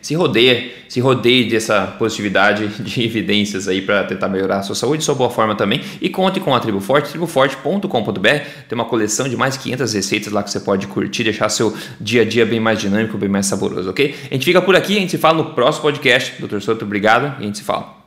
Se 0.01 0.15
rodeia, 0.15 0.71
se 0.87 1.01
rodeie 1.01 1.49
dessa 1.49 1.85
positividade 1.99 2.65
de 2.81 3.03
evidências 3.03 3.67
aí 3.67 3.81
para 3.81 4.05
tentar 4.05 4.29
melhorar 4.29 4.59
a 4.59 4.63
sua 4.63 4.73
saúde 4.73 5.03
sua 5.03 5.15
boa 5.15 5.29
forma 5.29 5.53
também. 5.53 5.81
E 5.99 6.07
conte 6.07 6.39
com 6.39 6.55
a 6.55 6.59
Tribo 6.61 6.79
Forte, 6.79 7.09
triboforte.com.br. 7.09 8.29
Tem 8.69 8.73
uma 8.73 8.85
coleção 8.85 9.27
de 9.27 9.35
mais 9.35 9.57
500 9.57 9.93
receitas 9.93 10.31
lá 10.31 10.41
que 10.41 10.49
você 10.49 10.61
pode 10.61 10.87
curtir, 10.87 11.25
deixar 11.25 11.49
seu 11.49 11.75
dia 11.99 12.21
a 12.21 12.25
dia 12.25 12.45
bem 12.45 12.61
mais 12.61 12.79
dinâmico, 12.79 13.17
bem 13.17 13.27
mais 13.27 13.47
saboroso, 13.47 13.89
ok? 13.89 14.15
A 14.31 14.33
gente 14.33 14.45
fica 14.45 14.61
por 14.61 14.77
aqui, 14.77 14.95
a 14.95 15.01
gente 15.01 15.11
se 15.11 15.17
fala 15.17 15.39
no 15.39 15.53
próximo 15.53 15.81
podcast. 15.81 16.41
Dr. 16.41 16.61
Souto, 16.61 16.85
obrigado 16.85 17.35
e 17.41 17.43
a 17.43 17.45
gente 17.47 17.57
se 17.57 17.65
fala. 17.65 18.06